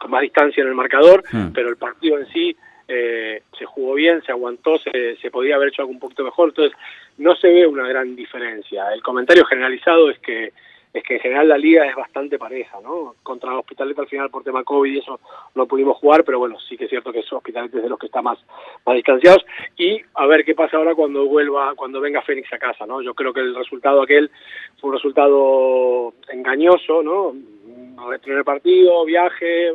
con 0.00 0.10
más 0.10 0.22
distancia 0.22 0.62
en 0.62 0.68
el 0.68 0.74
marcador, 0.74 1.22
mm. 1.30 1.52
pero 1.52 1.68
el 1.68 1.76
partido 1.76 2.18
en 2.18 2.26
sí 2.28 2.56
eh, 2.86 3.42
se 3.58 3.66
jugó 3.66 3.94
bien, 3.94 4.22
se 4.22 4.32
aguantó, 4.32 4.78
se, 4.78 5.16
se 5.16 5.30
podía 5.30 5.56
haber 5.56 5.68
hecho 5.68 5.82
algo 5.82 5.92
un 5.92 6.00
poquito 6.00 6.24
mejor, 6.24 6.48
entonces 6.48 6.76
no 7.18 7.36
se 7.36 7.48
ve 7.48 7.66
una 7.66 7.86
gran 7.86 8.16
diferencia. 8.16 8.92
El 8.92 9.02
comentario 9.02 9.44
generalizado 9.44 10.10
es 10.10 10.18
que 10.20 10.52
es 10.92 11.02
que 11.02 11.14
en 11.14 11.20
general 11.20 11.48
la 11.48 11.58
liga 11.58 11.86
es 11.86 11.94
bastante 11.94 12.38
pareja, 12.38 12.78
¿no? 12.82 13.14
Contra 13.22 13.58
Hospitalet 13.58 13.98
al 13.98 14.06
final 14.06 14.30
por 14.30 14.42
tema 14.42 14.64
COVID 14.64 14.92
y 14.92 14.98
eso 14.98 15.20
no 15.54 15.66
pudimos 15.66 15.98
jugar, 15.98 16.24
pero 16.24 16.38
bueno, 16.38 16.58
sí 16.58 16.76
que 16.76 16.84
es 16.84 16.90
cierto 16.90 17.12
que 17.12 17.20
es 17.20 17.32
Hospitalet 17.32 17.74
es 17.74 17.82
de 17.82 17.88
los 17.88 17.98
que 17.98 18.06
está 18.06 18.22
más, 18.22 18.38
más 18.86 18.96
distanciados 18.96 19.44
y 19.76 20.00
a 20.14 20.26
ver 20.26 20.44
qué 20.44 20.54
pasa 20.54 20.76
ahora 20.76 20.94
cuando 20.94 21.26
vuelva, 21.26 21.74
cuando 21.74 22.00
venga 22.00 22.22
Fénix 22.22 22.52
a 22.52 22.58
casa, 22.58 22.86
¿no? 22.86 23.02
Yo 23.02 23.14
creo 23.14 23.32
que 23.32 23.40
el 23.40 23.54
resultado 23.54 24.02
aquel 24.02 24.30
fue 24.80 24.90
un 24.90 24.96
resultado 24.96 26.14
engañoso, 26.28 27.02
¿no? 27.02 27.34
El 28.24 28.44
partido, 28.44 29.04
viaje, 29.04 29.72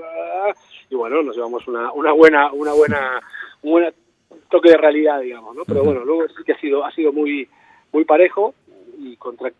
y 0.89 0.95
bueno, 0.95 1.21
nos 1.21 1.35
llevamos 1.35 1.67
una, 1.67 1.91
una 1.91 2.13
buena, 2.13 2.51
una 2.53 2.71
buena, 2.71 3.19
un 3.61 3.71
buen 3.71 3.93
toque 4.49 4.69
de 4.69 4.77
realidad, 4.77 5.19
digamos, 5.19 5.55
¿no? 5.55 5.63
Pero 5.65 5.83
bueno, 5.83 6.05
luego 6.05 6.27
sí 6.29 6.43
que 6.45 6.53
ha 6.53 6.59
sido, 6.59 6.85
ha 6.85 6.91
sido 6.91 7.11
muy, 7.11 7.47
muy 7.91 8.05
parejo 8.05 8.53
y 8.97 9.17
contra 9.17 9.51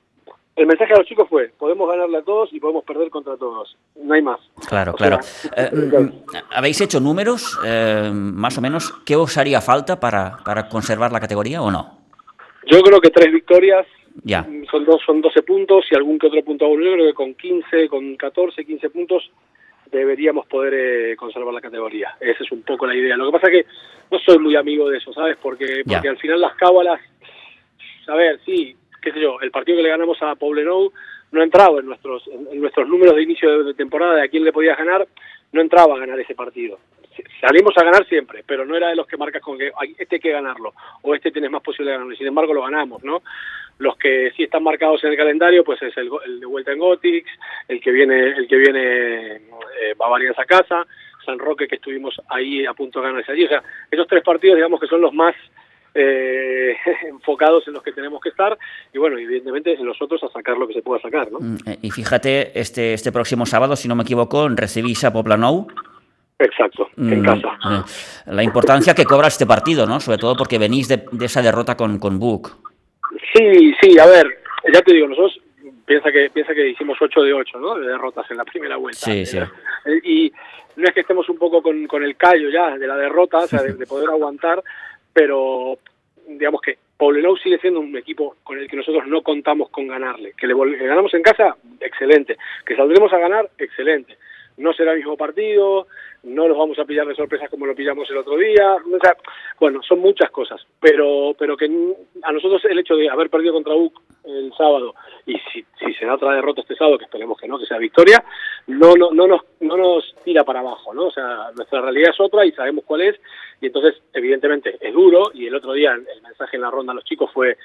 el 0.56 0.68
mensaje 0.68 0.94
a 0.94 0.98
los 0.98 1.08
chicos 1.08 1.28
fue, 1.30 1.52
podemos 1.58 1.90
ganarle 1.90 2.18
a 2.18 2.22
todos 2.22 2.54
y 2.54 2.60
podemos 2.60 2.84
perder 2.84 3.10
contra 3.10 3.38
todos, 3.38 3.76
no 3.96 4.14
hay 4.14 4.22
más. 4.22 4.40
Claro, 4.68 4.92
o 4.92 4.96
claro. 4.96 5.22
Sea, 5.22 5.52
eh, 5.58 5.72
¿Habéis 6.52 6.80
hecho 6.82 7.00
números, 7.00 7.60
eh, 7.66 8.12
más 8.14 8.58
o 8.58 8.62
menos, 8.62 8.94
qué 9.06 9.16
os 9.16 9.38
haría 9.38 9.62
falta 9.62 10.00
para, 10.00 10.38
para 10.46 10.70
conservar 10.70 11.12
la 11.12 11.20
categoría 11.20 11.62
o 11.62 11.72
no? 11.72 11.98
Yo 12.66 12.82
creo 12.82 13.02
que 13.02 13.10
tres 13.10 13.34
victorias, 13.34 13.86
ya. 14.24 14.46
son, 14.70 14.86
dos, 14.86 15.02
son 15.06 15.22
12 15.22 15.42
puntos 15.42 15.86
y 15.92 15.96
algún 15.96 16.20
que 16.20 16.28
otro 16.28 16.44
punto 16.44 16.68
yo 16.70 16.94
creo 16.94 17.08
que 17.08 17.14
con 17.14 17.34
15, 17.34 17.90
con 17.90 18.16
14, 18.16 18.64
15 18.64 18.90
puntos 18.92 19.32
deberíamos 19.92 20.46
poder 20.48 20.74
eh, 20.74 21.16
conservar 21.16 21.54
la 21.54 21.62
categoría. 21.62 22.16
Esa 22.20 22.44
es 22.44 22.52
un 22.52 22.62
poco 22.62 22.86
la 22.86 22.96
idea. 22.96 23.18
Lo 23.18 23.26
que 23.28 23.32
pasa 23.32 23.48
es 23.48 23.64
que 23.64 23.70
no 24.12 24.20
soy 24.20 24.40
muy 24.40 24.56
amigo 24.56 24.90
de 24.90 24.98
eso, 24.98 25.14
¿sabes? 25.14 25.38
Porque, 25.42 25.84
porque 25.86 26.10
al 26.10 26.18
final 26.18 26.42
las 26.42 26.56
cábalas, 26.56 27.00
a 28.08 28.16
ver, 28.16 28.40
sí, 28.46 28.76
qué 29.04 29.12
sé 29.12 29.20
yo, 29.20 29.40
el 29.42 29.52
partido 29.52 29.78
que 29.78 29.84
le 29.84 29.90
ganamos 29.90 30.18
a 30.22 30.36
Poblenou 30.36 30.92
no 31.32 31.44
entraba 31.44 31.80
en 31.80 31.88
nuestros, 31.88 32.24
en, 32.28 32.62
nuestros 32.62 32.88
números 32.88 33.16
de 33.16 33.24
inicio 33.24 33.64
de, 33.64 33.74
temporada 33.74 34.16
de 34.16 34.24
a 34.24 34.28
quién 34.30 34.44
le 34.44 34.54
podías 34.54 34.78
ganar, 34.78 35.06
no 35.52 35.62
entraba 35.62 35.96
a 35.96 36.00
ganar 36.00 36.20
ese 36.20 36.36
partido. 36.36 36.80
Salimos 37.42 37.78
a 37.78 37.84
ganar 37.84 38.08
siempre, 38.08 38.44
pero 38.48 38.66
no 38.66 38.76
era 38.76 38.90
de 38.90 38.96
los 38.96 39.06
que 39.06 39.18
marcas 39.18 39.42
con 39.42 39.58
que 39.58 39.72
este 40.00 40.16
hay 40.16 40.22
que 40.22 40.32
ganarlo 40.32 40.74
o 41.04 41.14
este 41.14 41.32
tienes 41.32 41.52
más 41.52 41.62
posibilidad 41.62 41.96
de 41.96 41.98
ganarlo. 42.00 42.16
Sin 42.16 42.28
embargo, 42.28 42.54
lo 42.54 42.64
ganamos, 42.64 43.04
¿no? 43.04 43.22
Los 43.78 43.98
que 43.98 44.32
sí 44.36 44.44
están 44.44 44.64
marcados 44.64 45.04
en 45.04 45.12
el 45.12 45.18
calendario, 45.18 45.64
pues 45.64 45.82
es 45.82 45.96
el, 45.98 46.10
de 46.40 46.46
vuelta 46.46 46.72
en 46.72 46.80
Gotix, 46.80 47.30
el 47.68 47.82
que 47.82 47.92
viene, 47.92 48.30
el 48.30 48.48
que 48.48 48.56
viene 48.56 49.36
eh, 49.36 49.96
a 50.38 50.46
casa, 50.46 50.88
San 51.26 51.38
Roque 51.38 51.68
que 51.68 51.76
estuvimos 51.76 52.20
ahí 52.30 52.66
a 52.66 52.74
punto 52.74 53.00
de 53.00 53.08
ganarse 53.08 53.32
allí. 53.32 53.46
O 53.46 53.50
sea, 53.50 53.64
esos 53.92 54.08
tres 54.08 54.24
partidos, 54.24 54.56
digamos 54.56 54.80
que 54.80 54.88
son 54.88 55.02
los 55.02 55.14
más 55.14 55.36
eh, 55.96 56.76
enfocados 57.10 57.68
en 57.68 57.74
los 57.74 57.84
que 57.84 57.92
tenemos 57.92 58.22
que 58.22 58.30
estar 58.30 58.58
y 58.94 58.98
bueno, 58.98 59.18
evidentemente 59.18 59.74
en 59.74 59.86
nosotros 59.86 60.24
a 60.24 60.30
sacar 60.30 60.58
lo 60.58 60.68
que 60.68 60.74
se 60.74 60.82
pueda 60.82 61.02
sacar. 61.02 61.32
¿no? 61.32 61.40
Mm, 61.40 61.58
eh, 61.66 61.78
y 61.82 61.92
fíjate, 61.92 62.60
este, 62.60 62.94
este 62.94 63.12
próximo 63.12 63.46
sábado, 63.46 63.76
si 63.76 63.88
no 63.88 63.96
me 63.96 64.04
equivoco, 64.04 64.48
recibís 64.50 65.04
a 65.04 65.14
Poplanou. 65.14 65.68
Exacto, 66.40 66.90
en 66.98 67.22
mm, 67.22 67.26
casa. 67.26 67.48
Eh, 67.70 68.34
la 68.34 68.44
importancia 68.44 68.94
que 68.96 69.06
cobra 69.06 69.28
este 69.28 69.46
partido, 69.46 69.86
¿no? 69.86 70.00
Sobre 70.00 70.18
todo 70.18 70.36
porque 70.36 70.58
venís 70.58 70.88
de, 70.88 71.06
esa 71.22 71.42
derrota 71.42 71.78
con, 71.78 72.00
con 72.00 72.20
Book. 72.20 72.52
Sí, 73.34 73.74
sí, 73.82 73.98
a 74.00 74.06
ver, 74.08 74.26
ya 74.74 74.82
te 74.82 74.94
digo, 74.94 75.08
nosotros 75.08 75.40
piensa 75.86 76.12
que 76.12 76.30
piensa 76.34 76.54
que 76.54 76.70
hicimos 76.70 76.98
8 77.00 77.22
de 77.22 77.34
8, 77.34 77.60
¿no? 77.60 77.76
De 77.76 77.88
derrotas 77.88 78.30
en 78.32 78.38
la 78.38 78.46
primera 78.46 78.78
vuelta. 78.78 79.00
Sí, 79.00 79.26
sí. 79.26 79.38
Y 80.04 80.34
no 80.76 80.86
es 80.86 80.94
que 80.94 81.02
estemos 81.02 81.28
un 81.30 81.38
poco 81.38 81.62
con, 81.62 81.86
con 81.88 82.04
el 82.04 82.16
callo 82.16 82.50
ya 82.50 82.78
de 82.78 82.88
la 82.88 82.96
derrota, 82.96 83.40
o 83.40 83.48
sea, 83.48 83.62
de 83.64 83.86
poder 83.86 84.10
aguantar, 84.10 84.64
pero 85.14 85.78
digamos 86.28 86.62
que 86.62 86.78
Poblenou 86.98 87.38
sigue 87.38 87.60
siendo 87.60 87.80
un 87.80 87.96
equipo 87.98 88.36
con 88.44 88.58
el 88.58 88.68
que 88.68 88.78
nosotros 88.78 89.08
no 89.08 89.22
contamos 89.22 89.70
con 89.70 89.88
ganarle. 89.88 90.34
Que 90.38 90.48
le, 90.48 90.54
ganamos 90.78 91.14
en 91.14 91.22
casa, 91.22 91.56
excelente. 91.80 92.38
Que 92.66 92.76
saldremos 92.76 93.12
a 93.14 93.18
ganar, 93.18 93.50
excelente. 93.58 94.18
No 94.58 94.74
será 94.74 94.92
el 94.92 95.00
mismo 95.00 95.18
partido, 95.18 95.88
no 96.24 96.48
los 96.48 96.58
vamos 96.58 96.78
a 96.80 96.86
pillar 96.86 97.08
de 97.08 97.16
sorpresas 97.16 97.50
como 97.50 97.66
lo 97.66 97.76
pillamos 97.76 98.10
el 98.10 98.18
otro 98.18 98.38
día. 98.38 98.76
O 98.76 99.00
sea, 99.02 99.18
bueno, 99.60 99.82
son 99.84 100.00
muchas 100.00 100.30
cosas, 100.32 100.62
pero 100.80 101.36
pero 101.38 101.58
que 101.58 101.66
a 102.22 102.32
nosotros 102.32 102.64
el 102.66 102.80
hecho 102.80 102.96
de 102.96 103.10
haber 103.10 103.30
perdido 103.30 103.54
contra 103.54 103.74
UC 103.74 104.00
el 104.26 104.54
sábado 104.58 104.96
y 105.26 105.36
si, 105.52 105.66
se 106.00 106.06
da 106.06 106.16
otra 106.16 106.34
derrota 106.34 106.62
este 106.62 106.76
sábado, 106.76 106.98
que 106.98 107.06
esperemos 107.06 107.38
que 107.40 107.48
no, 107.48 107.60
que 107.60 107.66
sea 107.66 107.78
victoria, 107.78 108.24
no, 108.68 108.94
no, 108.96 109.12
no, 109.12 109.28
nos, 109.28 109.42
no 109.60 109.76
nos 109.76 110.16
tira 110.24 110.44
para 110.44 110.60
abajo, 110.60 110.94
¿no? 110.94 111.08
O 111.08 111.12
sea, 111.12 111.52
nuestra 111.56 111.82
realidad 111.82 112.12
es 112.12 112.20
otra 112.20 112.46
y 112.46 112.52
sabemos 112.52 112.86
cuál 112.86 113.02
es 113.02 113.20
y 113.60 113.68
entonces, 113.68 114.02
evidentemente, 114.14 114.78
es 114.80 114.94
duro 114.94 115.32
y 115.34 115.48
el 115.48 115.56
otro 115.56 115.74
día 115.74 115.94
el 115.94 116.22
mensaje 116.22 116.58
en 116.58 116.62
la 116.62 116.72
ronda 116.72 116.94
a 116.94 116.96
los 116.96 117.06
chicos 117.06 117.32
fue 117.34 117.58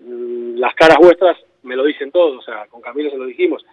mm, 0.00 0.56
las 0.56 0.74
caras 0.74 0.98
vuestras 0.98 1.36
me 1.64 1.76
lo 1.76 1.84
dicen 1.84 2.12
todos, 2.12 2.38
o 2.38 2.42
sea, 2.42 2.66
con 2.66 2.80
Camilo 2.80 3.10
se 3.10 3.16
lo 3.16 3.26
dijimos, 3.26 3.64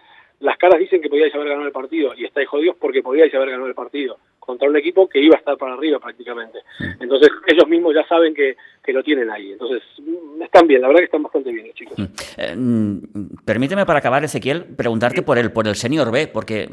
las 0.42 0.58
caras 0.58 0.78
dicen 0.78 1.00
que 1.00 1.08
podíais 1.08 1.34
haber 1.34 1.48
ganado 1.48 1.66
el 1.66 1.72
partido 1.72 2.12
y 2.16 2.24
estáis 2.24 2.48
jodidos 2.48 2.76
porque 2.78 3.02
podíais 3.02 3.32
haber 3.34 3.50
ganado 3.50 3.68
el 3.68 3.74
partido 3.74 4.18
contra 4.40 4.68
un 4.68 4.76
equipo 4.76 5.08
que 5.08 5.20
iba 5.20 5.36
a 5.36 5.38
estar 5.38 5.56
para 5.56 5.74
arriba 5.74 6.00
prácticamente. 6.00 6.58
Entonces 6.98 7.30
ellos 7.46 7.68
mismos 7.68 7.94
ya 7.94 8.04
saben 8.08 8.34
que, 8.34 8.56
que 8.82 8.92
lo 8.92 9.04
tienen 9.04 9.30
ahí. 9.30 9.52
Entonces 9.52 9.82
mm, 9.98 10.42
están 10.42 10.66
bien, 10.66 10.82
la 10.82 10.88
verdad 10.88 11.00
que 11.00 11.04
están 11.04 11.22
bastante 11.22 11.52
bien 11.52 11.72
chicos. 11.74 11.96
Mm. 11.96 12.04
Eh, 12.38 12.56
mm, 12.56 12.98
permíteme 13.44 13.86
para 13.86 14.00
acabar, 14.00 14.24
Ezequiel, 14.24 14.64
preguntarte 14.64 15.22
por 15.22 15.38
el, 15.38 15.52
por 15.52 15.68
el 15.68 15.76
Senior 15.76 16.10
B, 16.10 16.26
porque 16.26 16.68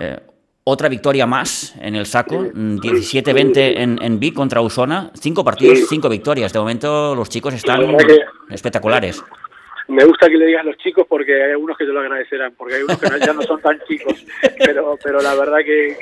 eh, 0.00 0.20
otra 0.64 0.88
victoria 0.88 1.26
más 1.26 1.76
en 1.82 1.96
el 1.96 2.06
saco, 2.06 2.36
17-20 2.36 3.56
en, 3.76 4.02
en 4.02 4.18
B 4.18 4.32
contra 4.32 4.62
Usona, 4.62 5.10
cinco 5.12 5.44
partidos, 5.44 5.80
cinco 5.86 6.08
victorias. 6.08 6.50
De 6.50 6.58
momento 6.58 7.14
los 7.14 7.28
chicos 7.28 7.52
están 7.52 7.94
espectaculares 8.48 9.22
me 9.88 10.04
gusta 10.04 10.28
que 10.28 10.36
le 10.36 10.46
digas 10.46 10.64
los 10.64 10.76
chicos 10.78 11.06
porque 11.08 11.42
hay 11.42 11.50
algunos 11.52 11.76
que 11.76 11.84
te 11.84 11.92
lo 11.92 12.00
agradecerán, 12.00 12.54
porque 12.54 12.76
hay 12.76 12.82
unos 12.82 12.98
que 12.98 13.08
ya 13.20 13.32
no 13.32 13.42
son 13.42 13.60
tan 13.60 13.80
chicos, 13.80 14.24
pero, 14.58 14.96
pero 15.02 15.20
la 15.20 15.34
verdad 15.34 15.58
que, 15.58 15.96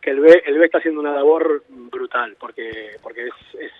que, 0.00 0.10
el, 0.10 0.20
B, 0.20 0.42
el 0.46 0.58
B 0.58 0.64
está 0.64 0.78
haciendo 0.78 1.00
una 1.00 1.14
labor 1.14 1.64
brutal, 1.68 2.36
porque, 2.38 2.96
porque 3.02 3.26
es, 3.26 3.72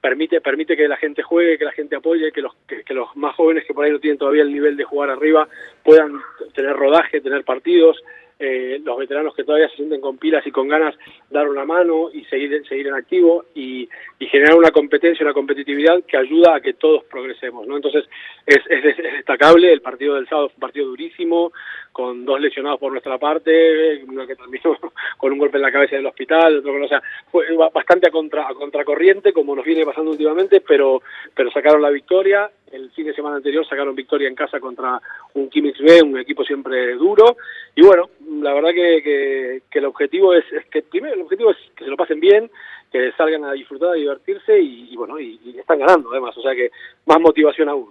permite, 0.00 0.40
permite 0.40 0.76
que 0.76 0.88
la 0.88 0.96
gente 0.96 1.22
juegue, 1.22 1.58
que 1.58 1.64
la 1.64 1.72
gente 1.72 1.96
apoye, 1.96 2.32
que 2.32 2.40
los, 2.40 2.54
que, 2.66 2.94
los 2.94 3.14
más 3.16 3.34
jóvenes 3.34 3.64
que 3.66 3.74
por 3.74 3.84
ahí 3.84 3.92
no 3.92 4.00
tienen 4.00 4.18
todavía 4.18 4.42
el 4.42 4.52
nivel 4.52 4.76
de 4.76 4.84
jugar 4.84 5.10
arriba 5.10 5.48
puedan 5.84 6.20
tener 6.54 6.74
rodaje, 6.74 7.20
tener 7.20 7.44
partidos, 7.44 8.02
eh, 8.40 8.80
los 8.82 8.96
veteranos 8.96 9.34
que 9.34 9.44
todavía 9.44 9.68
se 9.68 9.76
sienten 9.76 10.00
con 10.00 10.16
pilas 10.16 10.46
y 10.46 10.50
con 10.50 10.66
ganas 10.66 10.94
dar 11.28 11.46
una 11.46 11.66
mano 11.66 12.10
y 12.10 12.24
seguir, 12.24 12.66
seguir 12.66 12.86
en 12.86 12.94
activo 12.94 13.44
y, 13.54 13.88
generar 14.18 14.56
una 14.56 14.70
competencia, 14.70 15.24
una 15.24 15.34
competitividad 15.34 16.04
que 16.04 16.16
ayuda 16.16 16.54
a 16.54 16.60
que 16.60 16.74
todos 16.74 17.04
progresemos. 17.04 17.66
¿no? 17.66 17.76
Entonces 17.76 18.04
es, 18.46 18.58
es, 18.68 18.96
destacable, 18.96 19.72
el 19.72 19.82
partido 19.82 20.14
del 20.14 20.28
sábado 20.28 20.48
fue 20.48 20.54
un 20.54 20.60
partido 20.60 20.86
durísimo, 20.86 21.52
con 21.92 22.24
dos 22.24 22.40
lesionados 22.40 22.78
por 22.78 22.92
nuestra 22.92 23.18
parte, 23.18 24.02
uno 24.06 24.26
que 24.26 24.36
terminó 24.36 24.76
con 25.16 25.32
un 25.32 25.38
golpe 25.38 25.56
en 25.56 25.62
la 25.62 25.72
cabeza 25.72 25.96
del 25.96 26.06
hospital, 26.06 26.58
otro 26.58 26.78
no, 26.78 26.84
o 26.84 26.88
sea, 26.88 27.02
fue 27.30 27.46
bastante 27.72 28.08
a, 28.08 28.10
contra, 28.10 28.48
a 28.48 28.54
contracorriente 28.54 29.32
como 29.32 29.54
nos 29.54 29.64
viene 29.64 29.84
pasando 29.84 30.10
últimamente, 30.12 30.60
pero, 30.60 31.02
pero 31.34 31.50
sacaron 31.50 31.82
la 31.82 31.90
victoria 31.90 32.50
el 32.72 32.90
fin 32.92 33.06
de 33.06 33.14
semana 33.14 33.36
anterior 33.36 33.66
sacaron 33.66 33.94
victoria 33.94 34.28
en 34.28 34.34
casa 34.34 34.60
contra 34.60 35.00
un 35.34 35.48
Kimix 35.48 35.78
B, 35.80 36.02
un 36.02 36.18
equipo 36.18 36.44
siempre 36.44 36.94
duro. 36.94 37.36
Y 37.74 37.82
bueno, 37.82 38.10
la 38.40 38.54
verdad 38.54 38.70
que, 38.70 39.62
que, 39.68 39.78
el 39.78 39.84
objetivo 39.84 40.34
es, 40.34 40.44
que 40.70 40.82
primero 40.82 41.14
el 41.14 41.22
objetivo 41.22 41.50
es 41.50 41.56
que 41.76 41.84
se 41.84 41.90
lo 41.90 41.96
pasen 41.96 42.20
bien, 42.20 42.50
que 42.92 43.12
salgan 43.12 43.44
a 43.44 43.52
disfrutar, 43.52 43.90
a 43.90 43.94
divertirse 43.94 44.60
y, 44.60 44.94
bueno, 44.96 45.18
y, 45.18 45.38
están 45.58 45.78
ganando 45.78 46.10
además, 46.10 46.36
o 46.36 46.42
sea 46.42 46.54
que 46.54 46.70
más 47.06 47.20
motivación 47.20 47.68
aún. 47.68 47.88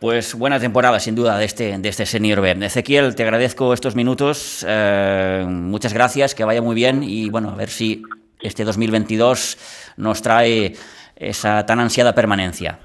Pues 0.00 0.34
buena 0.34 0.58
temporada 0.58 0.98
sin 1.00 1.14
duda 1.14 1.38
de 1.38 1.44
este, 1.44 1.78
de 1.78 1.88
este 1.88 2.06
Senior 2.06 2.40
B. 2.40 2.50
Ezequiel, 2.66 3.01
te 3.10 3.22
agradezco 3.22 3.74
estos 3.74 3.96
minutos, 3.96 4.64
eh, 4.68 5.44
muchas 5.48 5.92
gracias, 5.92 6.34
que 6.34 6.44
vaya 6.44 6.62
muy 6.62 6.74
bien 6.74 7.02
y 7.02 7.28
bueno, 7.28 7.50
a 7.50 7.56
ver 7.56 7.68
si 7.68 8.02
este 8.40 8.64
2022 8.64 9.94
nos 9.96 10.22
trae 10.22 10.72
esa 11.16 11.66
tan 11.66 11.80
ansiada 11.80 12.14
permanencia. 12.14 12.78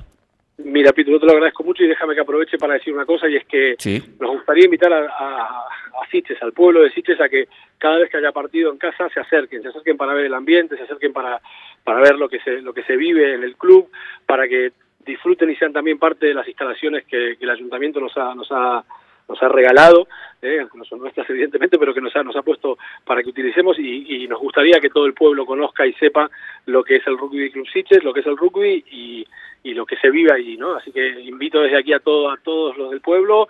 Mira, 0.58 0.92
Pito, 0.92 1.12
yo 1.12 1.20
te 1.20 1.28
lo 1.28 1.34
agradezco 1.34 1.64
mucho 1.64 1.84
y 1.84 1.88
déjame 1.88 2.16
que 2.16 2.22
aproveche 2.22 2.58
para 2.58 2.74
decir 2.74 2.94
una 2.94 3.06
cosa 3.06 3.30
y 3.30 3.36
es 3.36 3.46
que 3.46 3.76
nos 4.20 4.32
gustaría 4.32 4.66
invitar 4.66 4.92
a, 4.92 5.06
a, 5.06 5.68
Siches, 6.12 6.42
al 6.42 6.54
pueblo 6.54 6.82
de 6.82 6.90
Siches, 6.92 7.20
a 7.22 7.30
que 7.30 7.48
cada 7.78 7.98
vez 7.98 8.10
que 8.10 8.18
haya 8.18 8.32
partido 8.32 8.72
en 8.72 8.78
casa 8.78 9.10
se 9.10 9.20
acerquen, 9.20 9.62
se 9.62 9.70
acerquen 9.70 9.98
para 9.98 10.14
ver 10.14 10.26
el 10.26 10.34
ambiente, 10.34 10.78
se 10.78 10.84
acerquen 10.84 11.14
para, 11.14 11.42
para 11.84 12.00
ver 12.00 12.16
lo 12.16 12.28
que, 12.28 12.40
se, 12.40 12.62
lo 12.62 12.74
que 12.74 12.84
se 12.84 12.96
vive 12.96 13.36
en 13.36 13.44
el 13.44 13.56
club, 13.56 13.90
para 14.26 14.48
que 14.48 14.72
disfruten 15.06 15.50
y 15.50 15.56
sean 15.56 15.74
también 15.74 16.00
parte 16.00 16.28
de 16.28 16.34
las 16.34 16.48
instalaciones 16.48 17.06
que, 17.06 17.38
el 17.40 17.50
ayuntamiento 17.50 18.00
nos 18.00 18.16
ha, 18.18 18.34
nos 18.34 18.48
ha 18.52 18.84
nos 19.28 19.42
ha 19.42 19.50
regalado, 19.50 20.08
eh, 20.42 20.66
no 20.74 20.86
son 20.86 21.00
nuestras 21.00 21.30
evidentemente, 21.30 21.78
pero 21.78 21.94
que 21.94 22.02
nos 22.02 22.16
ha, 22.16 22.24
nos 22.24 22.36
ha 22.36 22.42
puesto 22.42 22.78
para 23.06 23.24
que 23.24 23.30
utilicemos 23.30 23.78
y, 23.80 24.24
y, 24.24 24.28
nos 24.28 24.40
gustaría 24.40 24.80
que 24.80 24.90
todo 24.90 25.06
el 25.06 25.14
pueblo 25.14 25.46
conozca 25.46 25.86
y 25.86 25.94
sepa 25.94 26.30
lo 26.66 26.84
que 26.84 26.98
es 26.98 27.08
el 27.08 27.18
Rugby 27.18 27.52
Club 27.52 27.68
Siches, 27.72 28.04
lo 28.04 28.14
que 28.14 28.22
es 28.22 28.28
el 28.28 28.38
rugby 28.38 28.84
y, 28.92 29.28
y 29.64 29.74
lo 29.74 29.86
que 29.86 29.98
se 29.98 30.10
vive 30.10 30.32
allí, 30.34 30.58
¿no? 30.58 30.76
Así 30.76 30.92
que 30.92 31.22
invito 31.22 31.62
desde 31.62 31.80
aquí 31.80 31.94
a, 31.94 32.00
todo, 32.00 32.30
a 32.30 32.38
todos 32.38 32.78
los 32.78 32.92
del 32.92 33.02
pueblo, 33.02 33.48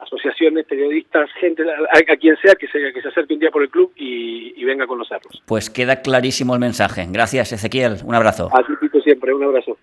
asociaciones, 0.00 0.66
periodistas, 0.66 1.30
gente, 1.40 1.62
a, 1.62 2.16
quien 2.16 2.36
sea 2.38 2.54
que 2.54 2.66
se, 2.68 2.92
que 2.92 3.00
se 3.00 3.08
acerque 3.08 3.34
un 3.34 3.40
día 3.40 3.50
por 3.50 3.62
el 3.62 3.70
club 3.70 3.92
y, 3.96 4.52
y, 4.56 4.64
venga 4.64 4.84
a 4.84 4.86
conocerlos. 4.86 5.42
Pues 5.46 5.70
queda 5.70 6.02
clarísimo 6.02 6.54
el 6.54 6.60
mensaje. 6.60 7.06
Gracias, 7.10 7.52
Ezequiel. 7.52 7.98
Un 8.04 8.14
abrazo. 8.14 8.50
A 8.52 8.62
ti, 8.62 9.00
siempre. 9.02 9.32
Un 9.32 9.44
abrazo. 9.44 9.78